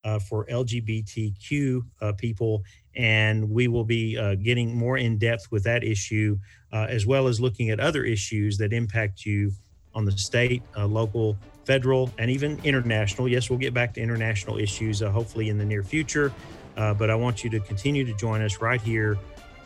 uh, 0.05 0.19
for 0.19 0.47
LGBTQ 0.47 1.83
uh, 2.01 2.13
people. 2.13 2.63
And 2.97 3.51
we 3.51 3.69
will 3.69 3.85
be 3.85 4.19
uh, 4.19 4.35
getting 4.37 4.77
more 4.77 4.99
in 4.99 5.19
depth 5.19 5.51
with 5.51 5.63
that 5.65 5.85
issue, 5.85 6.39
uh, 6.73 6.87
as 6.89 7.07
well 7.07 7.29
as 7.29 7.41
looking 7.41 7.71
at 7.71 7.81
other 7.81 8.05
issues 8.05 8.59
that 8.59 8.73
impact 8.73 9.25
you 9.25 9.53
on 9.95 10.05
the 10.05 10.13
state, 10.13 10.63
uh, 10.77 10.87
local, 10.87 11.37
federal, 11.65 12.11
and 12.19 12.31
even 12.31 12.61
international. 12.65 13.29
Yes, 13.29 13.51
we'll 13.51 13.59
get 13.59 13.75
back 13.75 13.95
to 13.95 14.01
international 14.01 14.59
issues 14.59 15.03
uh, 15.03 15.11
hopefully 15.11 15.49
in 15.49 15.59
the 15.59 15.65
near 15.65 15.83
future. 15.83 16.33
but 16.77 17.11
I 17.11 17.15
want 17.15 17.45
you 17.45 17.51
to 17.51 17.61
continue 17.61 18.05
to 18.05 18.15
join 18.15 18.41
us 18.43 18.61
right 18.61 18.81
here 18.81 19.19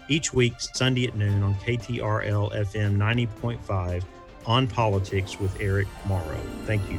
each 0.08 0.34
week, 0.34 0.54
Sunday 0.58 1.06
at 1.06 1.16
noon 1.16 1.42
on 1.42 1.54
KTRL 1.56 2.54
FM 2.54 2.96
90.5 2.96 4.02
on 4.46 4.66
politics 4.66 5.40
with 5.40 5.58
Eric 5.60 5.88
Morrow. 6.06 6.40
Thank 6.66 6.90
you. 6.90 6.98